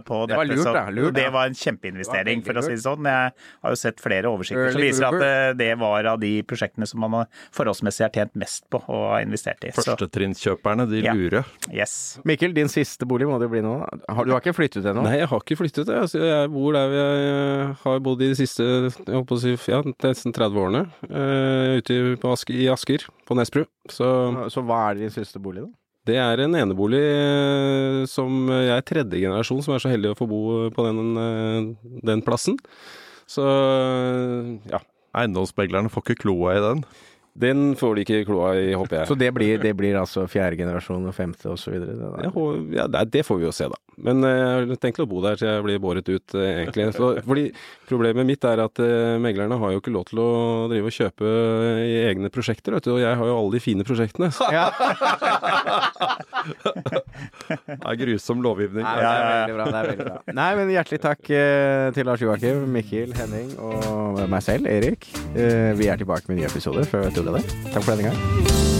på 0.08 0.20
det 0.30 0.38
dette. 0.38 0.40
Var 0.40 0.50
lurt, 0.52 0.78
da, 0.78 0.84
lurt, 0.94 1.16
det 1.18 1.28
var 1.34 1.50
en 1.50 1.58
kjempeinvestering, 1.58 2.44
for 2.46 2.60
å 2.60 2.64
si 2.66 2.74
det 2.76 2.84
sånn. 2.84 3.08
Jeg 3.10 3.34
har 3.36 3.76
jo 3.76 3.80
sett 3.80 4.02
flere 4.04 4.32
oversikter 4.32 4.74
som 4.76 4.84
viser 4.84 5.08
at 5.10 5.20
det, 5.22 5.34
det, 5.62 5.70
var 5.82 6.12
av 6.14 6.22
de 6.22 6.32
prosjektene 6.48 6.88
som 6.90 7.04
man 7.04 7.28
forholdsmessig 7.56 8.06
har 8.08 8.14
tjent 8.16 8.38
mest 8.40 8.66
på 8.74 8.82
og 8.82 9.06
har 9.14 9.26
investert 9.26 9.68
i. 9.68 9.74
Førstetrinnkjøperne, 9.76 10.88
de 10.90 11.04
lurer. 11.06 11.44
Ja. 11.68 11.84
Yes. 11.84 12.18
Mikkel, 12.28 12.56
din 12.56 12.72
siste 12.72 13.08
bolig 13.10 13.28
må 13.30 13.40
det 13.42 13.50
bli 13.52 13.64
nå. 13.66 13.76
Du 14.08 14.34
har 14.34 14.42
ikke 14.42 14.56
flyttet 14.58 14.88
ennå? 14.88 15.06
Nei, 15.06 15.20
jeg 15.22 15.32
har 15.32 15.44
ikke 15.44 15.60
flyttet. 15.60 15.92
Jeg, 15.92 16.24
jeg 16.24 16.52
bor 16.54 16.76
der 16.76 16.87
jeg 16.94 17.72
har 17.82 18.00
bodd 18.04 18.22
i 18.24 18.30
de 18.32 18.38
siste 18.38 18.64
jeg 18.66 19.20
å 19.20 19.40
si, 19.42 19.56
ja, 19.72 19.82
nesten 20.04 20.36
30 20.36 20.62
årene. 20.62 20.84
Uh, 21.10 21.80
ute 21.82 22.16
på 22.22 22.32
Asker, 22.34 22.58
i 22.58 22.70
Asker, 22.72 23.08
på 23.28 23.38
Nesbru. 23.38 23.66
Så, 23.92 24.08
så 24.54 24.64
hva 24.66 24.88
er 24.90 25.02
din 25.02 25.14
siste 25.14 25.42
bolig, 25.44 25.66
da? 25.66 25.72
Det 26.08 26.16
er 26.24 26.40
en 26.46 26.56
enebolig 26.56 27.02
uh, 27.04 28.04
som 28.08 28.48
jeg 28.54 28.76
er 28.78 28.88
tredje 28.88 29.24
generasjon 29.26 29.60
som 29.66 29.76
er 29.76 29.84
så 29.84 29.92
heldig 29.92 30.14
å 30.14 30.20
få 30.20 30.30
bo 30.30 30.42
på 30.76 30.88
den, 30.88 31.20
uh, 31.20 31.92
den 32.08 32.24
plassen. 32.26 32.60
Så 33.28 33.44
ja. 34.72 34.80
Eiendomsmeglerne 35.18 35.92
får 35.92 36.06
ikke 36.06 36.22
kloa 36.28 36.56
i 36.56 36.64
den? 36.64 36.84
Den 37.38 37.76
får 37.78 37.98
de 37.98 38.06
ikke 38.06 38.24
kloa 38.26 38.54
i, 38.58 38.72
håper 38.74 39.02
jeg. 39.02 39.10
Så 39.12 39.18
det 39.20 39.30
blir, 39.36 39.60
det 39.62 39.74
blir 39.78 39.98
altså 40.00 40.26
fjerde 40.32 40.58
generasjon 40.58 41.06
og 41.06 41.14
femte 41.14 41.52
osv.? 41.54 41.76
Ja, 42.74 42.88
det 43.06 43.26
får 43.28 43.42
vi 43.42 43.46
jo 43.46 43.54
se, 43.54 43.68
da. 43.70 43.78
Men 43.98 44.22
eh, 44.28 44.36
jeg 44.38 44.70
har 44.70 44.80
tenkt 44.82 45.02
å 45.02 45.08
bo 45.10 45.22
der 45.24 45.40
til 45.40 45.50
jeg 45.50 45.64
blir 45.66 45.80
båret 45.82 46.10
ut, 46.10 46.36
eh, 46.38 46.62
egentlig. 46.62 46.90
Så, 46.94 47.10
fordi 47.26 47.48
problemet 47.90 48.28
mitt 48.30 48.46
er 48.46 48.62
at 48.62 48.82
uh, 48.84 49.18
meglerne 49.22 49.58
har 49.58 49.74
jo 49.74 49.82
ikke 49.82 49.94
lov 49.96 50.06
til 50.10 50.22
å 50.22 50.30
drive 50.70 50.92
og 50.92 50.96
kjøpe 50.98 51.32
i 51.82 51.96
egne 52.06 52.30
prosjekter, 52.34 52.78
vet 52.78 52.86
du. 52.86 52.94
Og 52.98 53.02
jeg 53.02 53.18
har 53.18 53.32
jo 53.32 53.38
alle 53.40 53.56
de 53.58 53.64
fine 53.64 53.88
prosjektene. 53.88 54.32
Ja. 54.58 54.72
det 57.68 57.76
er 57.76 57.98
grusom 58.00 58.40
lovgivning. 58.46 58.86
Nei, 58.86 58.94
det 59.02 59.10
er 59.10 59.28
veldig 59.28 59.58
bra. 59.58 59.66
Det 59.68 59.80
er 59.82 59.90
veldig 59.92 60.08
bra. 60.08 60.36
Nei, 60.40 60.48
men 60.60 60.72
hjertelig 60.74 61.02
takk 61.04 61.22
til 61.28 62.08
Lars 62.08 62.24
Joakim, 62.24 62.64
Mikkel, 62.74 63.14
Henning 63.18 63.52
og 63.60 64.24
meg 64.32 64.46
selv, 64.46 64.72
Erik. 64.72 65.10
Vi 65.36 65.92
er 65.92 66.00
tilbake 66.00 66.32
med 66.32 66.42
nye 66.42 66.50
episoder 66.50 66.88
før 66.90 67.10
vi 67.10 67.16
tuller 67.20 67.40
det. 67.40 67.46
Takk 67.74 67.84
for 67.84 67.94
denne 67.96 68.14
gang. 68.14 68.77